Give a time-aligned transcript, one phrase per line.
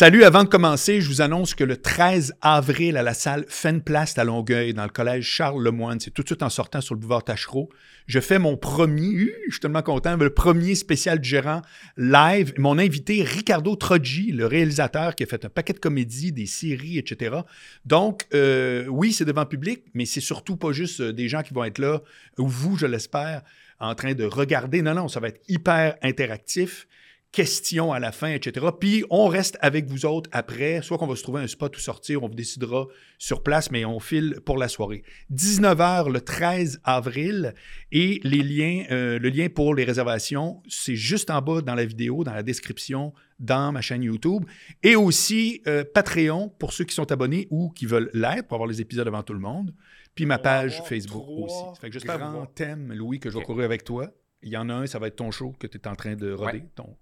[0.00, 4.18] Salut, avant de commencer, je vous annonce que le 13 avril à la salle Fenplast
[4.18, 7.00] à Longueuil, dans le collège Charles Lemoine, c'est tout de suite en sortant sur le
[7.00, 7.68] boulevard Tachereau,
[8.06, 11.60] je fais mon premier, je suis tellement content, le premier spécial du gérant
[11.98, 12.54] live.
[12.56, 16.96] Mon invité, Ricardo Troggi, le réalisateur qui a fait un paquet de comédies, des séries,
[16.96, 17.36] etc.
[17.84, 21.52] Donc, euh, oui, c'est devant public, mais c'est surtout pas juste euh, des gens qui
[21.52, 22.00] vont être là,
[22.38, 23.42] ou vous, je l'espère,
[23.80, 24.80] en train de regarder.
[24.80, 26.86] Non, non, ça va être hyper interactif
[27.32, 28.66] questions à la fin, etc.
[28.78, 31.80] Puis on reste avec vous autres après, soit qu'on va se trouver un spot où
[31.80, 32.86] sortir, on vous décidera
[33.18, 35.04] sur place, mais on file pour la soirée.
[35.32, 37.54] 19h le 13 avril
[37.92, 41.84] et les liens, euh, le lien pour les réservations, c'est juste en bas dans la
[41.84, 44.44] vidéo, dans la description, dans ma chaîne YouTube.
[44.82, 48.68] Et aussi euh, Patreon pour ceux qui sont abonnés ou qui veulent l'être pour avoir
[48.68, 49.72] les épisodes avant tout le monde.
[50.16, 51.54] Puis ma page Facebook aussi.
[51.74, 54.10] Ça fait que j'espère grand thème, Louis, que je vais courir avec toi.
[54.42, 56.16] Il y en a un, ça va être ton show que tu es en train
[56.16, 56.96] de roder, ton, ton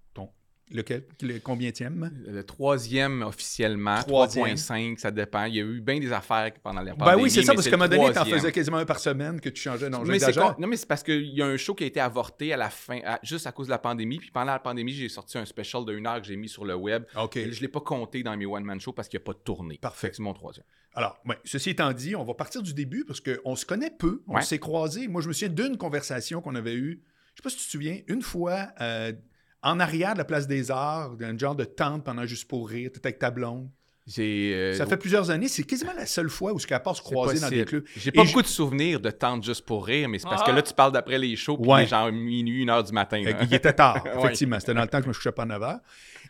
[0.71, 1.03] Lequel?
[1.21, 2.11] Le combienième?
[2.27, 5.45] Le troisième officiellement, 3.5, ça dépend.
[5.45, 7.17] Il y a eu bien des affaires pendant la pandémie.
[7.17, 8.99] Ben oui, c'est ça, parce qu'à un moment donné, tu en faisais quasiment un par
[8.99, 9.89] semaine que tu changeais.
[9.89, 10.19] Non, mais
[10.59, 12.69] non, mais c'est parce qu'il y a un show qui a été avorté à la
[12.69, 14.19] fin, juste à cause de la pandémie.
[14.19, 16.65] Puis pendant la pandémie, j'ai sorti un special de une heure que j'ai mis sur
[16.65, 17.03] le web.
[17.15, 17.35] OK.
[17.35, 19.43] je ne l'ai pas compté dans mes one-man shows parce qu'il n'y a pas de
[19.43, 19.77] tournée.
[19.81, 20.11] Parfait.
[20.13, 20.65] C'est mon troisième.
[20.93, 24.21] Alors, ceci étant dit, on va partir du début parce qu'on se connaît peu.
[24.27, 25.07] On s'est croisés.
[25.07, 27.03] Moi, je me souviens d'une conversation qu'on avait eue.
[27.35, 29.13] Je sais pas si tu te souviens, une fois, euh,
[29.61, 32.91] en arrière de la place des Arts, un genre de tente pendant Juste pour rire,
[32.93, 33.69] tu avec ta blonde.
[34.17, 37.01] Euh, ça fait plusieurs années, c'est quasiment la seule fois où ce qu'à part se
[37.01, 37.85] croiser dans des clubs.
[37.95, 40.61] J'ai pas beaucoup de souvenirs de tente juste pour rire, mais c'est parce que là,
[40.61, 43.17] tu parles d'après les shows, puis genre minuit, une heure du matin.
[43.17, 44.59] Il était tard, effectivement.
[44.59, 45.79] C'était dans le temps que je me couchais pas à 9 heures.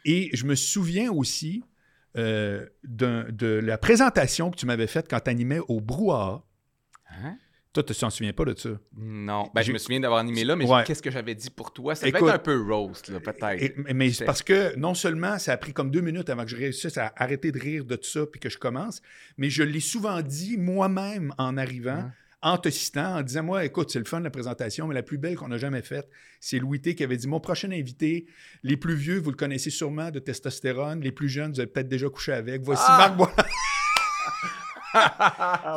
[0.05, 1.63] Et je me souviens aussi
[2.17, 6.43] euh, de, la présentation que tu m'avais faite quand tu animais au Brouhaha.
[7.11, 7.37] Hein?
[7.71, 8.69] Toi, tu t'en souviens pas de ça?
[8.97, 9.51] Non.
[9.53, 11.93] Ben, je me souviens d'avoir animé là, mais qu'est-ce que j'avais dit pour toi?
[11.93, 13.75] Ça devait être un peu roast, peut-être.
[13.93, 16.97] Mais parce que non seulement ça a pris comme deux minutes avant que je réussisse
[16.97, 19.01] à arrêter de rire de tout ça puis que je commence,
[19.37, 21.91] mais je l'ai souvent dit moi-même en arrivant.
[21.91, 22.13] Hein?
[22.41, 25.03] en te citant, en disant Moi, écoute, c'est le fun de la présentation, mais la
[25.03, 26.09] plus belle qu'on a jamais faite,
[26.39, 28.27] c'est Louis T qui avait dit Mon prochain invité,
[28.63, 31.89] les plus vieux, vous le connaissez sûrement de testostérone, les plus jeunes, vous avez peut-être
[31.89, 32.61] déjà couché avec.
[32.61, 33.15] Voici ah!
[33.17, 33.35] Marc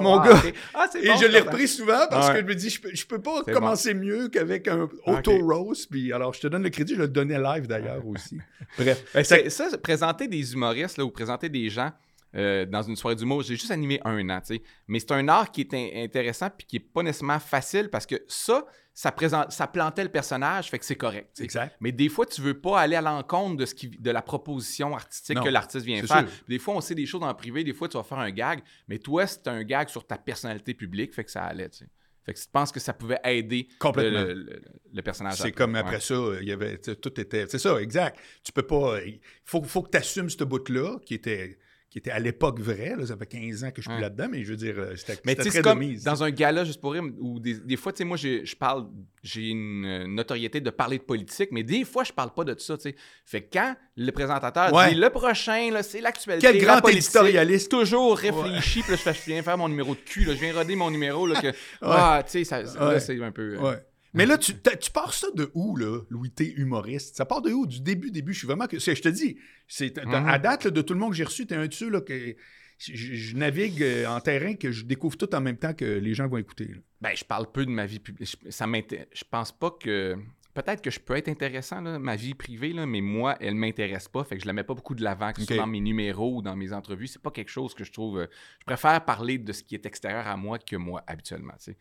[0.01, 0.43] Mon gars.
[0.75, 3.43] Ah, et je l'ai repris souvent parce que je me dis, je peux, peux pas
[3.45, 5.91] commencer mieux qu'avec un auto-roast.
[5.91, 8.39] Puis alors, je te donne le crédit, je le donnais live d'ailleurs aussi.
[8.79, 9.05] Bref.
[9.15, 11.91] Ben, ça, présenter des humoristes là, ou présenter des gens.
[12.35, 13.43] Euh, dans une soirée d'humour.
[13.43, 14.63] J'ai juste animé un an, tu sais.
[14.89, 18.25] Mais c'est un art qui est intéressant puis qui est pas nécessairement facile parce que
[18.27, 21.39] ça, ça, présente, ça plantait le personnage, fait que c'est correct.
[21.43, 21.77] Exact.
[21.81, 24.95] Mais des fois, tu veux pas aller à l'encontre de, ce qui, de la proposition
[24.95, 26.27] artistique que l'artiste vient faire.
[26.49, 28.63] Des fois, on sait des choses en privé, des fois, tu vas faire un gag,
[28.89, 31.89] mais toi, c'est un gag sur ta personnalité publique, fait que ça allait, tu sais.
[32.25, 35.35] Fait que tu penses que ça pouvait aider Le, personnage.
[35.35, 37.47] C'est comme après ça, il y avait tout était.
[37.49, 38.19] C'est ça, exact.
[38.45, 39.03] Tu peux pas.
[39.05, 41.59] Il faut, faut que tu assumes ce bout-là qui était
[41.93, 42.95] qui était à l'époque vrai.
[42.97, 45.21] Là, ça fait 15 ans que je suis là-dedans, mais je veux dire, euh, c'était
[45.27, 48.05] Mais très comme dans un gala, juste pour rire, où des, des fois, tu sais,
[48.05, 48.87] moi, je parle,
[49.23, 52.79] j'ai une notoriété de parler de politique, mais des fois, je parle pas de ça,
[52.79, 52.97] tu sais.
[53.27, 56.47] Fait que quand le présentateur dit le prochain, c'est l'actualité.
[56.51, 57.71] Quel grand éditorialiste.
[57.71, 60.41] Toujours réfléchi, puis là, je, fais, je viens faire mon numéro de cul, là, je
[60.41, 61.49] viens roder mon numéro, là, que,
[61.83, 63.59] ah, tu sais, c'est un peu.
[63.63, 63.77] Euh,
[64.15, 67.17] mais là, tu, tu, pars ça de où, là, Louis T, humoriste?
[67.17, 67.67] Ça part de où?
[67.67, 68.35] Du début, début.
[68.35, 68.67] Je suis vraiment...
[68.67, 70.13] Que, je te dis, c'est mhm.
[70.13, 72.37] à date de tout le monde que j'ai reçu, t'es un dessus, là, que
[72.79, 76.29] je, navigue euh, en terrain que je découvre tout en même temps que les gens
[76.29, 76.75] vont écouter.
[77.01, 78.37] Ben, je parle peu de ma vie publique.
[78.51, 80.17] Ça Je pense pas que...
[80.55, 84.09] Peut-être que je peux être intéressant, là, ma vie privée, là, mais moi, elle m'intéresse
[84.09, 84.23] pas.
[84.25, 86.37] Fait que je la mets pas beaucoup de l'avant, que ce soit dans mes numéros
[86.37, 87.07] ou dans mes entrevues.
[87.07, 88.19] C'est pas quelque chose que je trouve...
[88.19, 88.27] Euh,
[88.61, 91.79] je préfère parler de ce qui est extérieur à moi que moi, habituellement, tu sais.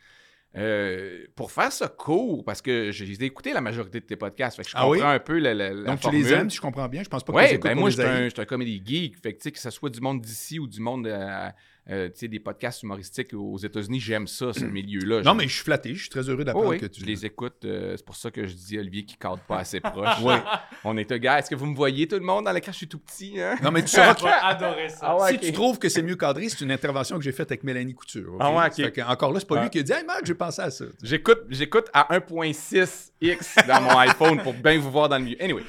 [0.58, 4.64] Euh, pour faire ce cours, parce que j'ai écouté la majorité de tes podcasts, fait
[4.64, 6.90] que je ah comprends un peu la, la, Donc tu les aimes, si je comprends
[6.90, 7.04] bien.
[7.04, 9.22] Je pense pas que ouais, ben moi, je suis un, un comédie geek.
[9.22, 11.50] Fait que, que ce soit du monde d'ici ou du monde euh,
[11.90, 15.22] euh, des podcasts humoristiques aux États-Unis, j'aime ça, ce milieu-là.
[15.24, 17.02] Non, mais je suis flatté, je suis très heureux d'apprendre que tu.
[17.02, 19.80] Je les écoute, euh, c'est pour ça que je dis Olivier qui cadre pas assez
[19.80, 20.16] proche.
[20.24, 20.36] oui.
[20.84, 21.40] On est un gars.
[21.40, 22.72] Est-ce que vous me voyez tout le monde dans l'écran?
[22.72, 23.40] Je suis tout petit.
[23.42, 23.56] Hein?
[23.64, 24.26] Non, mais tu sauras que.
[24.26, 25.18] adoré ça.
[25.20, 27.64] Ah si tu trouves que c'est mieux cadré, c'est une intervention que j'ai faite avec
[27.64, 28.38] Mélanie Couture.
[28.40, 29.70] Ah ouais, encore là, c'est pas lui ah.
[29.70, 30.86] qui a dit Hey Marc, j'ai pensé à ça.
[31.02, 35.42] J'écoute, j'écoute à 1.6x dans mon iPhone pour bien vous voir dans le milieu.
[35.42, 35.64] Anyway.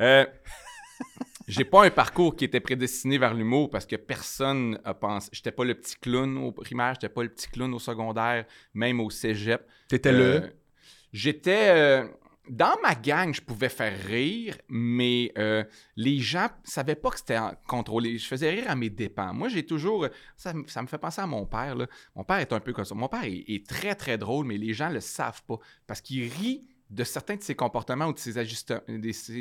[0.00, 0.24] Euh,
[1.46, 5.28] j'ai pas un parcours qui était prédestiné vers l'humour parce que personne a pensé.
[5.32, 8.44] J'étais pas le petit clown au primaire, j'étais pas le petit clown au secondaire,
[8.74, 9.66] même au cégep.
[9.88, 10.18] T'étais le?
[10.18, 10.48] Euh,
[11.12, 11.68] j'étais.
[11.68, 12.08] Euh,
[12.48, 15.62] dans ma gang, je pouvais faire rire, mais euh,
[15.94, 18.18] les gens savaient pas que c'était contrôlé.
[18.18, 19.32] Je faisais rire à mes dépens.
[19.32, 20.08] Moi, j'ai toujours.
[20.36, 21.76] Ça, me fait penser à mon père.
[22.16, 22.96] Mon père est un peu comme ça.
[22.96, 26.66] Mon père est, très, très drôle, mais les gens le savent pas parce qu'il rit
[26.90, 28.38] de certains de ses comportements ou de ses,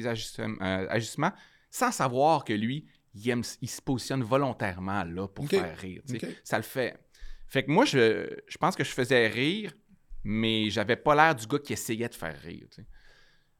[0.07, 1.31] ajustements
[1.71, 2.85] sans savoir que lui,
[3.15, 6.03] il, se positionne volontairement là pour faire rire.
[6.43, 6.97] Ça le fait.
[7.47, 9.73] Fait que moi, je, je pense que je faisais rire,
[10.23, 12.67] mais j'avais pas l'air du gars qui essayait de faire rire.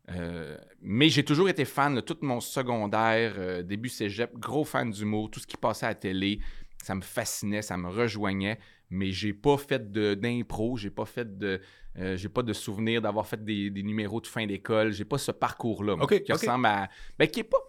[0.10, 4.92] Euh, mais j'ai toujours été fan de tout mon secondaire, euh, début cégep, gros fan
[4.92, 6.40] d'humour, tout ce qui passait à la télé,
[6.84, 8.60] ça me fascinait, ça me rejoignait,
[8.90, 11.62] mais j'ai pas fait d'impro, j'ai pas fait de
[11.98, 15.18] euh, j'ai pas de souvenir d'avoir fait des, des numéros de fin d'école, j'ai pas
[15.18, 17.60] ce parcours-là moi, Ok, qui ressemble à ben qui est pas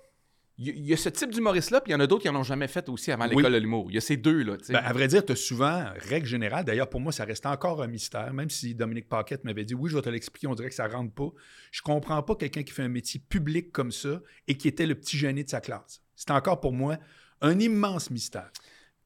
[0.58, 2.42] il y, a ce type d'humoriste-là, puis il y en a d'autres qui en ont
[2.42, 3.36] jamais fait aussi avant Oui.
[3.36, 3.86] l'école de l'humour.
[3.88, 4.58] Il y a ces deux-là.
[4.68, 7.82] Ben, à vrai dire, tu as souvent, règle générale, d'ailleurs, pour moi, ça reste encore
[7.82, 10.68] un mystère, même si Dominique Paquette m'avait dit oui, je vais te l'expliquer, on dirait
[10.68, 11.30] que ça rentre pas.
[11.70, 14.94] Je comprends pas quelqu'un qui fait un métier public comme ça et qui était le
[14.94, 16.02] petit gêné de sa classe.
[16.14, 16.98] C'est encore pour moi
[17.40, 18.50] un immense mystère.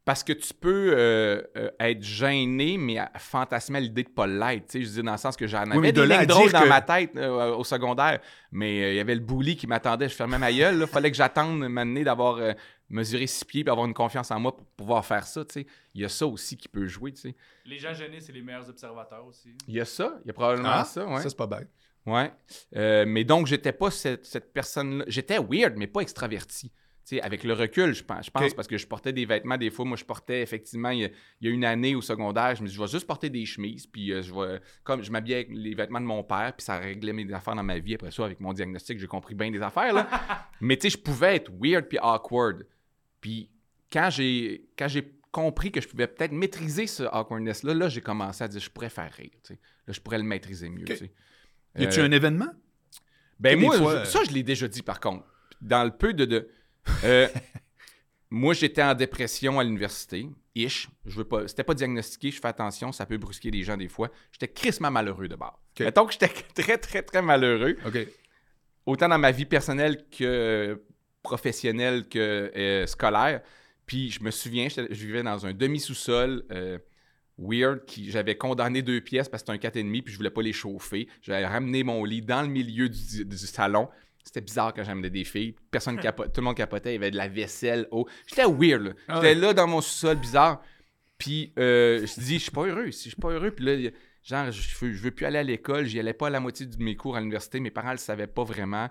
[0.07, 4.69] Parce que tu peux euh, euh, être gêné, mais fantasmer à l'idée de pas l'être.
[4.69, 4.83] tu sais.
[4.85, 6.81] Je dis dans le sens que j'en avais de des lignes drôles dans que- ma
[6.81, 8.21] tête euh, au secondaire,
[8.53, 10.09] mais euh, il y avait le bully qui m'attendait.
[10.09, 10.79] Je fermais ma gueule.
[10.81, 12.53] Il fallait que j'attende m'amener d'avoir euh,
[12.89, 15.45] mesuré six pieds et avoir une confiance en moi pour pouvoir faire ça.
[15.45, 15.67] tu sais.
[15.93, 17.13] Il y a ça aussi qui peut jouer.
[17.13, 17.35] tu sais.
[17.65, 19.57] Les gens gênés, c'est les meilleurs observateurs aussi.
[19.67, 20.21] Il y a ça.
[20.25, 21.05] Il y a probablement Ah, ça.
[21.05, 21.21] Ouais.
[21.21, 21.69] Ça, c'est pas bête.
[22.07, 22.31] Ouais.
[22.77, 25.05] Euh, mais donc, j'étais pas cette, cette personne-là.
[25.09, 26.71] J'étais weird, mais pas extraverti.
[27.23, 28.57] Avec le recul, je pense, je pense Ok.
[28.57, 29.85] parce que je portais des vêtements des fois.
[29.85, 31.09] Moi, je portais effectivement, il y a,
[31.41, 33.47] il y a une année au secondaire, je me dis, je vais juste porter des
[33.47, 36.65] chemises, puis euh, je vais, comme je m'habillais avec les vêtements de mon père, puis
[36.65, 37.95] ça réglait mes affaires dans ma vie.
[37.95, 40.09] Après ça, avec mon diagnostic, j'ai compris bien des affaires, là.
[40.61, 42.67] mais tu sais, je pouvais être weird puis awkward.
[43.21, 43.51] Puis
[43.93, 48.43] quand j'ai, quand j'ai compris que je pouvais peut-être maîtriser ce awkwardness-là, là, j'ai commencé
[48.43, 49.61] à dire, je pourrais faire rire, tu sais.
[49.87, 50.87] Là, je pourrais le maîtriser mieux, Ok.
[50.89, 51.13] tu sais.
[51.79, 52.49] Y a-tu Euh, un événement?
[53.39, 55.25] ben moi, fois, je- ça, je l'ai déjà dit par contre.
[55.61, 56.25] Dans le peu de.
[56.25, 56.49] de
[57.05, 57.29] euh,
[58.31, 60.29] moi, j'étais en dépression à l'université.
[60.55, 60.89] Ish.
[61.05, 61.47] Je veux pas.
[61.49, 64.11] C'était pas diagnostiqué, je fais attention, ça peut brusquer les gens des fois.
[64.33, 65.61] J'étais crissement malheureux de bord.
[65.73, 65.85] Ok.
[65.85, 67.77] Mettons que j'étais très, très, très malheureux.
[68.87, 70.81] Autant dans ma vie personnelle que
[71.23, 73.43] professionnelle que euh, scolaire.
[73.85, 76.79] Puis je me souviens, je vivais dans un demi-sous-sol euh,
[77.39, 80.43] weird qui j'avais condamné deux pièces parce que c'était un 4,5 puis je voulais pas
[80.43, 81.09] les chauffer.
[81.23, 83.89] J'avais ramené mon lit dans le milieu du, du salon.
[84.27, 85.55] C'était bizarre quand j'amenais des filles.
[85.71, 86.91] Personne capote, tout le monde capotait.
[86.91, 87.87] Il y avait de la vaisselle.
[87.93, 88.09] haut.
[88.27, 88.83] J'étais weird.
[88.83, 88.91] là.
[89.07, 89.35] Ah J'étais ouais.
[89.37, 90.61] là dans mon sous-sol bizarre.
[91.17, 92.91] Puis euh, je dis, je suis pas heureux.
[92.91, 93.91] Si je suis pas heureux, puis là,
[94.25, 95.87] genre, je veux, je veux plus aller à l'école.
[95.87, 97.61] J'y allais pas à la moitié de mes cours à l'université.
[97.61, 98.91] Mes parents le savaient pas vraiment.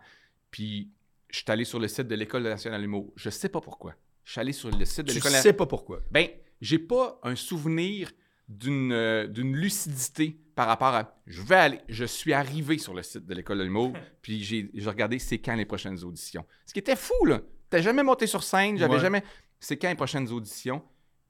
[0.51, 0.89] Puis
[1.29, 3.11] je suis allé sur le site de l'École nationale de l'humour.
[3.17, 3.93] Je sais pas pourquoi.
[4.23, 5.99] Je suis allé sur le site de Tu l'École sais pas pourquoi.
[6.11, 6.27] ben,
[6.61, 8.09] j'ai pas un souvenir
[8.47, 13.03] d'une euh, d'une lucidité par rapport à je vais aller je suis arrivé sur le
[13.03, 16.45] site de l'école de l'humour puis j'ai regardé c'est quand les prochaines auditions.
[16.65, 17.41] Ce qui était fou là.
[17.69, 18.99] T'as jamais monté sur scène j'avais Ouais.
[18.99, 19.23] jamais
[19.59, 20.81] c'est quand les prochaines auditions?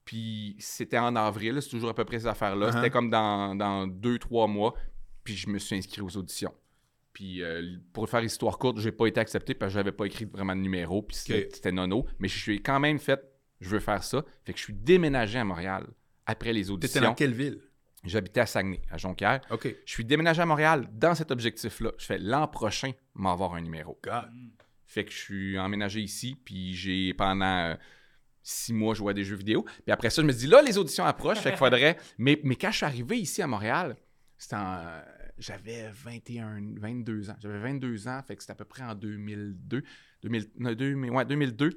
[0.04, 2.74] Puis c'était en avril c'est toujours à peu près ces affaires là Uh-huh.
[2.74, 4.74] c'était comme dans, dans deux trois mois
[5.24, 6.54] puis je me suis inscrit aux auditions.
[7.12, 10.26] Puis euh, pour faire histoire courte j'ai pas été accepté parce que j'avais pas écrit
[10.26, 12.06] vraiment de numéro puis c'était c'était nono.
[12.20, 13.20] Mais je suis quand même fait
[13.60, 14.22] je veux faire ça.
[14.44, 15.86] Fait que je suis déménagé à Montréal
[16.26, 17.00] après les T'étais auditions.
[17.02, 17.58] dans quelle ville?
[18.06, 19.40] J'habitais à Saguenay, à Jonquière.
[19.50, 19.74] OK.
[19.84, 21.92] Je suis déménagé à Montréal dans cet objectif-là.
[21.98, 23.98] Je fais l'an prochain m'avoir un numéro.
[24.02, 24.30] God.
[24.84, 27.74] Fait que je suis emménagé ici, puis j'ai pendant euh,
[28.42, 29.62] six mois joué à des jeux vidéo.
[29.64, 31.96] Puis après ça, je me dis là, les auditions approchent, fait qu'il faudrait.
[32.18, 33.96] Mais, mais quand je suis arrivé ici à Montréal,
[34.38, 35.02] c'était en.
[35.38, 37.36] J'avais 21, 22 ans.
[37.42, 39.82] J'avais 22 ans, fait que c'était à peu près en 2002.
[40.22, 41.70] 2000, non, 2000, ouais, 2002.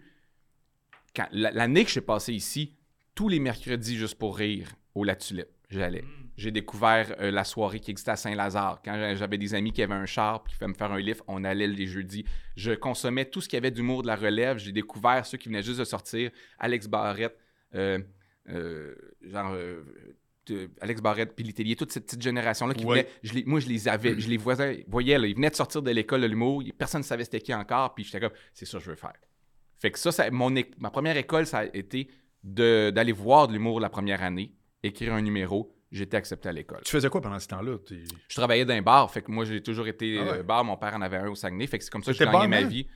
[1.15, 2.75] Quand- la- L'année que je suis passé ici,
[3.15, 6.03] tous les mercredis, juste pour rire, au La Tulipe, j'allais.
[6.37, 8.81] J'ai découvert euh, la soirée qui existait à Saint-Lazare.
[8.83, 10.99] Quand j'a- j'avais des amis qui avaient un char puis qui pouvaient me faire un
[10.99, 12.23] lift, on allait les jeudis.
[12.55, 14.57] Je consommais tout ce qui avait d'humour de la relève.
[14.57, 16.31] J'ai découvert ceux qui venaient juste de sortir.
[16.59, 17.37] Alex Barrette,
[17.75, 17.99] euh,
[18.49, 19.53] euh, genre...
[20.81, 23.01] Alex Barrette, puis Letellier, toute cette petite génération-là qui Ouais.
[23.03, 25.55] venait, je les- moi je les avais, je les voisais, voyais, là, ils venaient de
[25.55, 28.65] sortir de l'école de l'humour, personne ne savait c'était qui encore, puis j'étais comme, c'est
[28.65, 29.13] ça que je veux faire.
[29.77, 32.09] Fait que ça, ça mon, ma première école, ça a été
[32.43, 36.81] d'aller voir de l'humour la première année, écrire un numéro, j'étais accepté à l'école.
[36.85, 37.77] Tu faisais quoi pendant ce temps-là?
[38.27, 40.37] Je travaillais dans un bar, fait que moi j'ai toujours été Ah ouais.
[40.39, 42.17] euh, bar, mon père en avait un au Saguenay, fait que c'est comme ça que
[42.17, 42.87] T'étais gagnais ma vie.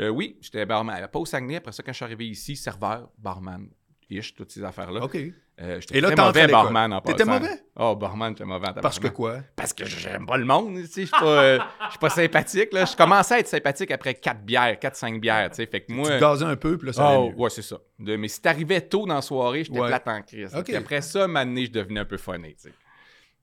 [0.00, 3.10] Euh, oui, j'étais barman, pas au Saguenay, après ça quand je suis arrivé ici, serveur,
[3.18, 3.68] barman,
[4.10, 5.04] ish, toutes ces affaires-là.
[5.04, 5.16] OK.
[5.60, 7.60] Euh, j'étais Et là, très mauvais barman en T'étais mauvais?
[7.74, 9.38] Oh, barman, j'étais mauvais Parce que quoi?
[9.56, 12.10] Parce que j'aime pas le monde, tu sais, je suis pas, euh, je suis pas
[12.10, 12.84] sympathique, là.
[12.84, 16.12] Je commençais à être sympathique après 4 bières, 4-5 bières, tu sais, fait que moi...
[16.12, 17.34] Tu gazais un peu, puis là, ça Oh, mieux.
[17.36, 17.78] ouais, c'est ça.
[17.98, 19.88] De- mais si t'arrivais tôt dans la soirée, j'étais Ouais.
[19.88, 20.54] plate en crise.
[20.54, 20.64] Ok.
[20.66, 22.72] Puis après ça, maintenant, je devenais un peu funny, tu sais.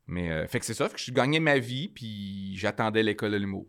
[0.07, 3.31] Mais, euh, fait que c'est ça, fait que je gagnais ma vie, puis j'attendais l'école
[3.31, 3.65] de l'humour.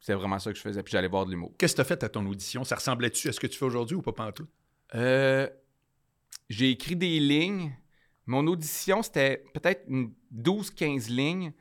[0.00, 1.52] C'est vraiment ça que je faisais, puis j'allais voir de l'humour.
[1.58, 2.62] Qu'est-ce que tu as fait à ton audition?
[2.64, 4.50] Ça ressemblait-tu à ce que tu fais aujourd'hui ou pas pantoute?
[4.94, 5.48] Euh,
[6.50, 7.72] j'ai écrit des lignes.
[8.26, 11.52] Mon audition, c'était peut-être une 12-15 lignes.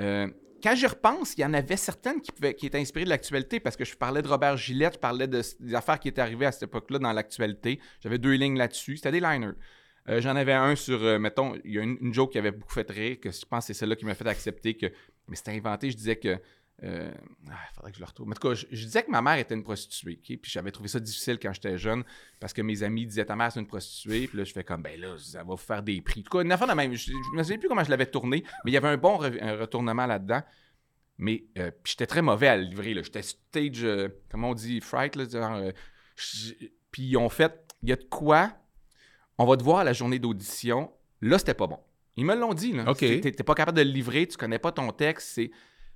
[0.00, 0.28] Euh,
[0.62, 3.60] quand j'y repense, il y en avait certaines qui, pouvaient, qui étaient inspirées de l'actualité
[3.60, 6.46] parce que je parlais de Robert Gillette, je parlais de, des affaires qui étaient arrivées
[6.46, 7.78] à cette époque-là dans l'actualité.
[8.00, 8.96] J'avais deux lignes là-dessus.
[8.96, 9.52] C'était des liners.
[10.08, 12.50] Euh, J'en avais un sur, euh, mettons, il y a une, une joke qui avait
[12.50, 14.86] beaucoup fait rire, que je pense que c'est celle-là qui m'a fait accepter que.
[15.28, 16.38] Mais c'était inventé, je disais que.
[16.84, 17.10] Euh,
[17.50, 18.28] ah, faudrait que je le retrouve.
[18.28, 20.16] Mais en tout cas, je, je disais que ma mère était une prostituée?
[20.16, 22.04] Puis j'avais trouvé ça difficile quand j'étais jeune
[22.38, 24.28] parce que mes amis disaient ta mère c'est une prostituée.
[24.28, 26.20] Puis là, je fais comme, ben là, ça va vous faire des prix.
[26.20, 26.92] En tout cas, une affaire de même.
[26.94, 29.18] Je, je me souviens plus comment je l'avais tourné, mais il y avait un bon
[29.18, 30.42] re- un retournement là-dedans.
[31.16, 32.94] Mais euh, puis j'étais très mauvais à le livrer.
[33.02, 35.16] J'étais stage, euh, comment on dit, fright.
[35.16, 35.72] Là, genre, euh,
[36.92, 38.52] puis ils ont fait, il y a de quoi,
[39.36, 40.92] on va te voir à la journée d'audition.
[41.22, 41.80] Là, c'était pas bon.
[42.16, 42.72] Ils me l'ont dit.
[42.72, 42.88] Là.
[42.88, 42.98] OK.
[42.98, 45.30] T'es pas capable de le livrer, tu connais pas ton texte.
[45.34, 45.50] C'est...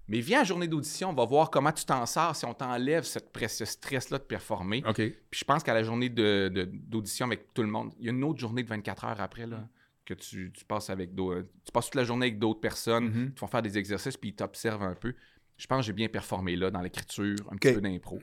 [0.08, 2.54] Mais viens à la journée d'audition, on va voir comment tu t'en sors si on
[2.54, 4.82] t'enlève cette, ce stress-là de performer.
[4.86, 4.96] OK.
[4.96, 8.08] Puis je pense qu'à la journée de- de- d'audition avec tout le monde, il y
[8.08, 9.68] a une autre journée de 24 heures après là,
[10.04, 11.46] que tu, tu passes avec d'autres.
[11.64, 14.34] Tu passes toute la journée avec d'autres personnes, qui vont faire des exercices, puis ils
[14.34, 15.14] t'observent un peu.
[15.56, 18.20] Je pense que j'ai bien performé là, dans l'écriture, un petit peu d'impro,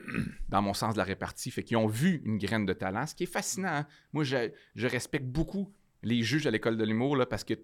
[0.50, 1.50] dans mon sens de la répartie.
[1.50, 3.68] Fait qu'ils ont vu une graine de talent, ce qui est fascinant.
[3.68, 3.86] hein.
[4.12, 5.72] Moi, je, je respecte beaucoup
[6.02, 7.54] les juges à l'école de l'humour là, parce que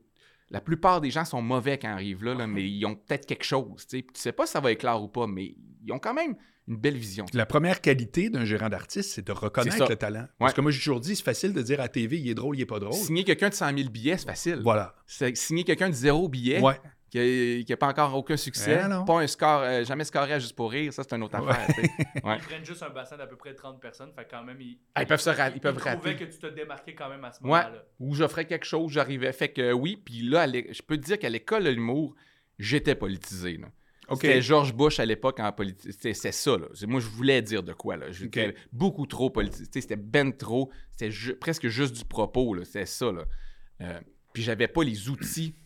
[0.51, 3.27] la plupart des gens sont mauvais quand ils arrivent là, là, mais ils ont peut-être
[3.27, 3.87] quelque chose.
[3.89, 6.37] Tu sais pas si ça va éclore ou pas, mais ils ont quand même
[6.69, 7.27] une belle vision.
[7.33, 10.27] La première qualité d'un gérant d'artiste, c'est de reconnaître le talent.
[10.39, 12.57] Parce que moi, j'ai toujours dit, c'est facile de dire à TV, il est drôle,
[12.57, 12.95] il est pas drôle.
[12.95, 14.61] Signer quelqu'un de 100 000 billets, c'est facile.
[14.63, 14.95] Voilà.
[15.07, 16.79] Signer quelqu'un de zéro billet, Ouais.
[17.23, 19.05] Qui n'a pas encore aucun succès, non.
[19.05, 21.51] pas un score, euh, jamais scoré à juste pour rire, ça c'est une autre Ouais.
[21.51, 21.67] affaire.
[22.25, 22.37] Ouais.
[22.39, 25.03] Ils prennent juste un bassin d'à peu près 30 personnes, fait quand même, ils, Ah,
[25.03, 26.17] ils peuvent se ra- ils peuvent trouvaient rater.
[26.17, 27.49] que tu te démarquais quand même à ce Ouais.
[27.49, 27.85] moment-là.
[28.01, 29.33] Ou j'offrais quelque chose, j'arrivais.
[29.33, 32.15] Fait que oui, puis là, je peux te dire qu'à l'école de l'humour,
[32.59, 33.57] j'étais politisé.
[33.59, 33.69] là.
[34.15, 35.93] C'était George Bush à l'époque en politique.
[35.93, 36.67] C'était c'est ça, là.
[36.75, 38.11] C'est- Moi, je voulais dire de quoi, là.
[38.13, 39.67] J'étais beaucoup trop politique.
[39.73, 40.71] C'était ben trop.
[40.93, 42.65] C'était ju- presque juste du propos, là.
[42.65, 43.25] C'était ça, là.
[43.81, 44.01] Euh,
[44.33, 45.57] puis j'avais pas les outils.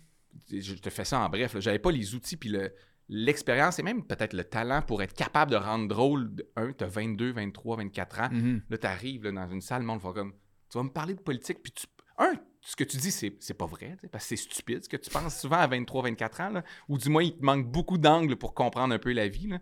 [0.50, 1.56] Je te fais ça en bref.
[1.60, 2.72] J'avais pas les outils, puis le-
[3.08, 6.30] l'expérience et même peut-être le talent pour être capable de rendre drôle.
[6.56, 8.28] Un, t'as 22, 23, 24 ans.
[8.30, 8.62] Mhm.
[8.70, 10.32] Là, t'arrives dans une salle, le monde va comme.
[10.70, 11.86] Tu vas me parler de politique, puis tu.
[12.18, 14.96] Un, ce que tu dis, c'est, c'est pas vrai, parce que c'est stupide ce que
[14.98, 17.96] tu penses souvent à 23, 24 ans, là, ou du moins, il te manque beaucoup
[17.96, 19.48] d'angles pour comprendre un peu la vie.
[19.48, 19.58] Là.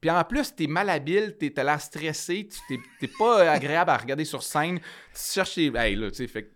[0.00, 4.42] Puis en plus, t'es malhabile, t'es, t'as l'air stressé, t'es, pas agréable à regarder sur
[4.42, 4.84] scène, tu
[5.32, 5.72] cherches les.
[5.76, 6.52] Hey, là, tu sais, fait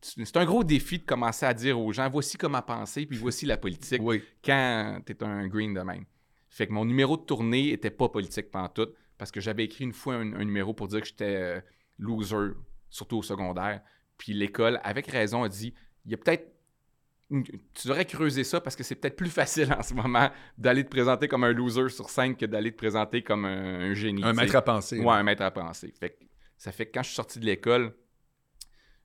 [0.00, 3.46] c'est un gros défi de commencer à dire aux gens voici comment penser, puis voici
[3.46, 4.22] la politique Oui.
[4.44, 6.04] quand t'es un green de même.
[6.48, 9.92] Fait que mon numéro de tournée était pas politique pantoute parce que j'avais écrit une
[9.92, 11.60] fois un, un numéro pour dire que j'étais euh,
[11.98, 12.52] loser,
[12.88, 13.82] surtout au secondaire.
[14.16, 16.52] Puis l'école, avec raison, a dit il y a peut-être.
[17.30, 20.88] Tu devrais creuser ça parce que c'est peut-être plus facile en ce moment d'aller te
[20.88, 24.24] présenter comme un loser sur scène que d'aller te présenter comme un, un génie.
[24.24, 24.98] Un tu maître à penser.
[24.98, 25.92] Ouais, un maître à penser.
[26.00, 26.24] Fait que
[26.56, 27.94] ça fait que quand je suis sorti de l'école,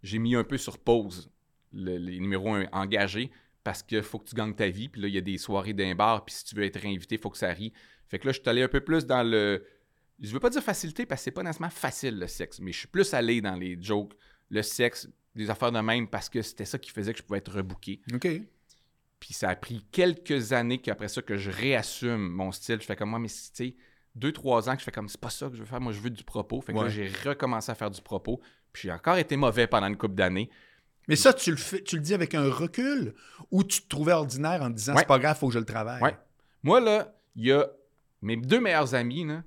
[0.03, 1.31] j'ai mis un peu sur pause
[1.73, 3.31] le- les numéros engagés
[3.63, 4.89] parce qu'il faut que tu gagnes ta vie.
[4.89, 6.25] Puis là, il y a des soirées d'un bar.
[6.25, 7.73] Puis si tu veux être réinvité, il faut que ça rie.
[8.09, 9.65] Fait que là, je suis allé un peu plus dans le.
[10.19, 12.79] Je veux pas dire facilité parce que c'est pas nécessairement facile le sexe, mais je
[12.79, 14.13] suis plus allé dans les jokes,
[14.49, 17.39] le sexe, des affaires de même parce que c'était ça qui faisait que je pouvais
[17.39, 18.01] être rebooké.
[18.13, 18.27] OK.
[19.19, 22.79] Puis ça a pris quelques années qu'après ça que je réassume mon style.
[22.81, 23.75] Je fais comme moi, mais tu sais,
[24.15, 25.79] deux, trois ans que je fais comme c'est pas ça que je veux faire.
[25.81, 26.59] Moi, je veux du propos.
[26.61, 28.41] Fait que là, j'ai recommencé à faire du propos.
[28.73, 30.49] Puis j'ai encore été mauvais pendant une couple d'années.
[31.07, 33.13] Mais ça, tu le, fais, tu le dis avec un recul
[33.51, 34.99] ou tu te trouvais ordinaire en te disant Ouais.
[34.99, 36.01] c'est pas grave, faut que je le travaille?
[36.01, 36.17] Ouais.
[36.63, 37.69] Moi, là, il y a
[38.21, 39.43] mes deux meilleurs amis, là,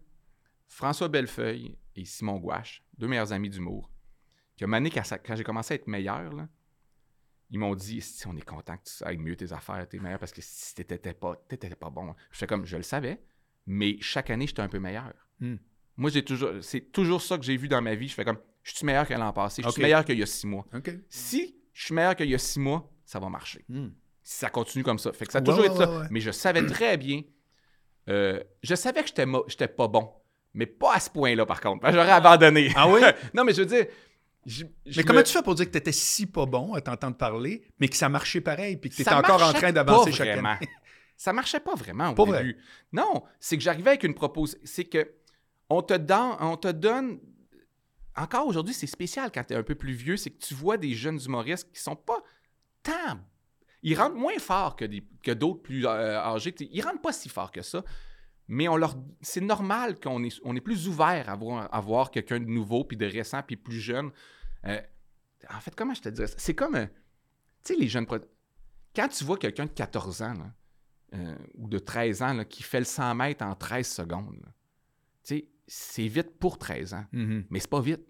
[0.69, 3.91] François Bellefeuille et Simon Gouache, deux meilleurs amis d'humour,
[4.57, 5.03] qui ont mané quand,
[5.35, 6.49] j'ai commencé à être meilleur, là,
[7.51, 10.19] ils m'ont dit si on est content que tu ailles mieux tes affaires, t'es meilleur
[10.19, 12.15] parce que si t'étais pas, t'étais pas bon.
[12.33, 13.23] Je fais comme je le savais,
[13.67, 15.15] mais chaque année, j'étais un peu meilleur.
[15.41, 15.57] Hmm.
[15.97, 18.09] Moi, j'ai toujours, c'est toujours ça que j'ai vu dans ma vie.
[18.09, 20.27] Je fais comme je suis meilleur que l'an passé, je suis meilleur qu'il y a
[20.27, 20.65] six mois.
[21.09, 23.89] Si je suis meilleur qu'il y a six mois, ça va marcher Hmm.
[24.23, 25.13] si ça continue comme ça.
[25.13, 25.99] Fait que ça a Ouais, toujours ouais, été ça.
[26.01, 26.07] ouais.
[26.11, 27.23] Mais je savais très bien.
[28.09, 30.11] euh, je savais que j'étais j'étais pas bon.
[30.55, 31.85] Mais pas à ce point-là, par contre.
[31.93, 32.71] J'aurais abandonné.
[32.77, 33.01] Ah oui?
[33.35, 33.87] non, mais je veux dire.
[34.47, 36.73] je- je Mais me- comment tu fais pour dire que tu étais si pas bon
[36.75, 39.73] à t'entendre parler, mais que ça marchait pareil, puis que tu étais encore en train
[39.73, 40.67] d'avancer chaque année?
[41.19, 42.39] Ça marchait pas vraiment au Pas vrai.
[42.45, 42.59] début.
[42.93, 44.61] Non, c'est que j'arrivais avec une proposition.
[44.65, 45.13] C'est que
[45.71, 47.19] on te, donne, on te donne.
[48.17, 50.79] Encore aujourd'hui, c'est spécial quand tu es un peu plus vieux, c'est que tu vois
[50.79, 52.23] des jeunes humoristes qui sont pas
[52.83, 53.21] tant.
[53.83, 54.87] Ils rentrent moins fort que,
[55.23, 56.55] que d'autres plus euh, âgés.
[56.61, 57.85] Ils rentrent pas si fort que ça.
[58.49, 62.11] Mais on leur, c'est normal qu'on est, on est plus ouvert à voir, à voir
[62.11, 64.11] quelqu'un de nouveau, puis de récent, puis plus jeune.
[64.65, 64.81] Euh,
[65.51, 66.37] en fait, comment je te dirais ça?
[66.39, 66.87] C'est comme, euh,
[67.65, 68.07] tu sais, les jeunes...
[68.95, 70.35] Quand tu vois quelqu'un de 14 ans,
[71.55, 74.41] ou de 13 ans, qui fait le 100 mètres en 13 secondes,
[75.23, 77.45] tu sais, c'est vite pour 13 ans, Mhm.
[77.51, 78.01] mais c'est pas vite.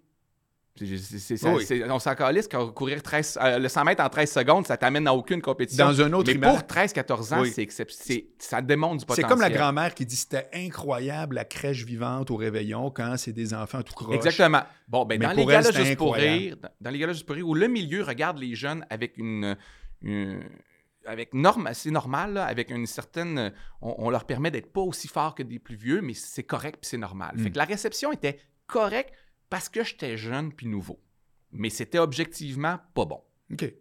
[0.79, 1.65] C'est- c'est- c'est- Oui.
[1.65, 4.77] c'est- on s'en calisse quand courir 13, euh, le 100 mètres en 13 secondes, ça
[4.77, 5.83] t'amène à aucune compétition.
[5.87, 6.53] Dans un autre Mais image.
[6.53, 7.51] pour 13-14 ans, Oui.
[7.51, 9.27] c'est c'est- ça démontre du C'est potentiel.
[9.27, 13.55] comme la grand-mère qui dit c'était incroyable la crèche vivante au réveillon quand c'est des
[13.55, 14.13] enfants tout croches.
[14.15, 14.61] Exactement.
[14.87, 17.35] Bon, ben, dans les elle, galas juste pour rire, dans, dans les galas juste pour
[17.35, 19.57] rire, où le milieu regarde les jeunes avec une,
[20.03, 20.43] une-
[21.07, 25.07] avec norme, c'est normal, là, avec une certaine, on, on leur permet d'être pas aussi
[25.07, 27.35] forts que des plus vieux, mais c'est correct puis c'est normal.
[27.35, 27.43] Mm.
[27.43, 29.13] Fait que la réception était correcte
[29.49, 30.99] parce que j'étais jeune puis nouveau,
[31.51, 33.21] mais c'était objectivement pas bon.
[33.51, 33.73] OK.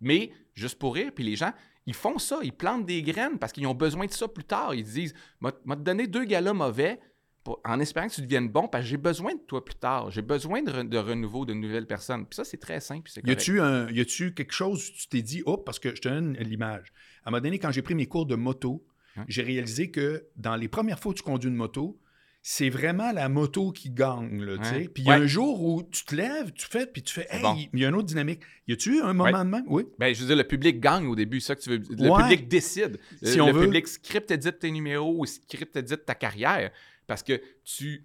[0.00, 1.52] Mais juste pour rire, puis les gens,
[1.86, 4.74] ils font ça, ils plantent des graines parce qu'ils ont besoin de ça plus tard.
[4.74, 7.00] Ils disent, m'a m'a te donné deux galas mauvais
[7.44, 10.10] pour- en espérant que tu deviennes bon parce que j'ai besoin de toi plus tard.
[10.10, 12.24] J'ai besoin de, re- de renouveau, de nouvelles personnes.
[12.26, 13.10] Puis ça, c'est très simple.
[13.24, 16.00] Y a-tu un- y a-tu quelque chose où tu t'es dit, oh, parce que je
[16.00, 16.92] te donne l'image.
[17.24, 18.84] À un moment donné, quand j'ai pris mes cours de moto,
[19.16, 19.24] Hein?
[19.28, 22.00] j'ai réalisé que dans les premières fois où tu conduis une moto,
[22.46, 24.74] c'est vraiment la moto qui gagne, là, tu sais.
[24.76, 24.88] Ouais.
[24.88, 25.24] Puis il y a Ouais.
[25.24, 27.56] un jour où tu te lèves, tu fais, puis tu fais, hey, bon.
[27.72, 28.42] il y a une autre dynamique.
[28.68, 29.32] Y a-tu un moment Ouais.
[29.44, 29.64] de même?
[29.66, 29.84] Oui.
[29.98, 31.78] Ben, je veux dire, le public gagne au début, ça que tu veux.
[31.78, 32.98] Le public décide.
[33.22, 33.62] Si le on le veut.
[33.64, 36.70] public script édite tes numéros ou script édite ta carrière.
[37.06, 38.04] Parce que tu.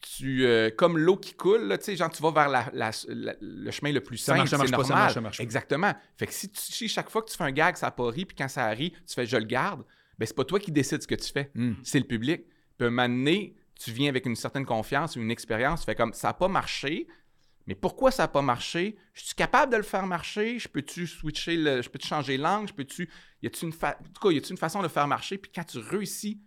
[0.00, 2.90] Tu, euh, comme l'eau qui coule, là, tu sais, genre, tu vas vers la- la-
[3.08, 4.86] la- le chemin le plus simple, c'est pas, normal.
[4.86, 5.40] ça marche, ça marche.
[5.40, 5.92] Exactement.
[6.16, 8.08] Fait que si, tu, si chaque fois que tu fais un gag, ça n'a pas
[8.08, 9.84] ri, puis quand ça rit, tu fais «je le garde»,
[10.18, 11.72] ben c'est pas toi qui décides ce que tu fais, Hmm.
[11.82, 12.42] c'est le public.
[12.78, 16.12] Puis un moment donné, tu viens avec une certaine confiance, une expérience, tu fais comme
[16.14, 17.06] «ça n'a pas marché»,
[17.66, 18.96] mais pourquoi ça n'a pas marché?
[19.12, 20.58] Je suis capable de le faire marcher?
[20.58, 21.82] Je peux-tu switcher le.
[21.82, 22.68] Je peux-tu changer l'angle?
[22.68, 23.10] Je peux-tu.
[23.42, 23.98] Y a-tu une, fa...
[24.00, 25.36] en tout cas, y a-tu une façon de le faire marcher?
[25.36, 26.40] Puis quand tu réussis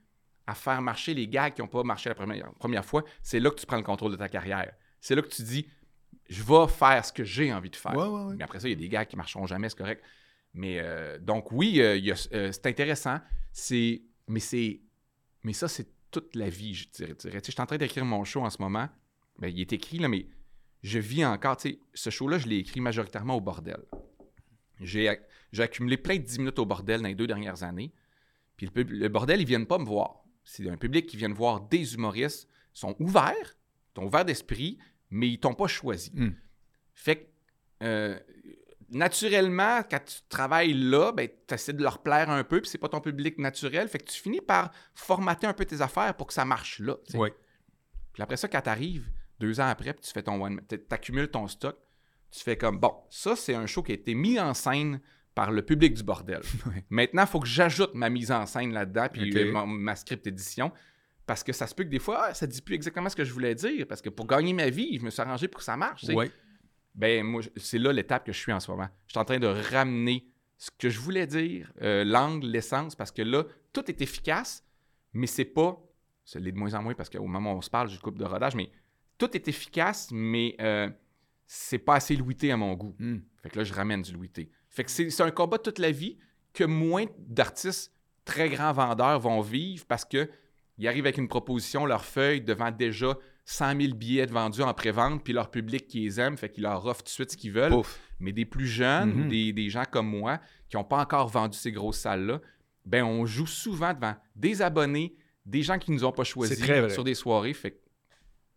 [0.48, 3.51] à faire marcher les gags qui n'ont pas marché la première, première fois, c'est là
[3.51, 4.71] que tu prends le contrôle de ta carrière.
[5.01, 5.67] C'est là que tu dis
[6.29, 7.95] je vais faire ce que j'ai envie de faire.
[7.95, 8.36] Ouais, ouais, ouais.
[8.38, 10.03] Mais après ça, il y a des gags qui ne marcheront jamais, c'est correct.
[10.53, 12.00] Mais euh, donc, oui, euh,
[12.33, 13.19] euh, c'est intéressant.
[13.51, 14.03] C'est.
[14.27, 14.81] Mais c'est.
[15.43, 17.15] Mais ça, c'est toute la vie, je dirais.
[17.15, 18.89] Tu sais, je suis en train d'écrire mon show en ce moment.
[19.39, 20.27] Ben, il est écrit, là, mais
[20.83, 21.57] je vis encore.
[21.57, 23.81] Tu sais, ce show-là, je l'ai écrit majoritairement au bordel.
[24.79, 27.91] J'ai ac- j'ai accumulé plein de 10 minutes au bordel dans les deux dernières années.
[28.55, 30.23] Puis le, bordel, ils viennent pas me voir.
[30.43, 32.47] C'est un public qui vient voir des humoristes.
[32.75, 33.57] Ils sont ouverts,
[33.95, 34.77] ils sont ouverts d'esprit,
[35.09, 36.11] mais ils t'ont pas choisi.
[36.13, 36.31] Hmm.
[36.93, 37.25] Fait que,
[37.83, 38.19] euh,
[38.91, 42.77] naturellement, quand tu travailles là, ben, tu essaies de leur plaire un peu, puis c'est
[42.77, 43.87] pas ton public naturel.
[43.87, 46.96] Fait que tu finis par formater un peu tes affaires pour que ça marche là.
[47.13, 47.33] Ouais.
[48.13, 49.09] Puis après ça, quand t'arrives,
[49.40, 51.77] deux ans après, puis tu fais ton one, t'accumules ton stock,
[52.31, 55.00] tu fais comme, bon, ça, c'est un show qui a été mis en scène
[55.33, 56.42] par le public du bordel.
[56.90, 60.27] Maintenant, il faut que j'ajoute ma mise en scène là-dedans, puis euh, ma, ma script
[60.27, 60.72] édition,
[61.25, 63.24] parce que ça se peut que des fois, ah, ça dit plus exactement ce que
[63.24, 65.63] je voulais dire, parce que pour gagner ma vie, je me suis arrangé pour que
[65.63, 66.03] ça marche.
[66.05, 66.31] Ouais.
[67.00, 68.88] Ben, moi, je- c'est là l'étape que je suis en ce moment.
[69.07, 73.12] Je suis en train de ramener ce que je voulais dire, euh, l'angle, l'essence, parce
[73.12, 74.64] que là, tout est efficace,
[75.14, 75.81] mais c'est pas.
[76.25, 78.01] Ça l'est de moins en moins parce qu'au moment où on se parle, j'ai une
[78.01, 78.70] coupe de rodage, mais
[79.18, 80.90] tout est efficace, mais euh,
[81.48, 82.96] c'est pas assez louité à mon goût.
[83.00, 83.20] Hmm.
[83.42, 84.51] Fait que là, je ramène du louité.
[84.70, 86.18] Fait que c'est c'est un combat toute la vie
[86.53, 87.94] que moins d'artistes
[88.25, 90.29] très grands vendeurs vont vivre parce que
[90.77, 93.18] ils arrivent avec une proposition, leur feuille, devant déjà
[93.51, 96.64] 100 000 billets de vendus en pré-vente, puis leur public qui les aime, fait qu'ils
[96.64, 97.74] leur offrent tout de suite ce qu'ils veulent.
[98.20, 99.29] Mais des plus jeunes, Mhm.
[99.29, 102.42] des, des gens comme moi, qui n'ont pas encore vendu ces grosses salles-là,
[102.85, 106.59] ben on joue souvent devant des abonnés, des gens qui nous ont pas choisis
[106.94, 107.53] sur des soirées.
[107.53, 107.77] Fait que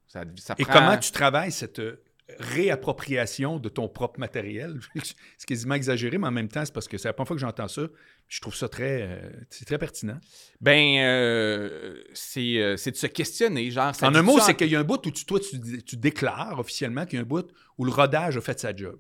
[0.07, 2.03] ça, ça Et prend- comment tu travailles cette euh,
[2.39, 4.81] réappropriation de ton propre matériel?
[5.03, 7.41] c'est quasiment exagéré, mais en même temps, c'est parce que c'est la première fois que
[7.41, 7.83] j'entends ça.
[8.29, 10.19] Je trouve ça très, euh, c'est très pertinent.
[10.61, 13.71] Ben, euh, c'est euh, c'est de se questionner.
[13.71, 15.97] Genre, en un mot, c'est qu'il y a un bout où tu, toi, tu, tu
[15.97, 18.99] déclares officiellement qu'il y a un bout où le rodage a fait sa job.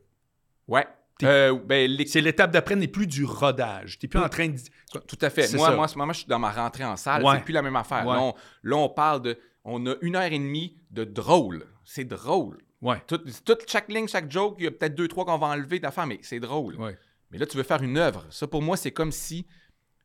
[0.68, 0.86] Ouais.
[1.22, 3.98] Euh, ben, les- C'est l'étape d'après n'est plus du rodage.
[3.98, 4.56] Tu n'es plus en train de.
[5.06, 5.52] Tout à fait.
[5.54, 5.74] Moi, ça.
[5.76, 7.22] moi, en ce moment, je suis dans ma rentrée en salle.
[7.24, 7.36] Ouais.
[7.36, 8.06] C'est plus la même affaire.
[8.06, 8.14] Ouais.
[8.14, 9.38] Là, on, là, on parle de.
[9.64, 11.66] On a une heure et demie de drôle.
[11.84, 12.58] C'est drôle.
[12.82, 13.00] Ouais.
[13.06, 16.06] Toute, chaque ligne, chaque joke, il y a peut-être deux, trois qu'on va enlever d'affaires,
[16.06, 16.74] mais c'est drôle.
[16.76, 16.96] Ouais.
[17.30, 18.26] Mais là, tu veux faire une œuvre.
[18.30, 19.46] Ça, pour moi, c'est comme si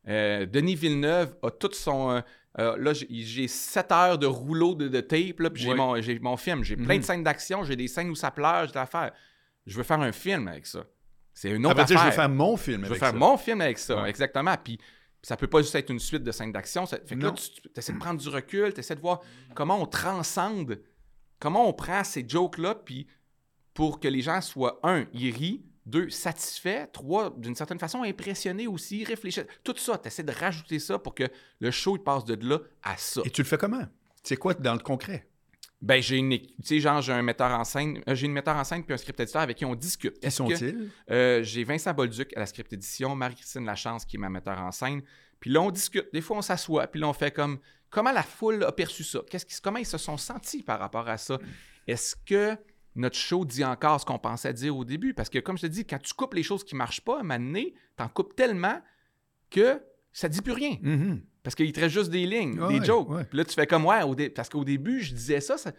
[0.08, 2.10] euh, Denis Villeneuve a tout son.
[2.12, 2.20] euh,
[2.58, 6.36] euh, là, j'ai- sept heures de rouleau de, de tape, là, puis j'ai mon, mon
[6.38, 6.64] film.
[6.64, 7.00] J'ai plein Mhm.
[7.00, 9.12] de scènes d'action, j'ai des scènes où ça pleure, j'ai des affaires.
[9.66, 10.84] Je veux faire un film avec ça.
[11.34, 12.10] C'est une Ça autre veut dire, je affaire.
[12.10, 13.16] veux faire mon film Je veux avec faire ça.
[13.16, 14.08] mon film avec ça, Ouais.
[14.08, 14.54] exactement.
[14.64, 14.78] Puis
[15.22, 16.86] ça peut pas juste être une suite de scènes d'action.
[16.86, 19.20] Ça- Fait que là, tu essaies de prendre du recul, tu essaies de voir
[19.54, 20.80] comment on transcende,
[21.38, 23.06] comment on prend ces jokes-là, puis
[23.74, 28.66] pour que les gens soient, un, ils rient, deux, satisfaits, trois, d'une certaine façon, impressionnés
[28.66, 29.46] aussi, réfléchissent.
[29.64, 31.24] Tout ça, tu essaies de rajouter ça pour que
[31.60, 33.22] le show il passe de là à ça.
[33.24, 33.86] Et tu le fais comment?
[34.22, 35.28] C'est quoi dans le concret?
[35.80, 38.32] Ben, j'ai une équipe, tu sais, genre, j'ai un metteur en scène, euh, j'ai une
[38.32, 40.18] metteur en scène puis un script éditeur avec qui on discute.
[40.18, 40.90] Qui sont-ils?
[41.10, 44.72] euh, j'ai Vincent Bolduc à la script édition, Marie-Christine Lachance qui est ma metteur en
[44.72, 45.02] scène.
[45.38, 46.12] Puis là, on discute.
[46.12, 49.20] Des fois, on s'assoit, puis là, on fait comme comment la foule a perçu ça?
[49.30, 51.38] Qu'est-ce qui, comment ils se sont sentis par rapport à ça?
[51.86, 52.56] Est-ce que
[52.94, 55.14] notre show dit encore ce qu'on pensait dire au début?
[55.14, 57.16] Parce que, comme je te dis, quand tu coupes les choses qui ne marchent pas,
[57.16, 58.80] à un moment donné, t'en coupes tellement
[59.50, 59.80] que
[60.12, 60.76] ça dit plus rien.
[60.82, 61.22] Mhm.
[61.42, 63.08] Parce qu'il te reste juste des lignes, Ouais, des jokes.
[63.08, 63.24] ouais.
[63.24, 65.56] Puis là, tu fais comme, ouais, au parce qu'au début, je disais ça.
[65.56, 65.72] ça-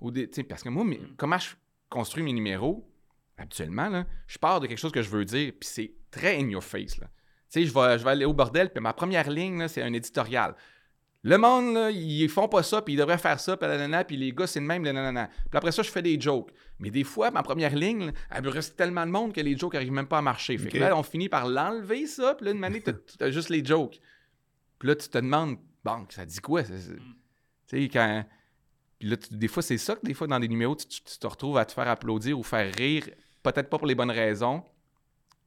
[0.00, 0.84] au tu parce que moi,
[1.18, 1.50] comment je
[1.90, 2.88] construis mes numéros,
[3.36, 6.48] habituellement, là, je pars de quelque chose que je veux dire, puis c'est très in
[6.48, 6.96] your face.
[6.98, 7.08] là.
[7.52, 9.92] Tu sais, je vais, je vais aller au bordel, puis ma première ligne, c'est un
[9.92, 10.54] éditorial.
[11.22, 14.16] Le monde, là, ils font pas ça, puis ils devraient faire ça, puis nanana, puis
[14.16, 15.26] les gars, c'est le même, le nanana.
[15.28, 16.50] Puis après ça, je fais des jokes.
[16.78, 19.54] Mais des fois, ma première ligne, là, elle me reste tellement de monde que les
[19.56, 20.56] jokes n'arrivent même pas à marcher.
[20.56, 23.50] Fait que là, on finit par l'enlever, ça, puis là, une année, tu as juste
[23.50, 24.00] les jokes.
[24.78, 26.64] Puis là, tu te demandes, bon, ça dit quoi?
[26.64, 26.96] c'est-
[27.68, 28.24] Tu sais, quand.
[28.98, 31.02] Puis là, tu- des fois, c'est ça que des fois, dans des numéros, tu, tu-
[31.02, 33.08] tu te retrouves à te faire applaudir ou faire rire,
[33.42, 34.62] peut-être pas pour les bonnes raisons.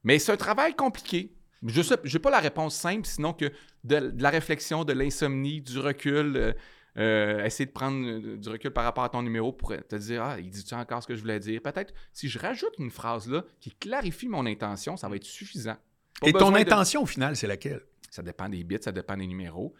[0.04, 1.32] Mais c'est un travail compliqué.
[1.64, 3.46] Je j'ai pas la réponse simple, sinon que
[3.84, 6.52] de, de la réflexion, de l'insomnie, du recul, euh,
[6.96, 10.22] euh, essayer de prendre euh, du recul par rapport à ton numéro pour te dire
[10.22, 11.60] Ah, il dit-tu encore ce que je voulais dire?
[11.62, 15.76] Peut-être si je rajoute une phrase là qui clarifie mon intention, ça va être suffisant.
[16.20, 17.80] Pas Et ton de- intention, au final, c'est laquelle?
[18.10, 19.74] ça dépend des bits, ça dépend des numéros.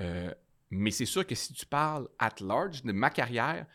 [0.00, 0.30] Euh,
[0.70, 3.66] mais c'est sûr que si tu parles at large de ma carrière,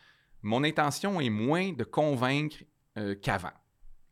[0.41, 2.57] mon intention est moins de convaincre
[3.21, 3.51] qu'avant.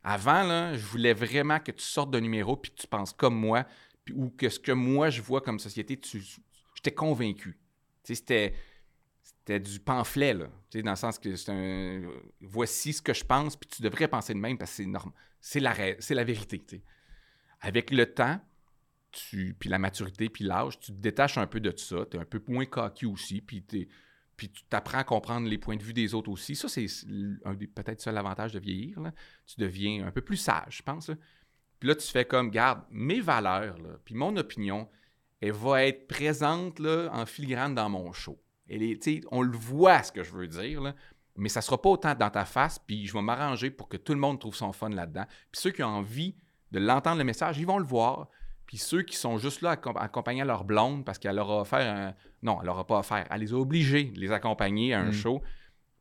[0.08, 3.34] Avant, là, je voulais vraiment que tu sortes d'un numéro puis que tu penses comme
[3.34, 3.66] moi,
[4.14, 6.22] ou que ce que moi je vois comme société, tu,
[6.76, 7.58] j'étais convaincu.
[8.04, 8.54] Tu c'était,
[9.24, 10.46] c'était du pamphlet, là.
[10.70, 12.08] Tu dans le sens que c'est un.
[12.40, 15.12] Voici ce que je pense, puis tu devrais penser de même parce que c'est normal.
[15.40, 16.64] C'est la, c'est la vérité.
[16.64, 16.80] tu.
[17.60, 18.40] Avec le temps,
[19.10, 22.06] tu, puis la maturité, puis l'âge, tu te détaches un peu de ça.
[22.08, 23.88] Tu es un peu moins coquille aussi, puis, t'es-
[24.36, 26.54] puis tu t'apprends à comprendre les points de vue des autres aussi.
[26.54, 26.86] Ça, c'est
[27.44, 28.98] un peut-être seul avantage de vieillir.
[29.46, 31.10] Tu deviens un peu plus sage, je pense.
[31.78, 34.88] Puis là, tu fais comme, garde, mes valeurs, puis mon opinion,
[35.40, 38.38] elle va être présente là, en filigrane dans mon show.
[38.68, 40.94] Elle est- on le voit, ce que je veux dire,
[41.36, 44.12] mais ça sera pas autant dans ta face, puis je vais m'arranger pour que tout
[44.14, 45.24] le monde trouve son fun là-dedans.
[45.52, 46.34] Puis ceux qui ont envie
[46.72, 48.28] de l'entendre le message, ils vont le voir.
[48.66, 51.78] Puis ceux qui sont juste là accom- accompagnant leur blonde parce qu'elle leur a offert
[51.96, 52.14] un.
[52.42, 53.26] Non, elle leur a pas offert.
[53.30, 55.12] Elle les a obligés de les accompagner à un Mm.
[55.12, 55.42] show.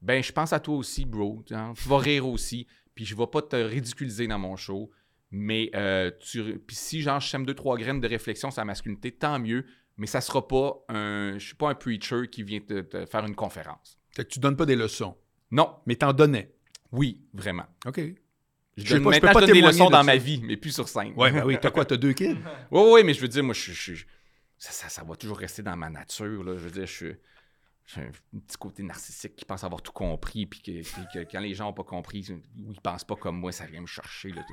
[0.01, 1.43] Ben, je pense à toi aussi, bro.
[1.51, 2.67] Hein, Tu vas rire aussi.
[2.95, 4.89] Puis je vais pas te ridiculiser dans mon show.
[5.31, 6.59] Mais euh, tu...
[6.59, 9.65] puis si genre je sème deux, trois graines de réflexion sur la masculinité, tant mieux.
[9.97, 11.33] Mais ça sera pas un.
[11.37, 13.97] Je suis pas un preacher qui vient te, te faire une conférence.
[14.11, 15.15] Fait que tu donnes pas des leçons,
[15.51, 16.53] Non, mais t'en donnais?
[16.91, 17.65] oui, vraiment.
[17.85, 18.01] OK.
[18.77, 21.13] Je, sais pas, je peux pas des leçons dans ma vie, mais plus sur scène.
[21.15, 21.57] Ouais, ben oui.
[21.61, 21.85] T'as quoi?
[21.85, 22.37] T'as deux kids?
[22.71, 24.05] Oui, oui, mais je veux dire, moi, je, je- je-
[24.57, 26.43] ça, ça, ça va toujours rester dans ma nature.
[26.43, 26.53] Là.
[26.57, 27.13] Je veux dire, je suis.
[27.87, 28.09] J'ai un
[28.39, 31.65] petit côté narcissique qui pense avoir tout compris, puis que, que- que quand les gens
[31.65, 34.29] n'ont pas compris, ou ils pensent pas comme moi, ça vient me chercher.
[34.29, 34.43] Là,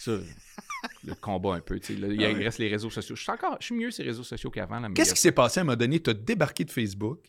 [0.00, 0.18] ça,
[1.04, 1.78] le combat un peu.
[1.78, 3.14] tu Là, il Ah reste les réseaux sociaux.
[3.14, 4.92] Je suis encore, je suis mieux ces réseaux sociaux qu'avant.
[4.92, 6.00] Qu'est-ce qui s'est passé à un moment donné?
[6.00, 7.20] T'as débarqué de Facebook,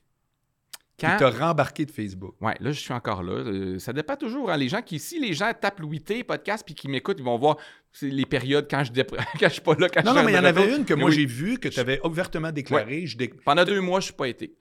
[1.02, 2.36] quand, t'as rembarqué de Facebook.
[2.42, 3.34] Ouais, là, je suis encore là.
[3.34, 4.50] Euh, ça dépend toujours.
[4.52, 4.58] hein.
[4.58, 7.38] Les gens qui, si les gens tapent Louis T, podcast, puis qui m'écoutent, ils vont
[7.38, 7.58] voir
[8.02, 9.04] les périodes quand je, dé-
[9.40, 9.90] quand je suis pas là.
[9.90, 11.16] Quand Non, je non, mais il y en avait une que Mais moi oui.
[11.18, 13.06] j'ai vue, que tu avais ouvertement déclaré.
[13.06, 14.56] Je dé- Pendant deux mois, je suis pas été.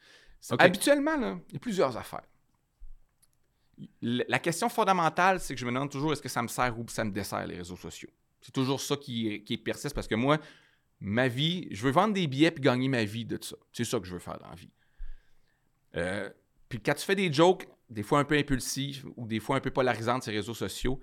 [0.59, 2.23] Habituellement, là, il y a plusieurs affaires.
[4.03, 6.85] La question fondamentale, c'est que je me demande toujours est-ce que ça me sert ou
[6.89, 8.11] ça me dessert les réseaux sociaux?
[8.43, 10.39] C'est toujours ça qui, qui persiste parce que moi,
[11.01, 13.57] ma vie, je veux vendre des billets puis gagner ma vie de ça.
[13.73, 14.71] C'est ça que je veux faire dans la vie.
[15.97, 16.29] Euh,
[16.69, 19.61] puis quand tu fais des jokes, des fois un peu impulsifs ou des fois un
[19.61, 21.01] peu polarisantes sur les réseaux sociaux,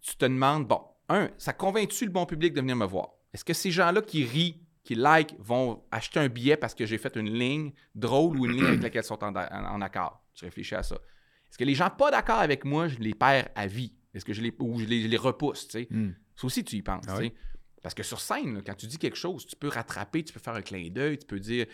[0.00, 3.10] tu te demandes, bon, un, ça convainc-tu le bon public de venir me voir?
[3.32, 6.98] Est-ce que ces gens-là qui rient, qui like, vont acheter un billet parce que j'ai
[6.98, 10.24] fait une ligne drôle ou une ligne avec laquelle ils sont en, accord?
[10.34, 10.96] Tu réfléchis à ça.
[10.96, 13.92] Est-ce que les gens pas d'accord avec moi, je les perds à vie?
[14.14, 15.88] Est-ce que je les, ou je les, je les repousse, tu sais?
[15.90, 16.12] Hmm.
[16.34, 17.04] Ça aussi, tu y penses.
[17.08, 17.34] Ah oui.
[17.82, 20.40] Parce que sur scène, là, quand tu dis quelque chose, tu peux rattraper, tu peux
[20.40, 21.66] faire un clin d'œil, tu peux dire.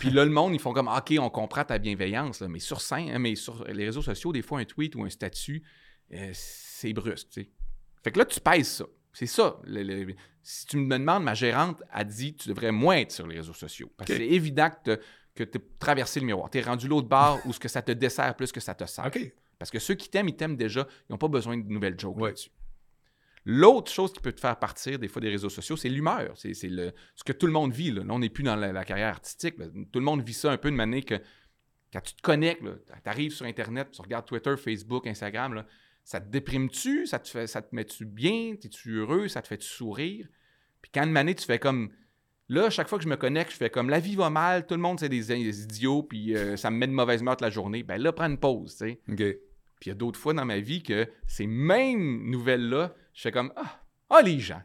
[0.00, 2.40] Puis là, le monde, ils font comme OK, on comprend ta bienveillance.
[2.40, 2.48] là.
[2.48, 5.10] Mais sur scène, hein, mais sur les réseaux sociaux, des fois, un tweet ou un
[5.10, 5.62] statut,
[6.12, 7.40] euh, c'est brusque.
[8.04, 8.84] Fait que là, tu pèses ça.
[9.12, 9.60] C'est ça.
[9.64, 13.26] le- le- si tu me demandes, ma gérante a dit tu devrais moins être sur
[13.26, 13.90] les réseaux sociaux.
[13.96, 15.00] Parce que c'est évident que
[15.34, 16.50] tu as traversé le miroir.
[16.50, 18.84] Tu es rendu l'autre bord où ce que ça te dessert plus que ça te
[18.84, 19.10] sert.
[19.58, 20.86] Parce que ceux qui t'aiment, ils t'aiment déjà.
[21.08, 22.30] Ils n'ont pas besoin de nouvelles jokes Ouais.
[22.30, 22.50] là-dessus.
[23.46, 26.32] L'autre chose qui peut te faire partir des fois des réseaux sociaux, c'est l'humeur.
[26.36, 27.90] C'est c'est le, ce que tout le monde vit.
[27.90, 29.58] Là, Là, on n'est plus dans la, la carrière artistique.
[29.58, 29.66] là.
[29.92, 31.20] Tout le monde vit ça un peu de manière que
[31.92, 35.66] quand tu te connectes, tu arrives sur Internet, tu regardes Twitter, Facebook, Instagram, là,
[36.02, 37.06] ça te déprime-tu?
[37.06, 38.54] Ça te, fait, ça te met-tu bien?
[38.62, 39.28] Es-tu heureux?
[39.28, 40.26] Ça te fait-tu sourire?
[40.82, 41.90] Puis quand une manée, tu fais comme.
[42.50, 44.74] Là, chaque fois que je me connecte, je fais comme la vie va mal, tout
[44.74, 47.40] le monde c'est des, des idiots, puis euh, ça me met de mauvaise humeur toute
[47.42, 47.82] la journée.
[47.82, 49.00] Ben là, prends une pause, tu sais.
[49.08, 49.16] OK.
[49.16, 49.38] Puis
[49.86, 53.52] il y a d'autres fois dans ma vie que ces mêmes nouvelles-là, je fais comme
[53.56, 54.62] Ah, ah les gens.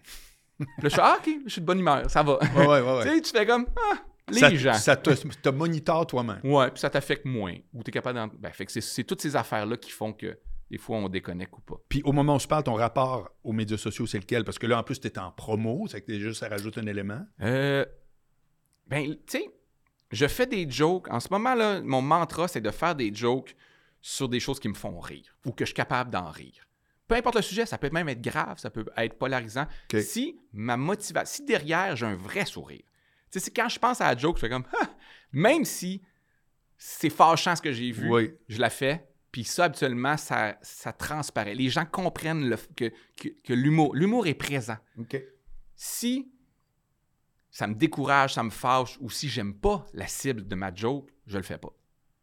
[0.58, 2.38] Puis là, je fais Ah, ok, je suis de bonne humeur, ça va.
[2.56, 3.04] Ouais, ouais, ouais.
[3.04, 3.96] tu sais, tu fais comme Ah,
[4.30, 4.74] les ça, gens.
[4.74, 6.42] Ça te, te monitore toi-même.
[6.44, 7.56] Ouais, puis ça t'affecte moins.
[7.74, 8.28] Ou tu es capable d'en.
[8.28, 10.38] Ben, fait que c'est- toutes ces affaires-là qui font que
[10.70, 11.82] des fois, on déconnecte ou pas.
[11.90, 14.44] Puis au moment où se parle, ton rapport aux médias sociaux, c'est lequel?
[14.44, 16.86] Parce que là, en plus, tu es en promo, c'est que déjà, ça rajoute un
[16.86, 17.26] élément.
[17.42, 17.84] Euh,
[18.86, 19.50] ben, tu sais,
[20.12, 21.08] je fais des jokes.
[21.10, 23.56] En ce moment-là, mon mantra, c'est de faire des jokes
[24.02, 26.68] sur des choses qui me font rire ou que je suis capable d'en rire.
[27.10, 29.66] Peu importe le sujet, ça peut même être grave, ça peut être polarisant.
[30.00, 32.84] Si ma motivation, si derrière j'ai un vrai sourire,
[33.32, 34.90] tu sais, c'est quand je pense à la joke, je fais comme, Ah!
[35.32, 36.02] même si
[36.78, 38.32] c'est fâchant ce que j'ai vu, Oui.
[38.48, 39.06] je la fais.
[39.32, 41.54] Puis ça, habituellement, ça, ça transparaît.
[41.54, 44.78] Les gens comprennent le que, que, que l'humour, l'humour est présent.
[45.76, 46.32] Si
[47.52, 51.10] ça me décourage, ça me fâche, ou si j'aime pas la cible de ma joke,
[51.28, 51.74] je le fais pas.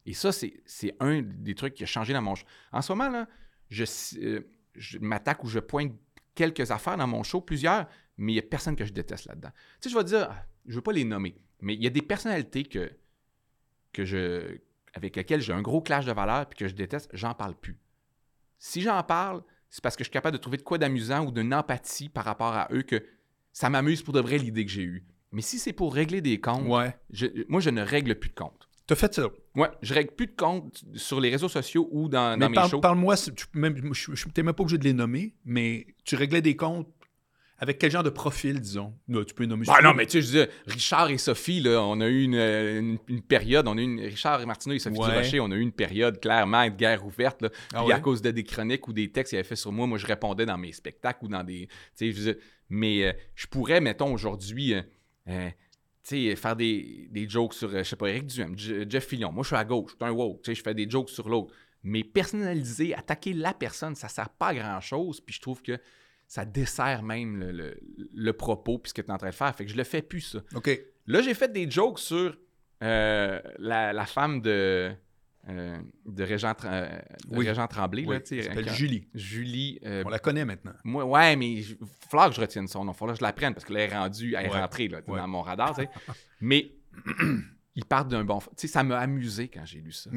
[0.07, 0.55] Et ça, c'est,
[1.01, 2.35] un des trucs qui a changé dans mon.
[2.73, 3.27] En ce moment, là,
[3.69, 3.85] je,
[4.23, 5.93] euh, je m'attaque ou je pointe
[6.35, 7.87] quelques affaires dans mon show, plusieurs,
[8.19, 9.51] mais il n'y a personne que je déteste là-dedans.
[9.81, 11.87] Tu sais, je vais dire, ah, je ne veux pas les nommer, mais il y
[11.87, 12.91] a des personnalités que,
[13.93, 14.59] que je,
[14.95, 17.79] avec lesquelles j'ai un gros clash de valeurs puis que je déteste, j'en parle plus.
[18.59, 21.31] Si j'en parle, c'est parce que je suis capable de trouver de quoi d'amusant ou
[21.31, 23.05] d'une empathie par rapport à eux que
[23.53, 25.05] ça m'amuse pour de vrai l'idée que j'ai eue.
[25.33, 26.97] Mais si c'est pour régler des comptes, Ouais.
[27.11, 28.69] je- moi, je ne règle plus de comptes.
[28.87, 29.29] T'as fait ça.
[29.57, 32.69] Ouais, je règle plus de comptes sur les réseaux sociaux ou dans, dans Mais mes
[32.69, 32.81] shows.
[32.81, 36.89] parle-moi, tu peux même- même pas obligé de les nommer, mais tu réglais des comptes
[37.59, 38.93] avec quel genre de profil, disons?
[39.09, 39.65] Là, tu peux les nommer.
[39.67, 42.35] Bah non, mais tu sais, je disais, Richard et Sophie, là, on a eu une,
[42.35, 45.09] une- une période, on a eu une, Richard et Martineau et Sophie Ouais.
[45.09, 47.41] Durocher, on a eu une période clairement de guerre ouverte.
[47.41, 47.49] Là.
[47.73, 47.95] Ah Puis ouais?
[47.95, 50.05] à cause de des chroniques ou des textes qu'il avait fait sur moi, moi, je
[50.07, 51.67] répondais dans mes spectacles ou dans des.
[51.67, 52.39] Tu sais, je disais,
[52.69, 54.83] mais euh, je pourrais, mettons, aujourd'hui, euh,
[55.29, 55.49] euh,
[56.09, 59.33] sais, faire des, des jokes sur, euh, je sais pas, Eric Duhem, Je- Jeff Fillion.
[59.33, 61.11] Moi, je suis à gauche, je suis un woke, tu sais, je fais des jokes
[61.11, 61.53] sur l'autre.
[61.83, 65.21] Mais personnaliser, attaquer la personne, ça sert pas à grand-chose.
[65.21, 65.79] Puis je trouve que
[66.27, 67.81] ça dessert même le, le-
[68.13, 69.55] le propos puis ce que tu es en train de faire.
[69.55, 70.39] Fait que je le fais plus, ça.
[70.57, 70.69] OK.
[71.07, 72.37] Là, j'ai fait des jokes sur
[72.83, 74.93] euh, la, la femme de,
[75.49, 76.89] euh, de Régent, euh,
[77.29, 77.49] de Oui.
[77.49, 78.05] Régent Tremblay.
[78.07, 79.09] Oui, là, quand- Julie.
[79.15, 79.79] Julie.
[79.85, 80.73] euh, On la connaît maintenant.
[80.85, 81.65] moi, ouais, mais il
[82.11, 82.93] falloir que je retienne son nom.
[82.93, 84.61] Il falloir que je la prenne parce qu'elle est rendue, elle est Ouais.
[84.61, 85.19] rentrée là, Ouais.
[85.19, 85.77] dans mon radar.
[86.41, 86.73] mais
[87.75, 88.39] il part d'un bon.
[88.39, 90.11] Tu sais, ça m'a amusé quand j'ai lu ça.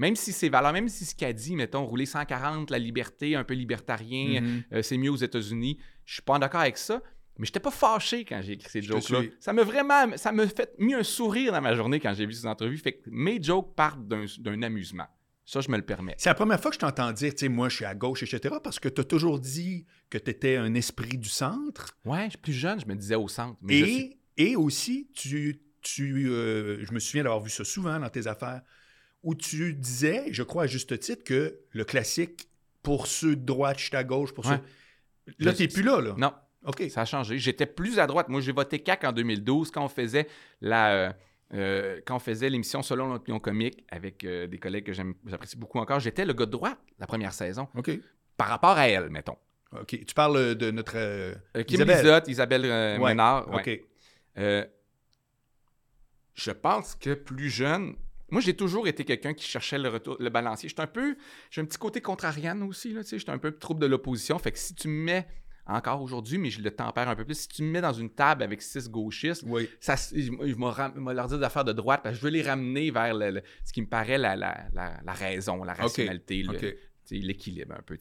[0.00, 3.42] Même si c'est valeur, même si ce qu'elle dit, mettons, rouler 140, la liberté, un
[3.42, 4.62] peu libertarien, Mhm.
[4.74, 5.78] euh, c'est mieux aux États-Unis.
[6.04, 7.02] Je suis pas d'accord avec ça,
[7.38, 9.20] mais j'étais pas fâché quand j'ai écrit ces jokes-là.
[9.40, 12.32] Ça m'a vraiment, ça m'a fait mis un sourire dans ma journée quand j'ai vu
[12.32, 12.78] ces entrevues.
[12.78, 15.06] Fait que mes jokes partent d'un, amusement.
[15.44, 16.14] Ça, je me le permets.
[16.18, 18.22] C'est la première fois que je t'entends dire, tu sais, moi, je suis à gauche,
[18.22, 21.96] etc., parce que tu as toujours dit que tu étais un esprit du centre.
[22.04, 23.56] Ouais, je suis plus jeune, je me disais au centre.
[23.62, 27.64] Mais je suis- Et, et aussi, tu, tu euh, je me souviens d'avoir vu ça
[27.64, 28.60] souvent dans tes affaires,
[29.22, 32.50] où tu disais, je crois à juste titre, que le classique,
[32.82, 34.60] pour ceux de droite, je suis à gauche, pour Ouais.
[35.28, 35.34] ceux...
[35.44, 36.14] Là, tu n'es plus là, là.
[36.18, 36.32] Non,
[36.64, 36.82] OK.
[36.90, 37.38] ça a changé.
[37.38, 38.28] J'étais plus à droite.
[38.28, 40.26] Moi, j'ai voté CAC en 2012 quand on faisait
[40.60, 40.92] la.
[40.92, 41.12] euh,
[41.54, 45.78] euh, quand on faisait l'émission Selon l'opinion comique avec euh, des collègues que j'apprécie beaucoup
[45.78, 47.68] encore, j'étais le gars de droite la première saison.
[47.74, 47.90] OK.
[48.36, 49.36] Par rapport à elle, mettons.
[49.72, 50.04] OK.
[50.04, 50.94] Tu parles de notre...
[51.62, 51.96] Kim Isabelle.
[52.04, 52.62] Lizotte, Isabelle
[53.00, 53.08] Ouais.
[53.10, 53.48] Ménard.
[53.50, 53.84] ouais.
[54.36, 54.68] OK.
[56.34, 57.96] Je pense que plus jeune,
[58.30, 60.68] moi j'ai toujours été quelqu'un qui cherchait le retour, le balancier.
[60.68, 61.16] J'étais un peu,
[61.50, 64.38] j'ai un petit côté contrarian aussi là, tu sais, j'étais un peu trouble de l'opposition.
[64.38, 65.26] Fait que si tu me mets
[65.68, 68.10] encore aujourd'hui, mais je le tempère un peu plus, si tu me mets dans une
[68.10, 69.68] table avec six gauchistes, Oui.
[69.80, 73.12] ça, je, vais leur dire d'affaires de droite parce que je veux les ramener vers
[73.14, 76.42] le- le- ce qui me paraît la, la- la- la raison, la rationalité,
[77.10, 77.96] l'équilibre un peu.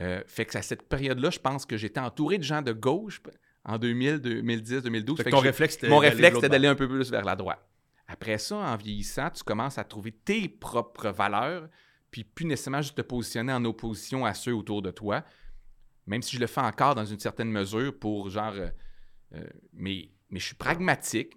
[0.00, 3.20] Euh, fait que à cette période-là, je pense que j'étais entouré de gens de gauche
[3.64, 5.16] en 2000, 2010, 2012.
[5.16, 7.10] Fait que Fait ton que j'ai- réflexe, c'était mon réflexe, c'était d'aller un peu plus
[7.10, 7.64] vers la droite.
[8.06, 11.68] Après ça, en vieillissant, tu commences à trouver tes propres valeurs,
[12.10, 15.24] puis plus nécessairement juste te positionner en opposition à ceux autour de toi,
[16.08, 18.52] même si je le fais encore dans une certaine mesure pour genre...
[18.54, 18.68] euh,
[19.34, 21.34] euh, mais, mais je suis pragmatique.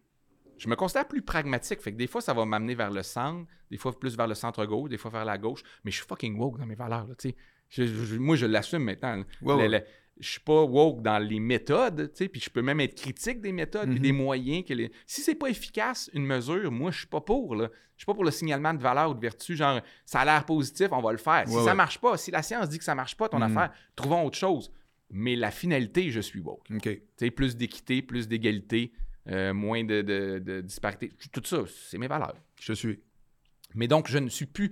[0.58, 3.48] Je me considère plus pragmatique, fait que des fois, ça va m'amener vers le centre,
[3.72, 6.38] des fois plus vers le centre-gauche, des fois vers la gauche, mais je suis fucking
[6.38, 7.36] woke dans mes valeurs, là, tu sais.
[7.70, 9.24] Je- je- moi, je l'assume maintenant.
[9.58, 9.84] Le- le-
[10.22, 13.42] je suis pas woke dans les méthodes, tu sais, puis je peux même être critique
[13.42, 14.02] des méthodes puis Mhm.
[14.04, 14.92] des moyens que les...
[15.06, 17.70] Si c'est pas efficace, une mesure, moi, je suis pas pour, là.
[17.98, 20.46] Je suis pas pour le signalement de valeur ou de vertu, genre, ça a l'air
[20.46, 21.48] positif, on va le faire.
[21.48, 23.58] Si Ouais, ça marche pas, si la science dit que ça marche pas, ton Mhm.
[23.58, 24.72] affaire, trouvons autre chose.
[25.12, 26.66] Mais la finalité, je suis woke.
[26.74, 26.82] OK.
[26.84, 28.94] Tu sais, plus d'équité, plus d'égalité,
[29.28, 31.12] euh, moins de, de- de disparité.
[31.32, 32.36] Tout ça, c'est mes valeurs.
[32.60, 33.00] Je te suis.
[33.76, 34.72] Mais donc, je ne suis plus...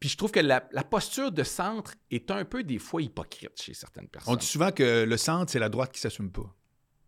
[0.00, 3.60] Puis je trouve que la, la posture de centre est un peu des fois hypocrite
[3.60, 4.32] chez certaines personnes.
[4.32, 6.54] On dit souvent que le centre, c'est la droite qui s'assume pas.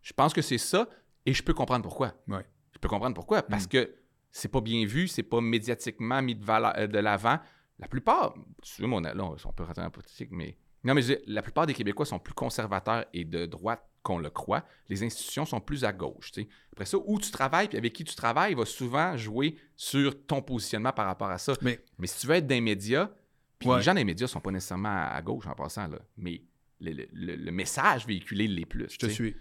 [0.02, 0.88] Je pense que c'est ça
[1.24, 2.12] et je peux comprendre pourquoi.
[2.28, 2.46] Ouais.
[2.72, 3.42] Je peux comprendre pourquoi.
[3.42, 3.94] Parce que
[4.30, 7.38] c'est pas bien vu, c'est pas médiatiquement mis de, valeur- euh, de l'avant.
[7.78, 10.58] La plupart, tu mon, là, on peut rentrer la politique, mais.
[10.84, 14.28] Non, mais je la plupart des Québécois sont plus conservateurs et de droite qu'on le
[14.28, 14.64] croit.
[14.90, 16.30] Les institutions sont plus à gauche.
[16.72, 20.42] Après ça, où tu travailles puis avec qui tu travailles va souvent jouer sur ton
[20.42, 21.54] positionnement par rapport à ça.
[21.62, 23.10] Mais Mais si tu veux être dans les médias,
[23.58, 23.76] Puis Ouais.
[23.78, 25.98] les gens les médias sont pas nécessairement à, gauche en passant, là.
[26.18, 26.42] Mais
[26.80, 28.90] le, le- le- le message véhiculé l'est plus.
[28.90, 29.34] Je te suis.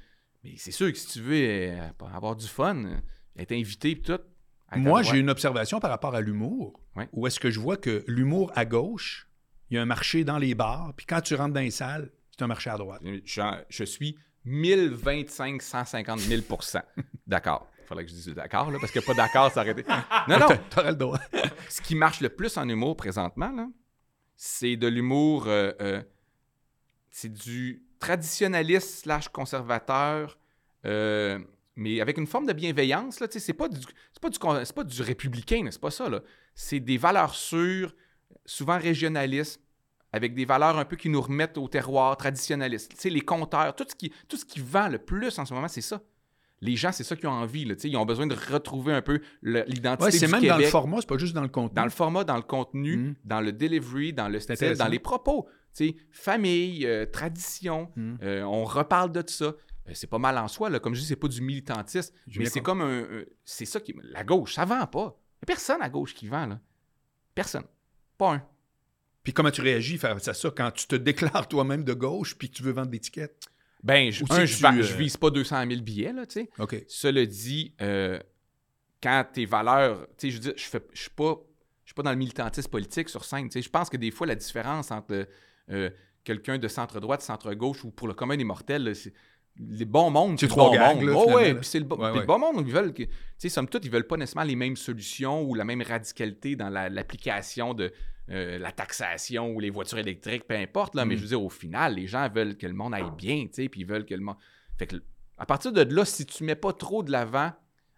[0.44, 2.96] Mais c'est sûr que si tu veux euh, avoir du fun, euh,
[3.36, 4.20] être invité et tout.
[4.76, 6.80] Moi, j'ai une observation par rapport à l'humour.
[6.96, 7.10] Ouais.
[7.12, 9.28] Où est-ce que je vois que l'humour à gauche,
[9.74, 12.12] il y a un marché dans les bars, puis quand tu rentres dans les salles,
[12.30, 13.02] c'est un marché à droite.
[13.26, 16.84] Je, je suis 1025, 150 000%
[17.26, 17.68] D'accord.
[17.80, 19.84] Il faudrait que je dise d'accord, là, parce que pas d'accord, ça aurait été.
[20.28, 20.48] Non, non.
[20.70, 21.20] T'aurais le droit.
[21.70, 23.68] Ce qui marche le plus en humour présentement, là,
[24.36, 25.48] c'est de l'humour.
[25.48, 26.04] euh, euh,
[27.10, 30.38] c'est du traditionnaliste slash conservateur,
[30.86, 31.40] euh,
[31.76, 33.20] mais avec une forme de bienveillance.
[33.20, 33.80] Là, c'est pas du,
[34.12, 36.10] c'est pas du, c'est pas du républicain, c'est pas ça.
[36.10, 36.22] Là.
[36.54, 37.96] C'est des valeurs sûres,
[38.46, 39.63] souvent régionalistes,
[40.14, 42.92] avec des valeurs un peu qui nous remettent au terroir traditionnaliste.
[42.92, 45.54] Tu sais, les compteurs, tout ce qui, tout ce qui vend le plus en ce
[45.54, 46.02] moment, c'est ça.
[46.62, 47.66] Les gens, c'est ça qu'ils ont envie.
[47.66, 50.50] Là, ils ont besoin de retrouver un peu l'identité Ouais, c'est même Québec.
[50.50, 51.76] dans le format, c'est pas juste dans le contenu.
[51.76, 53.16] Dans le format, dans le contenu, Mm.
[53.26, 55.48] dans le delivery, dans le style, dans les propos.
[55.76, 58.16] Tu sais, famille, euh, tradition, Mm.
[58.24, 59.46] euh, on reparle de ça.
[59.46, 60.80] Euh, c'est pas mal en soi, là.
[60.80, 63.24] comme je dis, c'est pas du militantisme, mais c'est comme un.
[63.44, 63.94] c'est ça qui.
[64.02, 65.20] La gauche, ça vend pas.
[65.42, 66.60] Il a personne à gauche qui vend, là.
[67.36, 67.66] Personne.
[68.18, 68.44] Pas un.
[69.24, 72.50] Puis comment tu réagis face à ça quand tu te déclares toi-même de gauche puis
[72.50, 73.48] que tu veux vendre des tickets?
[73.84, 76.50] Ben, je, un, je, tu, euh, je vise pas 200 000 billets, là, tu sais.
[76.60, 76.84] OK.
[76.88, 78.18] Cela dit, euh,
[79.02, 81.36] quand tes valeurs, tu sais, je veux dire, je fais, je suis pas,
[81.84, 83.50] je suis pas dans le militantisme politique sur scène.
[83.50, 85.28] Tu sais, je pense que des fois la différence entre
[85.70, 85.90] euh,
[86.24, 89.14] quelqu'un de centre droite, centre gauche ou pour le commun des mortels, là, c'est
[89.60, 91.06] les bons mondes, C'est trois bon gangs, monde.
[91.10, 92.26] là, Oh, ouais, puis c'est le, bon- Ouais, puis le ouais.
[92.26, 94.76] bon monde, ils veulent que, tu sais, somme toute, ils veulent pas nécessairement les mêmes
[94.78, 97.92] solutions ou la même radicalité dans la- l'application de
[98.30, 101.18] euh, la taxation ou les voitures électriques, peu importe, là, mais Mm.
[101.18, 103.70] je veux dire, au final, les gens veulent que le monde aille bien, tu sais,
[103.70, 104.38] puis ils veulent que le monde...
[104.78, 104.96] Fait que,
[105.38, 107.52] à partir de là, si tu mets pas trop de l'avant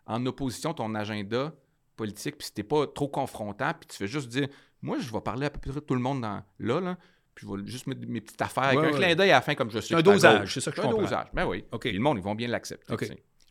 [0.08, 1.54] en opposition ton agenda
[1.96, 4.48] politique, puis si t'es pas trop confrontant, puis tu fais juste dire,
[4.82, 6.98] moi, je vais parler à peu près tout le monde dans, là, là,
[7.34, 9.42] puis je vais juste mettre mes petites affaires avec Ouais, un clin d'œil à la
[9.42, 9.94] fin, comme je suis.
[9.96, 11.02] un dosage, c'est ça que je un comprends.
[11.02, 11.66] dosage, ben oui.
[11.72, 11.82] OK.
[11.82, 12.94] Puis le monde, ils vont bien l'accepter.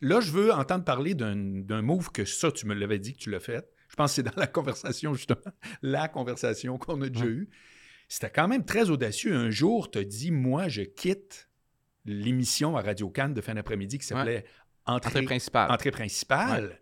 [0.01, 3.19] Là, je veux entendre parler d'un d'un move que ça, tu me l'avais dit que
[3.19, 3.65] tu l'as fait.
[3.89, 5.39] Je pense que c'est dans la conversation, justement,
[5.81, 7.49] la conversation qu'on a déjà eue.
[8.07, 9.35] C'était quand même très audacieux.
[9.35, 11.49] Un jour, tu as dit, moi, je quitte
[12.05, 14.45] l'émission à Radio Cannes de fin d'après-midi qui s'appelait
[14.85, 15.71] Entrée, Entrée principale.
[15.71, 16.79] Entrée principale.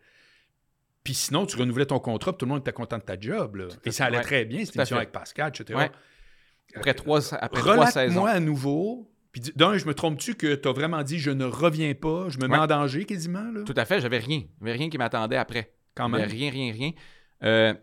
[1.03, 3.55] Puis sinon, tu renouvelais ton contrat, puis tout le monde était content de ta job.
[3.57, 3.67] là.
[3.85, 4.23] Et ça allait Ouais.
[4.23, 5.87] très bien, cette émission avec Pascal, etc.
[6.75, 7.99] Après trois, après trois saisons.
[8.21, 9.09] Relate-moi à nouveau.
[9.31, 12.37] Puis d'un, je me trompe-tu que tu as vraiment dit je ne reviens pas, je
[12.37, 13.63] me mets en danger quasiment, là?
[13.63, 14.43] Tout à fait, j'avais rien.
[14.59, 15.73] J'avais rien qui m'attendait après.
[15.95, 16.27] Quand même.
[16.29, 16.91] Rien, rien, rien.
[17.43, 17.73] Euh,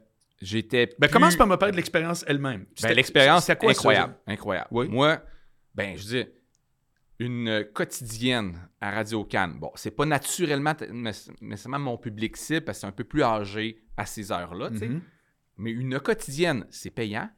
[0.40, 0.86] J'étais.
[0.98, 2.64] Ben, plus- commence par me parler de l'expérience elle-même.
[2.82, 3.80] Ben, l'expérience c'était quoi ça?
[3.80, 4.14] incroyable.
[4.26, 4.68] Incroyable.
[4.70, 4.88] Oui.
[4.88, 5.22] Moi,
[5.74, 6.24] ben, je dis,
[7.18, 9.58] une quotidienne à Radio Cannes.
[9.60, 10.74] Bon, c'est pas naturellement
[11.42, 14.70] nécessairement mon public cible parce que c'est un peu plus âgé à ces heures-là.
[14.70, 15.02] Mhm.
[15.58, 17.28] Mais une quotidienne, c'est payant.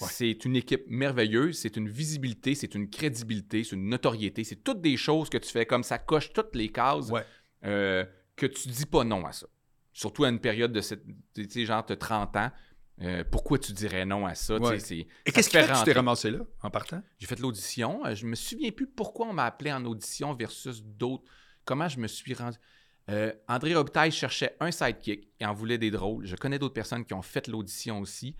[0.00, 0.08] Ouais.
[0.10, 4.42] C'est une équipe merveilleuse, c'est une visibilité, c'est une crédibilité, c'est une notoriété.
[4.44, 7.22] C'est toutes des choses que tu fais comme ça coche toutes les cases Ouais.
[7.64, 8.04] euh,
[8.34, 9.46] que tu dis pas non à ça.
[9.92, 11.02] Surtout à une période de cette,
[11.34, 12.50] tu sais, genre, t'as 30 ans.
[13.02, 14.56] euh, pourquoi tu dirais non à ça?
[14.58, 14.78] Ouais.
[14.78, 17.02] c'est- Et qu'est-ce te qui fait que tu t'es ramassé là, en partant?
[17.18, 18.04] J'ai fait l'audition.
[18.04, 21.24] Euh, je me souviens plus pourquoi on m'a appelé en audition versus d'autres.
[21.64, 22.58] Comment je me suis rendu.
[23.08, 26.26] Euh, André Robitaille cherchait un sidekick et en voulait des drôles.
[26.26, 28.36] Je connais d'autres personnes qui ont fait l'audition aussi.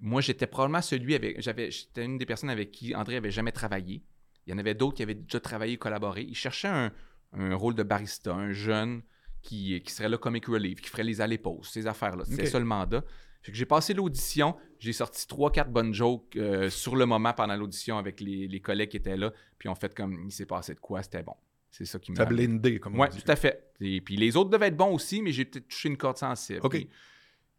[0.00, 1.40] Moi, j'étais probablement celui avec.
[1.42, 4.04] J'avais, j'étais une des personnes avec qui André avait jamais travaillé.
[4.46, 6.22] Il y en avait d'autres qui avaient déjà travaillé, collaboré.
[6.22, 6.92] Il cherchait un,
[7.32, 9.02] un rôle de barista, un jeune
[9.42, 12.24] qui, qui serait là comic relief, qui ferait les allées-pauses, ces affaires-là.
[12.24, 12.48] C'était Ok.
[12.48, 13.02] ça le mandat.
[13.42, 17.32] Fait que j'ai passé l'audition, j'ai sorti trois, quatre bonnes jokes euh, sur le moment
[17.32, 20.44] pendant l'audition avec les, les collègues qui étaient là, puis on fait comme il s'est
[20.46, 21.34] passé de quoi, c'était bon.
[21.70, 22.16] C'est ça qui m'a.
[22.18, 23.22] T'as blindé, comme on Oui, dit.
[23.22, 23.70] tout à fait.
[23.80, 26.60] Et puis les autres devaient être bons aussi, mais j'ai peut-être touché une corde sensible.
[26.64, 26.72] OK.
[26.72, 26.88] Puis,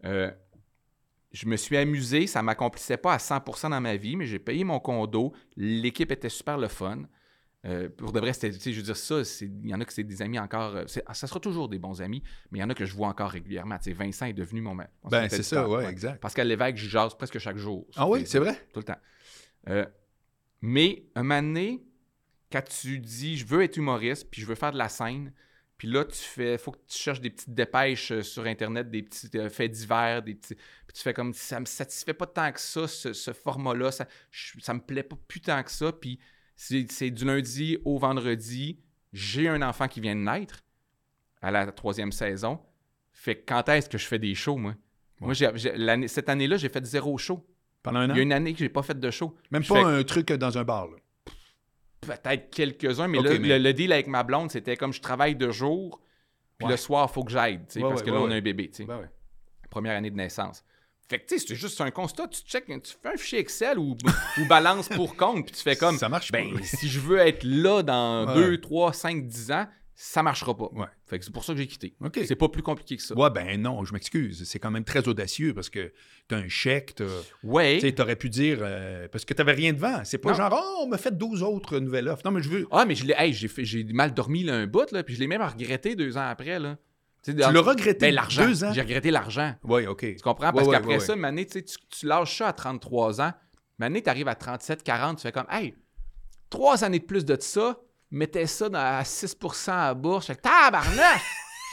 [0.05, 0.31] euh,
[1.31, 4.63] je me suis amusé, ça m'accomplissait pas à 100% dans ma vie, mais j'ai payé
[4.63, 5.31] mon condo.
[5.55, 7.03] L'équipe était super le fun.
[7.65, 9.81] Euh, pour de vrai, c'était, tu sais, je veux dire, ça, c'est- il y en
[9.81, 10.75] a que c'est des amis encore.
[10.77, 12.93] euh, c'est- ça sera toujours des bons amis, mais il y en a que je
[12.95, 13.77] vois encore régulièrement.
[13.79, 14.75] Tu sais, Vincent est devenu mon.
[14.75, 16.21] mon Ben, c'est ça, temps, ouais, exact.
[16.21, 17.85] Pascal Lévesque, je jase presque chaque jour.
[17.97, 18.55] Ah oui, c'est vrai?
[18.73, 18.99] Tout le temps.
[19.67, 19.85] Euh,
[20.61, 21.83] mais un moment donné,
[22.51, 25.33] quand tu dis je veux être humoriste, puis je veux faire de la scène,
[25.77, 29.29] puis là, tu fais, faut que tu cherches des petites dépêches sur Internet, des petits
[29.37, 30.55] euh, faits divers, des petits.
[30.55, 34.07] Puis tu fais comme ça me satisfait pas tant que ça, ce, ce format-là, ça,
[34.31, 35.91] je- ça me plaît pas plus tant que ça.
[35.91, 36.19] Puis
[36.61, 38.79] c'est du lundi au vendredi.
[39.13, 40.59] J'ai un enfant qui vient de naître
[41.41, 42.59] à la troisième saison.
[43.13, 44.75] Fait que quand est-ce que je fais des shows, moi?
[45.21, 47.45] Moi, cette année-là, j'ai fait zéro show.
[47.81, 48.13] Pendant un an?
[48.13, 49.35] Il y a une année que j'ai pas fait de show.
[49.51, 50.97] Même je pas fais- un truc dans un bar, là.
[52.01, 55.01] Peut-être quelques-uns, mais Ok, là, mais- Le, le deal avec ma blonde, c'était comme je
[55.01, 56.01] travaille de jour,
[56.57, 56.71] puis Ouais.
[56.73, 58.69] le soir, il faut que j'aide, Ouais, parce que là, on a un bébé.
[58.85, 59.09] Ben.
[59.69, 60.63] Première année de naissance.
[61.09, 62.27] Fait que, tu sais, c'est juste un constat.
[62.27, 63.97] Tu check, tu fais un fichier Excel ou,
[64.37, 65.97] ou balance pour compte, puis tu fais comme.
[65.97, 66.61] Ça marche Ben, pas.
[66.63, 68.35] si je veux être là dans Ouais.
[68.35, 70.69] 2, 3, 5, 10 ans, ça marchera pas.
[70.73, 70.85] Ouais.
[71.07, 71.95] Fait que c'est pour ça que j'ai quitté.
[71.99, 72.19] OK.
[72.25, 73.15] C'est pas plus compliqué que ça.
[73.17, 74.43] Ouais, ben non, je m'excuse.
[74.45, 75.91] C'est quand même très audacieux parce que
[76.27, 77.05] t'as un chèque, t'as-
[77.43, 77.79] Ouais.
[77.81, 80.01] tu t'aurais pu dire euh, parce que t'avais rien devant.
[80.05, 80.35] C'est pas Non.
[80.37, 82.21] genre, oh, on m'a fait 12 autres nouvelles offres.
[82.23, 82.67] Non, mais je veux.
[82.71, 85.19] Ah, mais je l'ai, hey, j'ai, fait, mal dormi là, un bout, là, puis je
[85.19, 86.59] l'ai même regretté deux ans après.
[86.59, 86.77] Là.
[87.23, 88.45] Tu l'as regretté Ben, l'argent.
[88.45, 88.71] deux ans.
[88.73, 89.53] J'ai regretté l'argent.
[89.63, 89.99] Oui, OK.
[90.01, 90.51] Tu comprends?
[90.53, 93.33] Parce qu'après ça, tu, tu, lâches ça à 33 ans.
[93.77, 95.73] Mané, tu arrives à 37, 40, tu fais comme, hey,
[96.49, 97.79] trois années de plus de ça,
[98.11, 100.27] mettez ça dans, à 6% à la bourse.
[100.27, 101.21] Je fais, tabarnak!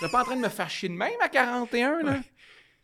[0.01, 2.17] Je suis pas en train de me faire chier de même à 41, là.
[2.17, 2.23] Tu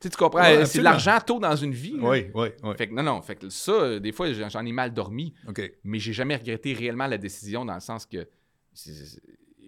[0.00, 0.40] sais, tu comprends?
[0.40, 1.96] Ouais, Euh, c'est de l'argent tôt dans une vie.
[2.00, 2.74] Oui, oui, oui.
[2.76, 3.22] Fait que non, non.
[3.22, 5.60] Fait que ça, euh, des fois, j'en ai mal dormi, OK.
[5.84, 8.26] mais j'ai jamais regretté réellement la décision dans le sens que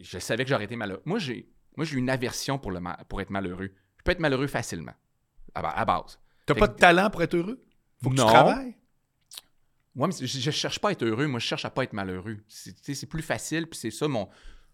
[0.00, 1.02] je savais que j'aurais été malheureux.
[1.04, 3.70] Moi, j'ai moi, j'ai une aversion pour, le pour être malheureux.
[3.98, 4.94] Je peux être malheureux facilement,
[5.54, 6.18] à, à base.
[6.46, 7.64] T'as pas de talent pour être heureux?
[8.02, 8.26] Faut que Non.
[8.26, 8.76] tu travailles?
[9.94, 12.38] Moi, je, je cherche pas à être heureux, moi je cherche à pas être malheureux.
[12.48, 14.28] C'est plus facile, puis c'est ça mon,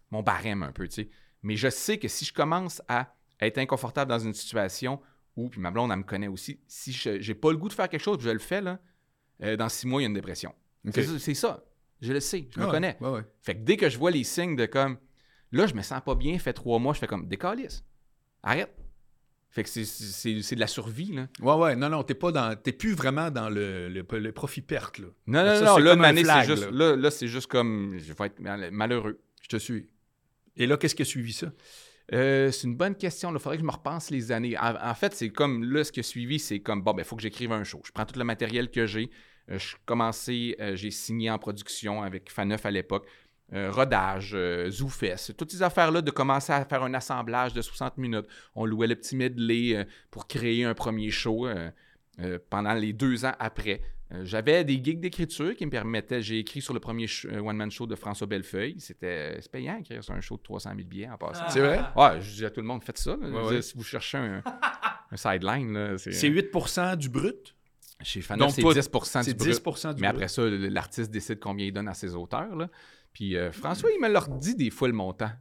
[0.09, 1.09] mon barème un peu, tu sais.
[1.43, 4.99] Mais je sais que si je commence à être inconfortable dans une situation
[5.35, 7.73] où, puis ma blonde, elle me connaît aussi, si je j'ai pas le goût de
[7.73, 8.79] faire quelque chose, puis je le fais, là,
[9.43, 10.53] euh, dans six mois, il y a une dépression.
[10.93, 11.63] C'est ça-.
[12.01, 12.97] Je le sais, je me Ah connais.
[12.99, 13.21] ouais, ouais.
[13.43, 14.97] Fait que dès que je vois les signes de comme,
[15.51, 17.83] là, je me sens pas bien, fait trois mois, je fais comme, décalisse.
[18.43, 18.73] Arrête.
[19.49, 19.83] Fait que c'est-
[20.55, 21.27] de la survie, là.
[21.41, 22.55] Ouais, ouais, non, non, t'es pas dans.
[22.55, 25.07] T'es plus vraiment dans le, le, le profit-perte, là.
[25.27, 26.95] Non, Ça, non, non, là, c'est juste, là.
[26.95, 29.19] là, c'est juste comme, je vais être mal- malheureux.
[29.41, 29.89] Je te suis.
[30.55, 31.51] Et là, qu'est-ce qui a suivi ça?
[32.13, 33.31] Euh, c'est une bonne question.
[33.33, 34.57] Il faudrait que je me repense les années.
[34.57, 37.05] En, en fait, c'est comme là, ce qui a suivi, c'est comme bon, ben, il
[37.05, 37.81] faut que j'écrive un show.
[37.85, 39.09] Je prends tout le matériel que j'ai.
[39.49, 43.05] Euh, je commençais, euh, j'ai signé en production avec Faneuf à l'époque.
[43.53, 47.97] Euh, rodage, euh, Zoufest, toutes ces affaires-là de commencer à faire un assemblage de 60
[47.97, 48.25] minutes.
[48.55, 51.69] On louait le petit medley euh, pour créer un premier show euh,
[52.21, 53.81] euh, pendant les deux ans après.
[54.13, 56.21] Euh, J'avais des gigs d'écriture qui me permettaient.
[56.21, 58.75] J'ai écrit sur le premier euh, one-man show de François Bellefeuille.
[58.79, 61.43] C'était payant écrire sur un show de 300 000 billets en passant.
[61.49, 61.81] C'est vrai?
[61.97, 63.17] Ouais, je dis à tout le monde, faites ça.
[63.17, 63.61] Ouais, ouais.
[63.61, 64.41] Si vous cherchez un,
[65.11, 66.13] un sideline, là, c'est.
[66.13, 67.53] C'est 8% du brut?
[68.03, 68.89] Chez Donc, c'est toi, 10
[69.23, 69.77] C'est du 10 brut.
[69.95, 70.15] du Mais brut.
[70.15, 72.55] après ça, l'artiste décide combien il donne à ses auteurs.
[72.55, 72.67] Là.
[73.13, 75.31] Puis euh, François, il me leur dit des fois le montant.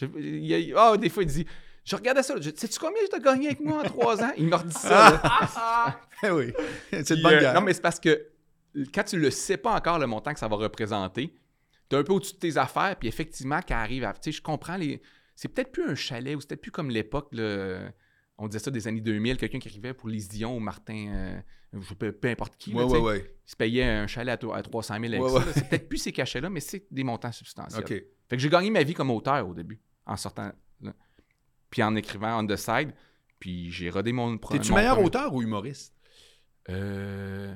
[0.00, 1.46] Je- il Ah, des fois, il dit
[1.84, 2.34] Je regardais ça.
[2.40, 5.10] Je, Sais-tu combien je t'ai gagné avec moi en trois ans Il me redit ça.
[5.22, 6.00] là.
[6.24, 6.52] Eh oui.
[6.90, 7.54] C'est de bonne euh, guerre.
[7.54, 8.28] Non, mais c'est parce que
[8.94, 11.34] quand tu le sais pas encore le montant que ça va représenter,
[11.90, 14.12] tu es un peu au-dessus de tes affaires, puis effectivement, quand arrive à.
[14.14, 15.02] Tu sais, je comprends les.
[15.34, 17.80] C'est peut-être plus un chalet, ou c'est peut-être plus comme l'époque, là,
[18.42, 21.40] on disait ça des années 2000, quelqu'un qui arrivait pour Lise Dion ou Martin, euh,
[21.72, 23.34] je- peu, peu importe qui, là, Ouais, tu ouais, sais, ouais.
[23.46, 25.52] il se payait un chalet à, to- à 300 000 avec Ouais, ça.
[25.52, 27.86] C'est peut-être plus ces cachets-là, mais c'est des montants substantiels.
[27.86, 30.52] Fait que j'ai gagné ma vie comme auteur au début, en sortant.
[30.80, 30.92] là.
[31.70, 32.92] Puis en écrivant on the side,
[33.38, 34.36] puis j'ai rodé mon.
[34.38, 35.94] pro- T'es-tu meilleur premier- auteur ou humoriste?
[36.68, 37.54] euh,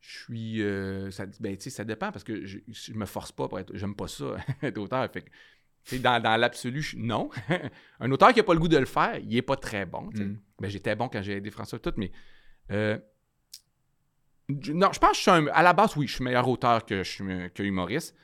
[0.00, 0.62] Je suis.
[0.62, 3.74] euh, ça, ben, ça dépend parce que je, je me force pas pour être.
[3.76, 5.08] J'aime pas ça, être auteur.
[5.12, 5.30] Fait que,
[5.98, 7.30] dans, dans l'absolu, non.
[8.00, 10.10] un auteur qui a pas le goût de le faire, il est pas très bon.
[10.14, 10.36] Mm.
[10.60, 12.10] Ben, j'étais bon quand j'ai aidé François tout, mais.
[12.70, 12.98] euh,
[14.48, 16.84] non, je pense que je suis un- à la base, oui, je suis meilleur auteur
[16.84, 17.24] que, je suis,
[17.54, 18.14] que humoriste.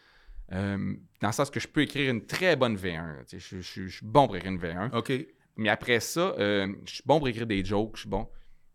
[0.53, 3.25] Euh, dans le sens que je peux écrire une très bonne V1.
[3.27, 4.97] tu sais, Je, je- je suis bon pour écrire une V1.
[4.97, 5.13] OK.
[5.57, 8.29] Mais après ça, euh, je suis bon pour écrire des jokes, je suis bon.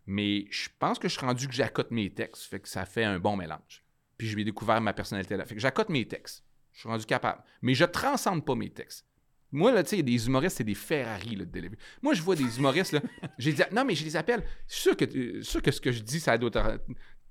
[0.05, 3.03] Mais je pense que je suis rendu que j'accote mes textes, fait que ça fait
[3.05, 3.83] un bon mélange.
[4.17, 5.45] Puis je vais découvert ma personnalité là.
[5.45, 6.43] Fait que j'accote mes textes.
[6.73, 7.41] Je suis rendu capable.
[7.61, 9.05] Mais je transcende pas mes textes.
[9.51, 11.77] Moi, là, tu sais, il y a des humoristes, c'est des Ferrari, là, de délivrer.
[12.01, 13.01] Moi, je vois des humoristes, là.
[13.37, 14.43] j'ai dit, non, mais je les appelle.
[14.67, 16.49] Je suis sûr que, euh, sûr que ce que je dis, ça doit.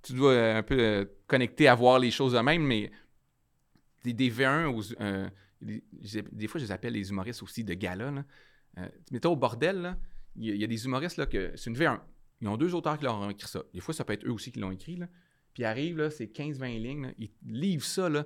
[0.02, 2.90] Tu dois euh, un peu euh, connecter à voir les choses de même, mais
[4.04, 5.28] des, des V1 aux, euh,
[5.60, 8.24] des, fois, je les appelle les humoristes aussi de gala, là.
[8.78, 9.98] Euh, mettons au bordel, là,
[10.36, 12.00] il y, a- il y a des humoristes là, que c'est une V1.
[12.40, 13.62] Ils ont deux auteurs qui leur ont écrit ça.
[13.74, 14.96] Des fois, ça peut être eux aussi qui l'ont écrit.
[14.96, 15.06] Là.
[15.52, 17.02] Puis ils arrivent, là, c'est 15-20 lignes.
[17.06, 18.08] là, ils livrent ça.
[18.08, 18.24] Là.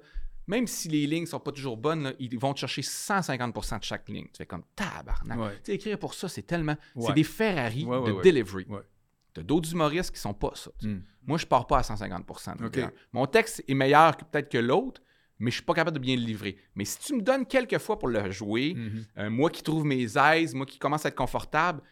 [0.49, 3.84] Même si les lignes sont pas toujours bonnes, là, ils vont te chercher 150% de
[3.84, 4.26] chaque ligne.
[4.26, 5.38] Tu fais comme tabarnak.
[5.38, 5.55] Ouais.
[5.57, 6.76] Tu sais, écrire pour ça, c'est tellement.
[6.94, 7.07] Ouais.
[7.07, 8.64] C'est des Ferrari Ouais, de delivery.
[8.68, 8.80] Ouais.
[9.34, 10.70] T'as d'autres humoristes qui sont pas ça.
[10.78, 10.94] tu sais.
[10.94, 11.03] Mm.
[11.26, 12.57] Moi, je pars pas à 150%.
[12.59, 12.76] de OK.
[12.76, 12.90] V1.
[13.12, 15.03] Mon texte est meilleur peut-être que l'autre,
[15.38, 16.57] mais je suis pas capable de bien le livrer.
[16.76, 19.05] Mais si tu me donnes quelques fois pour le jouer, Mhm.
[19.18, 21.82] euh, moi qui trouve mes aises, moi qui commence à être confortable,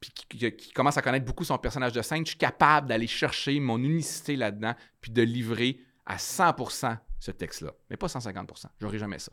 [0.00, 0.12] puis
[0.56, 3.78] qui commence à connaître beaucoup son personnage de scène, je suis capable d'aller chercher mon
[3.82, 7.72] unicité là-dedans, puis de livrer à 100% ce texte-là.
[7.88, 8.66] Mais pas 150%.
[8.80, 9.32] J'aurai jamais ça.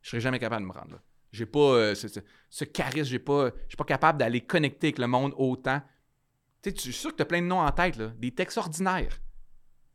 [0.00, 1.02] Je serai jamais capable de me rendre là.
[1.32, 4.88] J'ai pas euh, ce, ce- ce charisme, j'ai pas, je suis pas capable d'aller connecter
[4.88, 5.80] avec le monde autant.
[6.62, 8.30] Tu sais, je suis sûr que tu as plein de noms en tête, là, des
[8.32, 9.20] textes ordinaires.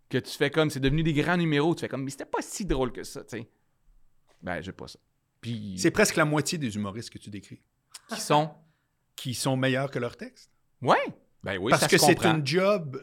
[0.07, 1.73] Que tu fais comme, c'est devenu des grands numéros.
[1.73, 3.49] Tu fais comme, mais c'était pas si drôle que ça, tu sais.
[4.41, 4.99] Ben, j'ai pas ça.
[5.41, 7.61] Puis, C'est presque la moitié des humoristes que tu décris
[8.09, 8.53] qui sont?
[9.15, 10.51] Qui sont meilleurs que leur texte.
[10.81, 10.97] Ouais.
[11.41, 13.01] Ben oui, Parce ça que c'est une job,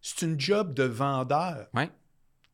[0.00, 1.68] c'est une job de vendeur.
[1.74, 1.90] Ouais.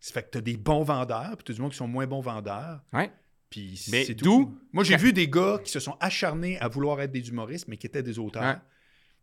[0.00, 1.86] Ça fait que tu as des bons vendeurs, puis tu as du monde qui sont
[1.88, 2.82] moins bons vendeurs.
[2.92, 3.12] Ouais.
[3.50, 4.58] Puis Mais c'est d'où- tout.
[4.72, 7.76] Moi, j'ai vu des gars qui se sont acharnés à vouloir être des humoristes, mais
[7.76, 8.42] qui étaient des auteurs.
[8.42, 8.58] Ouais.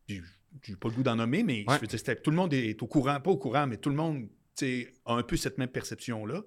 [0.05, 0.21] Puis,
[0.63, 1.75] J'ai pas le goût d'en nommer, mais Ouais.
[1.75, 3.89] je veux dire, c'était- tout le monde est au courant, pas au courant, mais tout
[3.89, 4.27] le monde
[4.63, 6.41] a un peu cette même perception-là.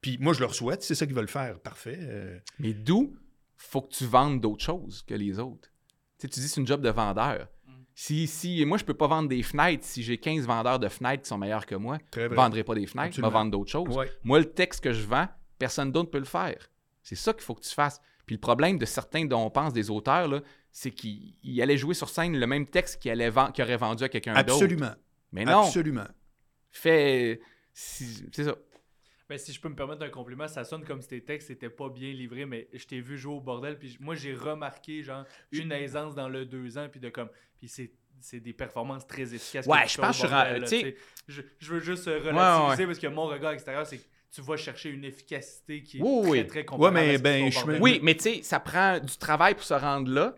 [0.00, 1.98] Puis moi, je leur souhaite, c'est ça qu'ils veulent faire, parfait.
[2.00, 3.16] euh, Mais d'où
[3.56, 5.68] faut que tu vendes d'autres choses que les autres?
[6.18, 7.48] Tu dis c'est une job de vendeur.
[8.02, 11.24] Si, si moi je peux pas vendre des fenêtres, si j'ai 15 vendeurs de fenêtres
[11.24, 12.34] qui sont meilleurs que moi, je vrai.
[12.34, 13.94] vendrai pas des fenêtres, je vais vendre d'autres choses.
[13.94, 14.10] Ouais.
[14.24, 15.28] Moi, le texte que je vends,
[15.58, 16.70] personne d'autre peut le faire.
[17.02, 18.00] C'est ça qu'il faut que tu fasses.
[18.24, 20.40] Puis le problème de certains dont on pense des auteurs, là,
[20.72, 23.76] c'est qu'ils ils allaient jouer sur scène le même texte qu'ils allaient vend- qu'ils auraient
[23.76, 24.52] vendu à quelqu'un d'autre.
[24.54, 24.94] Absolument.
[25.32, 26.08] Mais non, Absolument.
[26.70, 27.38] fais.
[27.74, 28.54] si- C'est ça.
[29.28, 31.70] Ben, si je peux me permettre un compliment, ça sonne comme si tes textes n'étaient
[31.70, 35.24] pas bien livrés, mais je t'ai vu jouer au bordel, puis moi j'ai remarqué genre
[35.52, 37.28] une aisance dans le deux ans, puis de comme,
[37.60, 37.92] puis c'est
[38.22, 39.66] c'est des performances très efficaces.
[39.66, 40.66] Ouais, je pense que je bordel, là,
[41.28, 42.86] je, je veux juste ouais, relativiser ouais.
[42.86, 46.20] parce que mon regard extérieur, c'est que tu vas chercher une efficacité qui est Oui,
[46.22, 46.46] très oui.
[46.64, 49.64] très Ouais, mais ben, je me- Oui, mais tu sais, ça prend du travail pour
[49.64, 50.34] se rendre là.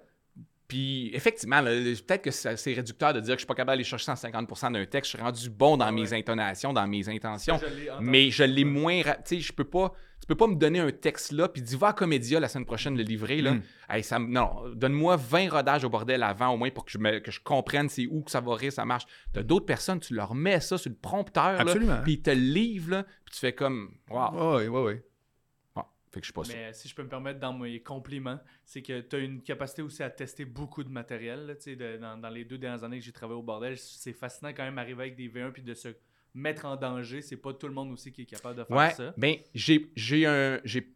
[0.72, 4.06] Puis effectivement, peut-être que c'est réducteur de dire que je suis pas capable d'aller chercher
[4.06, 5.12] 150 d'un texte.
[5.12, 7.58] Je suis rendu bon dans Ah mes intonations, dans mes intentions.
[7.58, 7.90] Ça, je.
[8.02, 9.02] Mais je l'ai moins.
[9.02, 9.92] Tu sais, je peux pas.
[10.18, 12.64] Tu peux pas me donner un texte là, puis dis va à Comédia la semaine
[12.64, 13.42] prochaine le livrer.
[13.42, 13.52] Là.
[13.52, 13.62] Mm.
[13.90, 16.96] Hey, ça, me- non, donne-moi 20 rodages au bordel avant, au moins pour que je,
[16.98, 19.04] me- que je comprenne c'est où que ça va rire, ça marche.
[19.34, 21.98] T'as d'autres personnes, tu leur mets ça sur le prompteur, Absolument.
[22.02, 24.58] puis ils te livrent, là, puis tu fais comme Waouh.
[24.58, 25.00] Oui, oui, oui.
[26.12, 26.54] Fait que je suis pas sûr.
[26.54, 29.42] Mais euh, si je peux me permettre dans mes compliments, c'est que tu as une
[29.42, 31.46] capacité aussi à tester beaucoup de matériel.
[31.46, 34.50] là, de- dans, dans les deux dernières années que j'ai travaillé au bordel, c'est fascinant
[34.50, 35.88] quand même d'arriver avec des V1 puis de se
[36.34, 37.22] mettre en danger.
[37.22, 39.14] C'est pas tout le monde aussi qui est capable de faire Ouais, ça.
[39.16, 40.86] ben j'ai j'ai un j'ai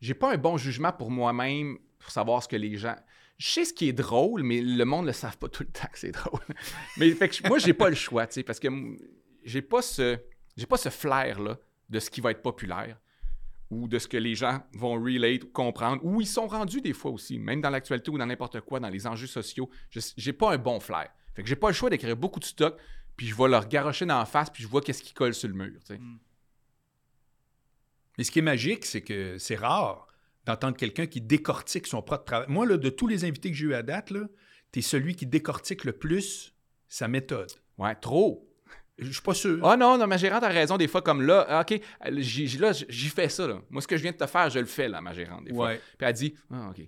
[0.00, 2.96] j'ai pas un bon jugement pour moi-même pour savoir ce que les gens
[3.38, 5.70] je sais ce qui est drôle mais le monde ne le savent pas tout le
[5.70, 6.40] temps que c'est drôle.
[6.98, 8.68] mais fait que moi j'ai pas le choix, tu sais parce que
[9.44, 10.18] j'ai pas ce
[10.56, 11.58] j'ai pas ce flair là
[11.88, 12.98] de ce qui va être populaire
[13.70, 16.92] ou de ce que les gens vont relate ou comprendre ou ils sont rendus des
[16.94, 19.68] fois aussi, même dans l'actualité ou dans n'importe quoi dans les enjeux sociaux.
[19.90, 21.08] Je- J'ai pas un bon flair.
[21.34, 22.78] Fait que j'ai pas le choix d'écrire beaucoup de stock
[23.16, 25.48] puis je vais leur garocher dans la face puis je vois qu'est-ce qui colle sur
[25.48, 25.98] le mur, sais.
[28.16, 30.06] Mais ce qui est magique, c'est que c'est rare
[30.44, 32.46] d'entendre quelqu'un qui décortique son propre travail.
[32.48, 34.12] Moi, là, de tous les invités que j'ai eu à date,
[34.72, 36.54] tu es celui qui décortique le plus
[36.88, 37.50] sa méthode.
[37.76, 38.47] Ouais, trop.
[38.98, 39.60] Je suis pas sûr.
[39.64, 41.80] Ah non, non, ma gérante a raison des fois comme là, ah, OK,
[42.16, 43.46] j'y là, j'y fais ça.
[43.46, 43.60] Là.
[43.70, 45.54] Moi, ce que je viens de te faire, je le fais, là, ma gérante, des
[45.54, 45.66] fois.
[45.68, 45.80] Ouais.
[45.96, 46.84] Puis elle dit, ah, OK.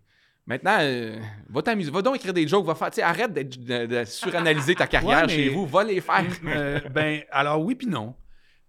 [0.47, 4.05] Maintenant, euh, va t'amuser, va donc écrire des jokes, va faire, arrête d'être- de, de
[4.05, 6.25] suranalyser ta carrière Ouais, mais- chez vous, va les faire.
[6.47, 8.17] Euh, ben, alors oui puis non.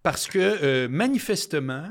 [0.03, 1.89] Parce que euh, manifestement,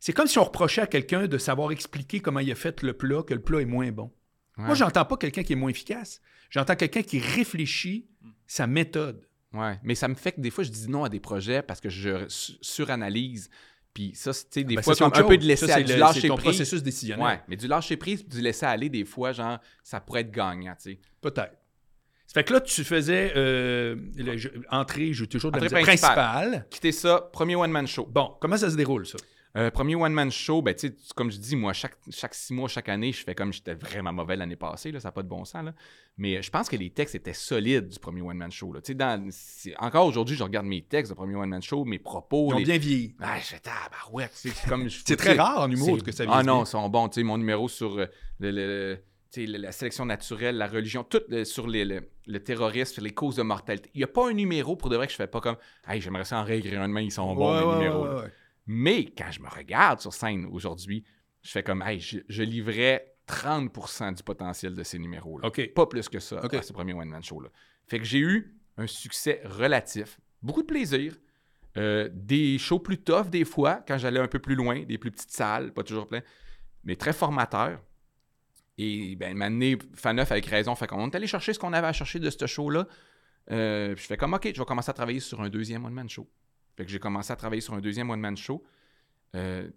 [0.00, 2.92] c'est comme si on reprochait à quelqu'un de savoir expliquer comment il a fait le
[2.92, 4.12] plat, que le plat est moins bon.
[4.56, 4.74] Moi, Ouais.
[4.76, 6.20] j'entends pas quelqu'un qui est moins efficace.
[6.54, 8.06] J'entends quelqu'un qui réfléchit
[8.46, 9.26] sa méthode.
[9.52, 11.80] Ouais, mais ça me fait que des fois, je dis non à des projets parce
[11.80, 13.50] que je su- suranalyse.
[13.92, 15.84] Puis ça, c'est, tu sais, des Ben, fois, comme un peu de laisser Ça, c'est
[15.84, 16.44] du lâcher ton prise.
[16.46, 17.24] processus décisionnel.
[17.24, 20.74] Ouais, mais du lâcher prise, du laisser aller, des fois, genre, ça pourrait être gagnant,
[20.74, 21.00] tu sais.
[21.20, 21.54] Peut-être.
[22.26, 25.76] Ça fait que là, tu faisais euh, le jeu- entrée, je toujours de la Entrée
[25.80, 26.66] misère, principale.
[26.70, 28.06] Quitter ça, premier one-man show.
[28.06, 29.18] Bon, comment ça se déroule, ça?
[29.56, 32.88] Euh, premier one-man show, ben, tu comme je dis, moi, chaque, chaque six mois, chaque
[32.88, 35.44] année, je fais comme j'étais vraiment mauvais l'année passée, là, ça n'a pas de bon
[35.44, 35.64] sens.
[35.64, 35.72] Là.
[36.16, 38.72] Mais je pense que les textes étaient solides du premier one-man show.
[38.72, 38.80] Là.
[38.94, 39.30] Dans,
[39.78, 42.48] encore aujourd'hui, je regarde mes textes du premier one-man show, mes propos.
[42.50, 43.14] Ils ont les- bien vieilli.
[43.20, 44.90] Ah, j'étais ah, bah ouais, c'est comme.
[44.90, 47.08] C'est très rare en humour que ça Ah vieillisse non, ils sont bons.
[47.18, 48.06] Mon numéro sur euh,
[48.40, 48.98] le- le-
[49.58, 53.36] la sélection naturelle, la religion, tout euh, sur les- le, le terrorisme, sur les causes
[53.36, 53.88] de mortalité.
[53.94, 56.00] Il n'y a pas un numéro pour de vrai que je fais pas comme Hey,
[56.00, 58.04] j'aimerais ça en réécrire un demain, ils sont bons, Ouais, ouais, numéros.
[58.22, 58.32] ouais.
[58.66, 61.04] Mais quand je me regarde sur scène aujourd'hui,
[61.42, 65.46] je fais comme Hey, je, je livrais 30% du potentiel de ces numéros-là.
[65.74, 67.48] Pas plus que ça à ce premier one-man show-là.
[67.86, 71.16] Fait que j'ai eu un succès relatif, beaucoup de plaisir,
[71.76, 75.10] euh, des shows plus tough des fois, quand j'allais un peu plus loin, des plus
[75.10, 76.22] petites salles, pas toujours plein,
[76.84, 77.82] mais très formateurs.
[78.76, 81.92] Et ben, m'amener Faneuf avec raison, fait qu'on est allé chercher ce qu'on avait à
[81.92, 82.86] chercher de ce show-là.
[83.50, 86.28] Euh, je fais comme, OK, je vais commencer à travailler sur un deuxième one-man show.
[86.76, 88.62] Fait que j'ai commencé à travailler sur un deuxième one-man show.
[89.34, 89.68] Euh,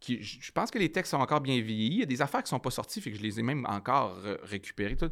[0.00, 1.94] qui, je pense que les textes sont encore bien vieillis.
[1.96, 3.66] Il y a des affaires qui sont pas sorties, fait que je les ai même
[3.66, 4.96] encore récupérées.
[4.96, 5.10] tout.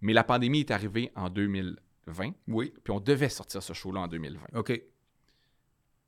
[0.00, 4.06] Mais la pandémie est arrivée en 2020, Oui, puis on devait sortir ce show-là en
[4.08, 4.46] 2020.
[4.54, 4.80] OK.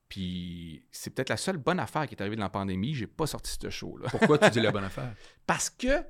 [0.08, 2.94] Puis c'est peut-être la seule bonne affaire qui est arrivée de la pandémie.
[2.94, 4.08] J'ai pas sorti ce show-là.
[4.10, 5.14] Pourquoi tu dis la bonne affaire?
[5.46, 6.02] Parce que,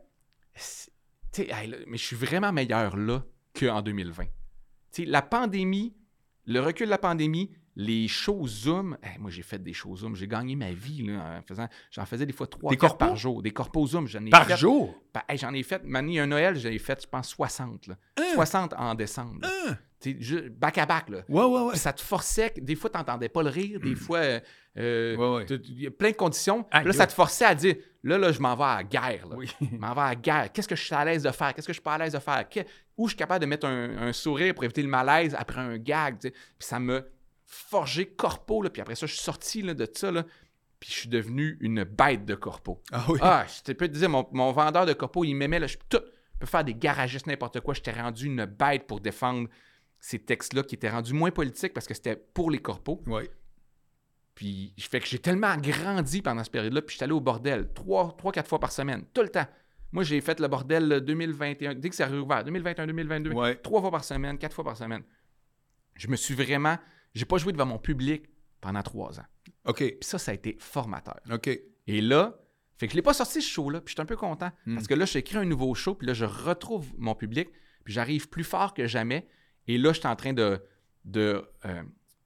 [0.55, 0.91] c'est-
[1.33, 3.25] tu sais, hey, mais je suis vraiment meilleur là
[3.59, 4.25] qu'en 2020.
[4.25, 4.31] Tu
[4.91, 5.95] sais, la pandémie,
[6.47, 10.17] le recul de la pandémie les shows Zoom, hey, moi j'ai fait des shows Zoom,
[10.17, 13.53] j'ai gagné ma vie là, en faisant, j'en faisais des fois trois, par jour, des
[13.53, 14.95] corpos Zoom, j'en ai Par fait, jour?
[15.13, 17.95] Pa- hey, j'en ai fait, Mani, un Noël, j'en ai fait, je pense, 60, là.
[18.19, 18.25] Hein?
[18.35, 19.41] 60 en décembre.
[19.45, 19.77] Hein?
[20.57, 21.19] Back à back, là.
[21.29, 21.71] Ouais, ouais, ouais.
[21.73, 24.41] Puis ça te forçait, des fois, tu n'entendais pas le rire, des fois, euh,
[24.79, 26.65] euh, il y a plein de conditions.
[26.73, 29.29] Là, ça te forçait à dire, là, là, je m'en vais à la guerre.
[29.29, 29.37] Là.
[29.37, 29.51] Oui.
[29.61, 30.53] Je m'en vais à la guerre.
[30.53, 31.53] Qu'est-ce que je suis à l'aise de faire?
[31.55, 32.49] Qu'est-ce que je suis pas à l'aise de faire?
[32.49, 32.61] Que-
[32.97, 35.77] où je suis capable de mettre un, un sourire pour éviter le malaise après un
[35.77, 36.17] gag?
[36.19, 37.01] Puis ça m'a
[37.51, 38.63] forgé corpo.
[38.63, 38.71] Là.
[38.71, 40.11] Puis après ça, je suis sorti là, de ça.
[40.11, 40.25] Là.
[40.79, 42.81] Puis je suis devenu une bête de corpo.
[42.93, 43.19] Ah oui.
[43.21, 45.59] Ah, je peux te dire, mon, mon vendeur de corpo, il m'aimait.
[45.59, 46.01] Là, je, tout,
[46.35, 47.75] je peux faire des garagistes, n'importe quoi.
[47.75, 49.49] J'étais rendu une bête pour défendre
[49.99, 53.03] ces textes-là qui étaient rendus moins politiques parce que c'était pour les corpos.
[53.07, 53.29] Ouais.
[54.35, 57.71] Puis, je fais que j'ai tellement grandi pendant cette période-là, puis j'étais allé au bordel
[57.75, 59.47] trois, trois, quatre fois par semaine, tout le temps.
[59.93, 63.57] Moi, j'ai fait le bordel euh, 2021, dès que ça a réouvert, 2021, 2022, Ouais.
[63.57, 65.03] trois fois par semaine, quatre fois par semaine.
[65.97, 66.79] Je me suis vraiment.
[67.15, 68.25] J'ai pas joué devant mon public
[68.61, 69.27] pendant trois ans.
[69.67, 69.79] OK.
[69.79, 71.21] Puis ça, ça a été formateur.
[71.31, 71.49] OK.
[71.87, 72.39] Et là,
[72.77, 74.51] fait que je l'ai pas sorti ce show-là, puis je suis un peu content.
[74.67, 74.75] Mm.
[74.75, 77.51] Parce que là, j'ai écrit un nouveau show, puis là, je retrouve mon public,
[77.85, 79.27] puis j'arrive plus fort que jamais.
[79.67, 80.63] Et là, je suis en train de.
[81.05, 81.83] de euh,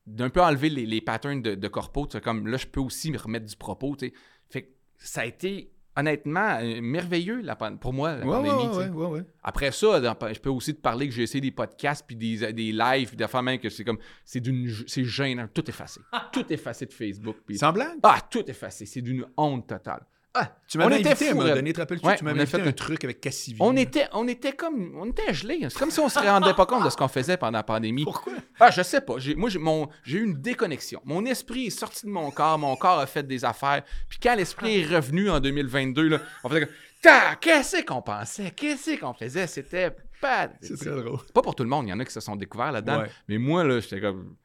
[0.07, 2.07] d'un peu enlever les, les patterns de, de corpo.
[2.23, 3.97] Comme là, je peux aussi me remettre du propos.
[3.97, 4.15] tu sais.
[4.51, 4.69] Fait que
[4.99, 8.69] ça a été honnêtement euh, merveilleux la pan- pour moi, la Ouais, pandémie.
[8.69, 8.89] tu sais.
[8.89, 9.23] ouais, ouais, ouais.
[9.43, 12.53] Après ça, dans- je peux aussi te parler que j'ai essayé des podcasts puis des,
[12.53, 16.01] des lives puis d'affaires même que c'est comme c'est d'une c'est gênant, tout effacé.
[16.33, 17.99] tout effacé de Facebook puis Sans blague?
[18.03, 20.05] ah, tout effacé, c'est d'une honte totale.
[20.37, 22.05] Ah, Tu m'avais on était invité à donné, te rappelles-tu?
[22.05, 23.57] Ouais, tu m'avais fait un truc avec Cassivi.
[23.61, 25.61] On était, on était comme, on était gelés.
[25.71, 28.03] C'est comme si on se rendait pas compte de ce qu'on faisait pendant la pandémie.
[28.03, 28.33] Pourquoi?
[28.59, 29.19] Ah, je sais pas.
[29.19, 31.01] J'ai- moi, j'ai, mon, j'ai eu une déconnexion.
[31.05, 32.59] Mon esprit est sorti de mon corps.
[32.59, 33.85] Mon corps a fait des affaires.
[34.09, 38.51] Puis quand l'esprit est revenu en 2022, là, on faisait comme, Ta, qu'est-ce qu'on pensait?
[38.51, 39.47] Qu'est-ce qu'on faisait?
[39.47, 40.49] C'était pas...
[40.63, 41.19] C'est très drôle.
[41.33, 41.87] Pas pour tout le monde.
[41.87, 43.03] Il y en a qui se sont découverts là-dedans.
[43.03, 43.11] Ouais.
[43.29, 44.37] Mais moi, là, j'étais comme...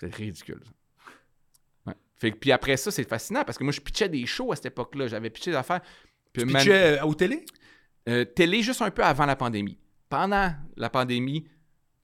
[0.00, 0.62] C'est ridicule.
[2.22, 4.56] Fait que, puis après ça, c'est fascinant parce que moi, je pitchais des shows à
[4.56, 5.08] cette époque-là.
[5.08, 5.80] J'avais pitché des affaires.
[6.32, 7.44] Puis Tu man- pitchais au télé?
[8.08, 9.76] euh, télé juste un peu avant la pandémie.
[10.08, 11.48] Pendant la pandémie,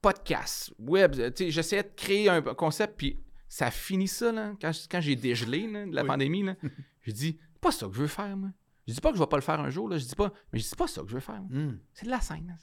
[0.02, 4.70] podcast, web, euh, j'essayais de créer un concept, puis ça a fini ça, là, quand,
[4.90, 6.08] quand j'ai dégelé là, de la Oui.
[6.08, 6.44] pandémie,
[7.02, 8.50] j'ai dit, c'est pas ça que je veux faire, moi.
[8.86, 10.32] Je dis pas que je vais pas le faire un jour, là, je dis pas,
[10.52, 11.42] mais je dis c'est pas ça que je veux faire.
[11.50, 11.78] Hmm.
[11.92, 12.46] C'est de la scène.
[12.48, 12.54] là.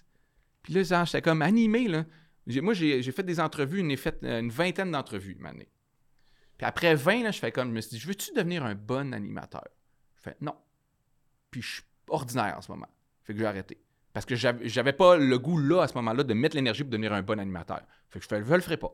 [0.64, 2.06] Puis là, j'étais comme animé, là.
[2.62, 5.70] Moi, j'ai fait des entrevues, fait euh, une vingtaine d'entrevues, année.
[6.58, 8.76] Puis après 20, là, je fais comme, je me suis dit, je veux-tu devenir un
[8.76, 9.68] bon animateur?
[10.18, 10.56] Je fais, non.
[11.52, 12.88] Puis je suis ordinaire en ce moment.
[13.24, 13.78] Fait que j'ai arrêté.
[14.14, 17.12] Parce que j'avais pas le goût là, à ce moment-là, de mettre l'énergie pour devenir
[17.12, 17.82] un bon animateur.
[18.10, 18.94] Fait que je fais, je le ferai pas.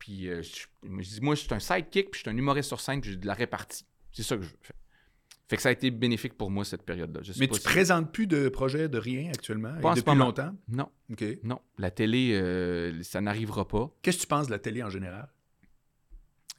[0.00, 2.66] Puis euh, je, je dis, moi, je suis un sidekick, puis je suis un humoriste
[2.68, 3.86] sur scène, puis j'ai de la répartie.
[4.10, 4.56] C'est ça que je veux.
[5.48, 7.20] Fait, que ça a été bénéfique pour moi, cette période-là.
[7.38, 10.52] Mais tu si- présentes plus de projet de rien actuellement, Pas et depuis longtemps?
[10.68, 11.24] Non, OK.
[11.44, 11.60] non.
[11.78, 13.94] La télé, euh, ça n'arrivera pas.
[14.02, 15.28] Qu'est-ce que tu penses de la télé en général?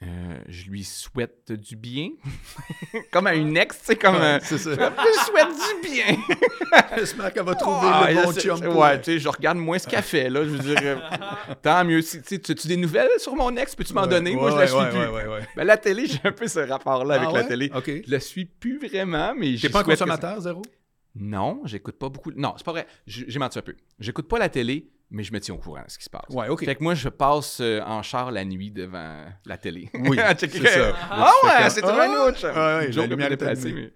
[0.05, 2.09] Euh, je lui souhaite du bien.
[3.11, 4.17] comme à une ex, tu sais, comme...
[4.41, 4.71] c'est ça.
[4.71, 6.17] je lui souhaite du bien.
[6.97, 8.65] J'espère qu'elle va trouver le bon c'est- chum.
[8.75, 10.43] Ouais, tu sais, je regarde moins ce qu'elle fait, là.
[10.43, 10.97] Je veux dire, euh,
[11.61, 12.01] tant mieux.
[12.01, 13.75] Si, tu as-tu des nouvelles sur mon ex?
[13.75, 14.35] Peux-tu m'en Ouais, donner?
[14.35, 14.99] Moi, ouais, je la ouais, suis ouais, plus.
[14.99, 15.47] ouais, ouais, ouais.
[15.55, 17.47] Ben, la télé, j'ai un peu ce rapport-là avec Ah la ouais?
[17.47, 17.71] télé.
[18.05, 20.61] Je la suis plus vraiment, mais T'es pas un que consommateur, zéro?
[21.15, 22.31] Non, j'écoute pas beaucoup.
[22.35, 22.87] Non, c'est pas vrai.
[23.05, 23.75] J'ai menti un peu.
[23.99, 26.23] J'écoute pas la télé, mais je me tiens au courant de ce qui se passe.
[26.29, 26.65] Ouais, OK.
[26.65, 29.89] Fait que moi, je passe euh, en char la nuit devant la télé.
[29.93, 30.95] Oui, c'est ça.
[31.11, 32.47] Ah ouais, c'est ah, un autre.
[32.47, 33.93] ouais, mais-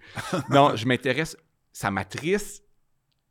[0.56, 1.36] non, je m'intéresse.
[1.74, 2.64] Ça m'attriste.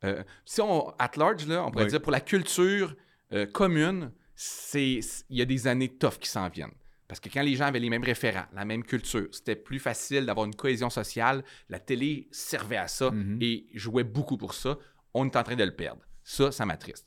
[0.05, 1.91] Euh, si on, at large, là, on pourrait Oui.
[1.91, 2.95] dire pour la culture
[3.33, 6.75] euh, commune, c'est il y a des années tough qui s'en viennent.
[7.09, 10.27] Parce que quand les gens avaient les mêmes référents, la même culture, c'était plus facile
[10.27, 11.45] d'avoir une cohésion sociale.
[11.69, 13.39] La télé servait à ça Mhm.
[13.41, 14.77] et jouait beaucoup pour ça.
[15.15, 16.03] On est en train de le perdre.
[16.25, 17.07] Ça, ça m'attriste.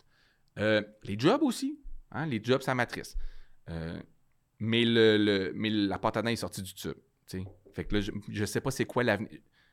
[0.57, 1.79] Euh, les jobs aussi.
[2.11, 3.17] hein, les jobs, ça m'attriste.
[3.69, 4.01] Euh,
[4.59, 6.95] mais, le, le- mais la pâte à dents est sortie du tube.
[7.73, 9.29] Fait que là, je, je sais pas c'est quoi l'avenir.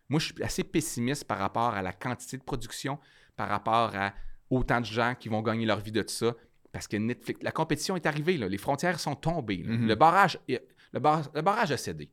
[0.08, 2.98] Moi, je suis assez pessimiste par rapport à la quantité de production,
[3.36, 4.12] par rapport à
[4.50, 6.34] autant de gens qui vont gagner leur vie de ça.
[6.76, 8.48] Parce que Netflix, la compétition est arrivée, là.
[8.48, 9.62] les frontières sont tombées.
[9.64, 9.86] Mhm.
[9.88, 12.10] Le, barrage, le, bar- le barrage a cédé.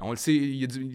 [0.00, 0.32] On le sait,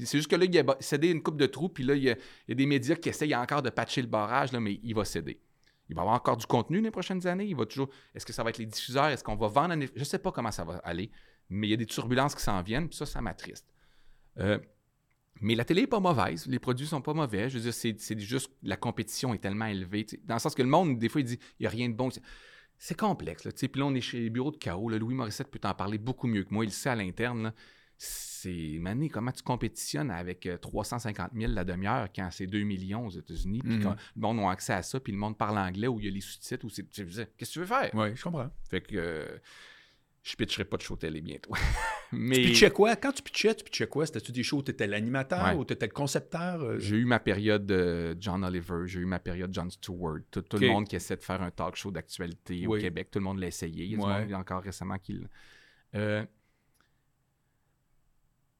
[0.06, 2.10] c'est juste que là, il a cédé une coupe de trous, puis là, il y,
[2.10, 4.82] a, il y a des médias qui essayent encore de patcher le barrage, là, mais
[4.84, 5.40] il va céder.
[5.88, 7.46] Il va y avoir encore du contenu dans les prochaines années.
[7.46, 7.90] Il va toujours.
[8.14, 9.08] Est-ce que ça va être les diffuseurs?
[9.08, 9.74] Est-ce qu'on va vendre?
[9.76, 11.10] un- Je ne sais pas comment ça va aller,
[11.50, 13.66] mais il y a des turbulences qui s'en viennent, puis ça, ça m'attriste.
[14.40, 14.60] Euh,
[15.42, 17.50] mais la télé n'est pas mauvaise, les produits sont pas mauvais.
[17.50, 20.06] Je veux dire, c'est, juste la compétition est tellement élevée.
[20.26, 21.94] Dans le sens que le monde, des fois, il dit il n'y a rien de
[21.96, 22.10] bon.
[22.86, 23.46] C'est complexe.
[23.46, 23.68] Là, tu sais.
[23.70, 24.90] puis là, on est chez les bureaux de chaos.
[24.90, 24.98] là.
[24.98, 26.66] Louis Morissette peut t'en parler beaucoup mieux que moi.
[26.66, 27.54] Il le sait à l'interne.
[27.98, 33.06] C'est, Mané, comment tu compétitionnes avec euh, 350 000 la demi-heure quand c'est 2 millions
[33.08, 33.84] aux États-Unis, puis Mhm.
[33.84, 36.10] quand le monde a accès à ça, puis le monde parle anglais où il y
[36.10, 37.90] a les sous-titres, où c'est, qu'est-ce que tu veux faire?
[37.94, 38.50] Oui, je comprends.
[38.70, 38.96] Fait que.
[38.98, 39.38] euh,
[40.24, 41.52] je pitcherai pas de show télé bientôt.
[42.14, 42.96] Tu mais pitchais quoi?
[42.96, 44.06] Quand tu pitchais, tu pitchais quoi?
[44.06, 45.56] C'était-tu des shows où tu étais l'animateur Ouais.
[45.56, 46.62] ou tu étais le concepteur?
[46.62, 46.78] euh?
[46.78, 50.68] j'ai eu ma période de John Oliver, j'ai eu ma période John Stewart, tout, le
[50.68, 52.78] monde qui essaie de faire un talk show d'actualité au.
[52.78, 53.86] Québec, tout le monde l'a essayé.
[53.86, 55.28] Il y a du monde encore récemment qui l'a-
[55.96, 56.24] Euh,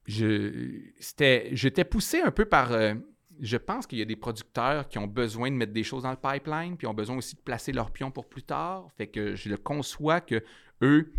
[0.06, 2.72] j'étais poussé un peu par.
[2.72, 2.94] euh,
[3.40, 6.10] je pense qu'il y a des producteurs qui ont besoin de mettre des choses dans
[6.12, 8.88] le pipeline, puis ont besoin aussi de placer leurs pions pour plus tard.
[8.96, 10.42] Fait que je le conçois que
[10.82, 11.12] eux,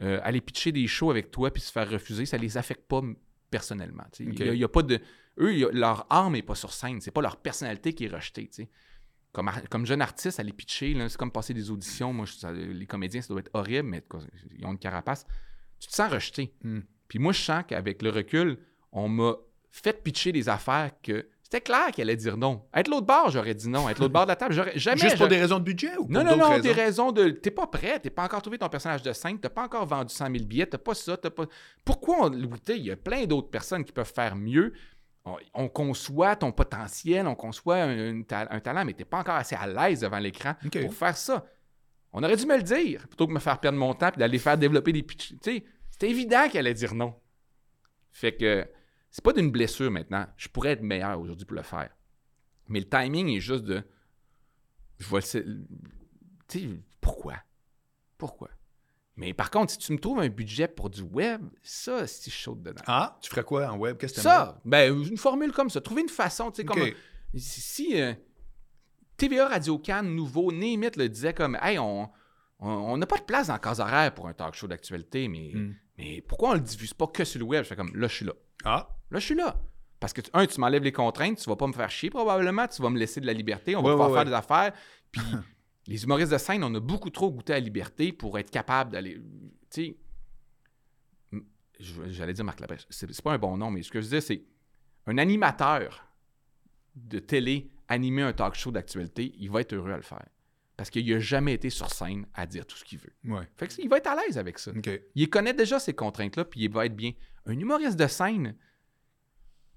[0.00, 3.02] euh, aller pitcher des shows avec toi puis se faire refuser, ça les affecte pas
[3.50, 4.04] personnellement.
[4.18, 4.98] Il y a- il y a, pas de.
[5.38, 7.00] Eux, il y a- leur âme n'est pas sur scène.
[7.00, 8.48] C'est pas leur personnalité qui est rejetée.
[9.32, 12.12] Comme, comme jeune artiste, aller pitcher, c'est comme passer des auditions.
[12.12, 14.20] Moi, je- ça- les comédiens, ça doit être horrible, mais quoi,
[14.58, 15.26] ils ont une carapace.
[15.78, 16.52] Tu te sens rejeté.
[16.62, 16.80] Hmm.
[17.08, 18.58] Puis moi, je sens qu'avec le recul,
[18.92, 19.34] on m'a
[19.70, 22.62] fait pitcher des affaires que c'était clair qu'elle allait dire non.
[22.74, 23.86] Être l'autre bord, j'aurais dit non.
[23.90, 24.96] Être l'autre bord de la table, j'aurais jamais.
[25.02, 26.62] Juste pour des raisons de budget ou pour non, non, non, raisons?
[26.62, 27.28] des raisons de.
[27.28, 30.14] T'es pas prêt, t'es pas encore trouvé ton personnage de scène, t'as pas encore vendu
[30.14, 31.44] 100 000 billets, t'as pas ça, t'as pas.
[31.84, 32.32] Pourquoi, on...
[32.32, 34.72] Il y a plein d'autres personnes qui peuvent faire mieux.
[35.26, 39.18] On, on conçoit ton potentiel, on conçoit un, un ta- un talent, mais t'es pas
[39.18, 41.44] encore assez à l'aise devant l'écran pour faire ça.
[42.14, 44.18] On aurait dû me le dire plutôt que de me faire perdre mon temps et
[44.18, 45.28] d'aller faire développer des pitch.
[45.32, 47.14] Tu sais, c'était évident qu'elle allait dire non.
[48.10, 48.66] Fait que
[49.12, 50.26] c'est pas d'une blessure maintenant.
[50.36, 51.90] Je pourrais être meilleur aujourd'hui pour le faire.
[52.68, 53.84] Mais le timing est juste de.
[54.98, 55.64] Je vois le.
[56.48, 56.68] Tu sais,
[57.00, 57.34] pourquoi?
[58.18, 58.48] Pourquoi?
[59.16, 62.54] Mais par contre, si tu me trouves un budget pour du web, ça, c'est chaud
[62.54, 62.80] dedans.
[62.86, 63.98] Ah, tu ferais quoi en web?
[63.98, 65.82] Qu'est-ce que tu ça, ben, une formule comme ça.
[65.82, 66.80] Trouver une façon, tu sais, comme.
[67.34, 68.14] Si, si, euh,
[69.18, 72.10] TVA Radio Cannes, nouveau, Némit le disait comme Hey, on
[72.60, 75.28] on on n'a pas de place dans le cas horaire pour un talk show d'actualité,
[75.28, 75.74] mais, Hmm.
[75.98, 77.64] Mais pourquoi on le diffuse pas que sur le web?
[77.64, 78.32] Je fais comme là, je suis là.
[78.64, 79.60] Ah, Là, je suis là.
[80.00, 82.80] Parce que, un, tu m'enlèves les contraintes, tu vas pas me faire chier probablement, tu
[82.82, 84.30] vas me laisser de la liberté, on va Ouais, pouvoir ouais, faire ouais.
[84.30, 84.72] des affaires.
[85.12, 85.22] Puis
[85.86, 88.92] les humoristes de scène, on a beaucoup trop goûté à la liberté pour être capable
[88.92, 89.20] d'aller.
[89.70, 89.96] Tu
[91.30, 91.40] sais.
[92.10, 94.10] J'allais dire Marc Labrèche, c'est c'est pas un bon nom, mais ce que je veux
[94.20, 94.44] dire, c'est
[95.06, 96.06] un animateur
[96.94, 100.24] de télé animer un talk show d'actualité, il va être heureux à le faire.
[100.76, 103.12] Parce qu'il n'a jamais été sur scène à dire tout ce qu'il veut.
[103.24, 103.46] ouais.
[103.56, 104.72] Fait que, il va être à l'aise avec ça.
[105.14, 107.12] Il connaît déjà ces contraintes-là, puis il va être bien.
[107.46, 108.56] Un humoriste de scène,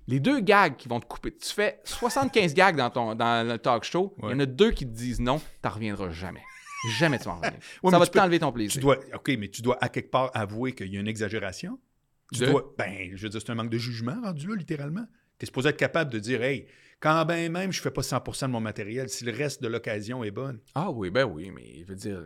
[0.08, 3.58] les deux gags qui vont te couper, tu fais 75 gags dans, ton, dans le
[3.58, 6.44] talk show, il y en a deux qui te disent non, t'en reviendras jamais.
[6.98, 7.60] Jamais tu vas en revenir.
[7.84, 8.82] Ouais, ça va tu t'enlever ton Tu plaisir.
[8.82, 11.80] dois, OK, mais tu dois à quelque part avouer qu'il y a une exagération.
[12.32, 12.46] Tu De?
[12.46, 15.06] dois, ben, je veux dire, c'est un manque de jugement rendu là, littéralement.
[15.40, 16.68] Tu es supposé être capable de dire, hey,
[17.06, 20.24] quand ben même je fais pas 100% de mon matériel, si le reste de l'occasion
[20.24, 20.60] est bonne.
[20.74, 22.26] Ah oui, ben oui, mais je veux dire...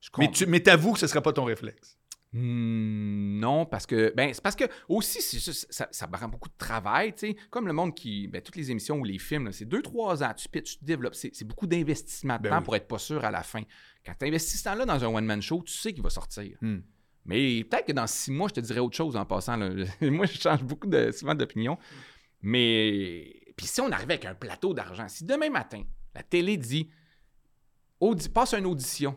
[0.00, 1.98] Je Mais tu mais t'avoues que ce serait pas ton réflexe.
[2.32, 6.48] Hmm, non, parce que ben c'est parce que aussi juste- ça, ça me rend beaucoup
[6.48, 9.52] de travail, tu sais, comme le monde qui ben, toutes les émissions ou les films,
[9.52, 12.58] c'est deux trois ans, tu pitches, tu développes, c'est c'est beaucoup d'investissement de Ben temps
[12.58, 12.64] oui.
[12.64, 13.62] pour être pas sûr à la fin.
[14.06, 16.56] Quand tu investis ce temps-là dans un one man show, tu sais qu'il va sortir.
[16.62, 16.78] Hmm.
[17.26, 19.56] Mais peut-être que dans six mois, je te dirais autre chose en passant.
[19.56, 19.68] là.
[20.00, 21.78] Moi, je change beaucoup de, souvent d'opinion.
[22.40, 25.82] Mais puis si on arrivait avec un plateau d'argent, si demain matin
[26.14, 26.88] la télé dit
[28.00, 29.16] audi- passe une audition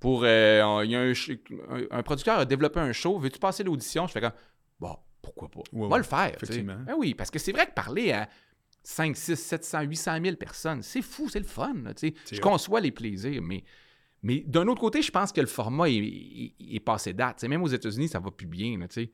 [0.00, 1.12] pour euh, y a un,
[1.90, 4.06] un- producteur a développé un show, veux-tu passer l'audition?
[4.06, 4.32] Je fais comme
[4.78, 5.60] bon, pourquoi pas?
[5.72, 6.32] Ouais, On va le faire.
[6.34, 6.78] effectivement.
[6.86, 8.28] Ben oui, parce que c'est vrai que parler à
[8.82, 11.74] 5, 6, 700, 800 000 personnes, c'est fou, c'est le fun.
[11.82, 11.92] là,
[12.30, 13.64] Je conçois les plaisirs, mais,
[14.22, 17.42] mais d'un autre côté, je pense que le format est, est- est passé date.
[17.44, 18.78] Même aux États-Unis, ça va plus bien.
[18.78, 19.08] là, tu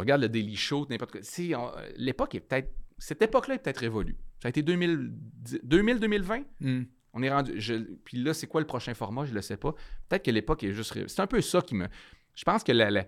[0.00, 1.74] regardes le Daily Show, n'importe quoi.
[1.96, 2.72] L'époque est peut-être.
[2.98, 4.16] Cette époque-là est peut-être révolue.
[4.42, 6.44] Ça a été 2000-2020.
[6.60, 6.82] Hmm.
[7.16, 7.52] On est rendu.
[7.60, 7.74] je-
[8.04, 9.24] puis là, c'est quoi le prochain format?
[9.24, 9.72] Je le sais pas.
[10.08, 11.06] Peut-être que l'époque est juste.
[11.08, 11.86] C'est un peu ça qui me.
[12.34, 13.06] Je pense que la, la-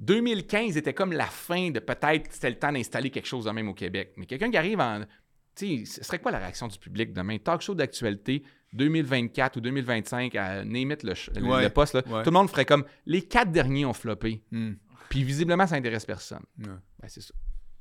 [0.00, 3.68] 2015 était comme la fin de peut-être c'était le temps d'installer quelque chose de même
[3.68, 4.12] au Québec.
[4.16, 5.00] Mais quelqu'un qui arrive en.
[5.56, 7.38] Tu sais, ce serait quoi la réaction du public demain?
[7.38, 11.94] Talk show d'actualité 2024 ou 2025 à name it le, le- Ouais, le poste.
[11.94, 12.02] là.
[12.06, 12.22] ouais.
[12.22, 14.42] Tout le monde ferait comme les quatre derniers ont floppé.
[14.52, 14.74] Hmm.
[15.08, 16.42] Puis visiblement, ça intéresse personne.
[16.58, 16.66] Ouais.
[17.00, 17.32] Ben, c'est ça.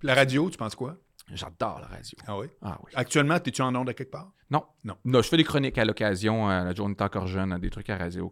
[0.02, 0.98] La radio, tu penses quoi?
[1.34, 2.18] J'adore la radio.
[2.26, 2.48] Ah oui?
[2.62, 2.92] Ah oui.
[2.96, 4.32] Actuellement, es-tu en onde à quelque part?
[4.50, 4.64] Non.
[4.84, 4.96] Non.
[5.06, 7.98] je fais des chroniques à l'occasion, à la journée est encore jeune, des trucs à
[7.98, 8.32] Radio.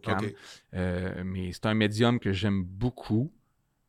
[0.74, 3.32] Euh, mais c'est un médium que j'aime beaucoup.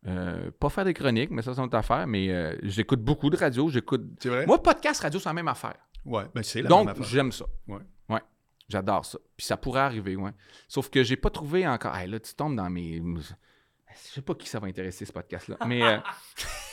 [0.05, 2.05] Euh, pas faire des chroniques, mais ça, c'est une autre affaire.
[2.07, 3.69] Mais euh, j'écoute beaucoup de radio.
[3.69, 4.03] J'écoute.
[4.19, 4.45] C'est vrai?
[4.45, 5.77] Moi, podcast radio, c'est la même affaire.
[6.05, 7.03] Ouais, ben c'est la Donc, même affaire.
[7.05, 7.45] j'aime ça.
[7.67, 7.79] Ouais.
[8.09, 8.21] Ouais.
[8.69, 9.17] J'adore ça.
[9.35, 10.31] Puis ça pourrait arriver, ouais.
[10.67, 11.95] Sauf que j'ai pas trouvé encore.
[11.95, 13.01] Hey, là, tu tombes dans mes.
[13.15, 13.33] Je
[13.95, 15.57] sais pas qui ça va intéresser, ce podcast-là.
[15.65, 15.81] Mais.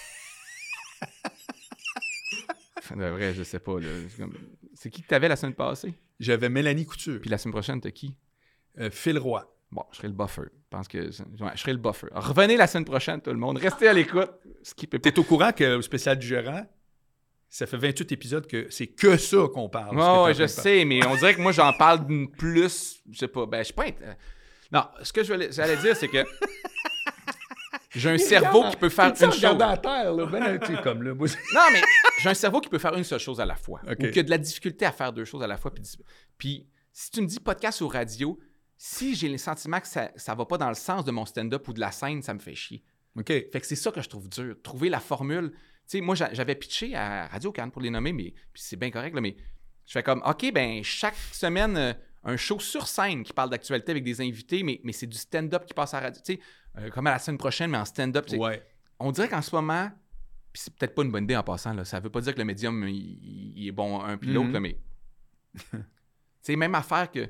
[2.93, 3.77] euh, De vrai, je sais pas.
[4.75, 5.95] C'est qui que t'avais la semaine passée?
[6.21, 8.17] J'avais Mélanie Couture, Puis la semaine prochaine, t'as qui?
[8.79, 9.49] euh, Phil Roy.
[9.71, 10.43] Bon, je serai le buffer.
[10.53, 10.99] Je pense que.
[10.99, 12.07] Ouais, je serai le buffer.
[12.13, 13.59] Alors, revenez la semaine prochaine, tout le monde.
[13.59, 14.31] Restez à l'écoute.
[15.03, 16.65] T'es au courant que au spécial du gérant,
[17.49, 19.97] ça fait 28 épisodes que c'est que ça qu'on parle.
[19.97, 23.01] Ouais, train je sais, mais on dirait que moi, j'en parle d'une plus.
[23.11, 23.47] Je sais pas.
[23.47, 23.87] Ben, je suis pas.
[23.87, 24.17] int-
[24.73, 26.25] Non, ce que j'allais dire, c'est que.
[27.95, 29.45] J'ai un cerveau qui peut faire une chose.
[29.63, 30.27] à terre, là?
[30.27, 31.15] Ben, tu comme là.
[31.15, 31.83] moi, Non, mais
[32.23, 33.81] j'ai un cerveau qui peut faire une seule chose à la fois.
[33.89, 33.97] Ok.
[34.01, 35.73] Ou qui a de la difficulté à faire deux choses à la fois.
[35.73, 35.83] Puis,
[36.37, 38.39] puis si tu me dis podcast ou radio,
[38.77, 41.67] si j'ai le sentiment que ça ne va pas dans le sens de mon stand-up
[41.69, 42.83] ou de la scène, ça me fait chier.
[43.17, 43.29] OK.
[43.29, 44.57] Fait que c'est ça que je trouve dur.
[44.63, 45.51] Trouver la formule.
[45.53, 45.59] Tu
[45.99, 48.91] sais, moi, j'a- j'avais pitché à Radio Cannes pour les nommer, mais puis c'est bien
[48.91, 49.37] correct, là, mais
[49.87, 51.93] je fais comme, OK, ben chaque semaine, euh,
[52.25, 55.67] un show sur scène qui parle d'actualité avec des invités, mais, mais c'est du stand-up
[55.67, 56.23] qui passe à la radio.
[56.25, 56.41] Tu sais,
[56.79, 58.27] euh, comme à la semaine prochaine, mais en stand-up.
[58.37, 58.63] Ouais.
[58.99, 59.91] On dirait qu'en ce moment,
[60.53, 62.39] puis c'est peut-être pas une bonne idée en passant, là, ça veut pas dire que
[62.39, 64.61] le médium, il, est bon un puis l'autre, Mhm.
[64.61, 64.77] mais...
[65.71, 65.79] tu
[66.43, 67.29] sais, même affaire que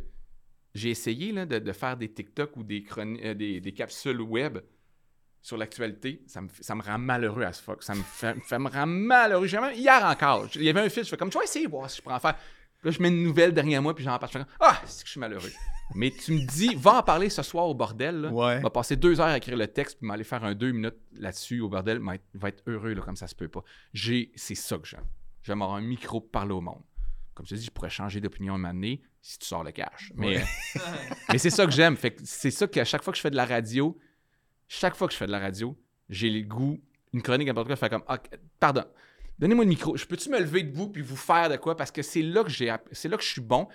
[0.75, 4.21] j'ai essayé là, de, de faire des TikTok ou des, chroni- euh, des, des capsules
[4.21, 4.59] web
[5.41, 7.83] sur l'actualité, ça me, ça me rend malheureux à ce fuck.
[7.83, 9.47] Ça me fait, me rend malheureux.
[9.75, 12.01] Hier encore, il y avait un fil, je fais comme, tu vas essayer voir si
[12.05, 12.37] je en faire.
[12.85, 14.31] Puis là, je mets une nouvelle derrière moi, puis j'en parle.
[14.31, 15.51] Je fais ah, c'est que je suis malheureux.
[15.95, 18.21] Mais tu me dis, va en parler ce soir au bordel.
[18.21, 18.29] Là.
[18.29, 18.61] Ouais.
[18.61, 21.61] Va passer deux heures à écrire le texte, puis m'aller faire un deux minutes là-dessus
[21.61, 21.99] au bordel.
[22.01, 23.63] Va être, va être heureux, là, comme ça se peut pas.
[23.95, 25.07] J'ai, c'est ça que j'aime.
[25.43, 26.83] J'aime avoir un micro pour parler au monde.
[27.33, 29.73] Comme je te dis, je pourrais changer d'opinion un moment donné si tu sors le
[29.73, 30.13] cash.
[30.15, 30.45] Mais,
[31.33, 31.97] mais c'est ça que j'aime.
[31.97, 33.99] Fait c'est ça qu'à chaque fois que je fais de la radio,
[34.69, 35.75] chaque fois que je fais de la radio,
[36.11, 36.79] j'ai le goût,
[37.15, 38.19] une chronique n'importe quoi, faire comme Ah,
[38.61, 38.85] pardon,
[39.39, 39.97] donnez-moi le micro.
[39.97, 41.77] Je peux-tu me lever debout puis vous faire de quoi?
[41.77, 43.69] Parce que c'est là que j'ai c'est là que je suis bon.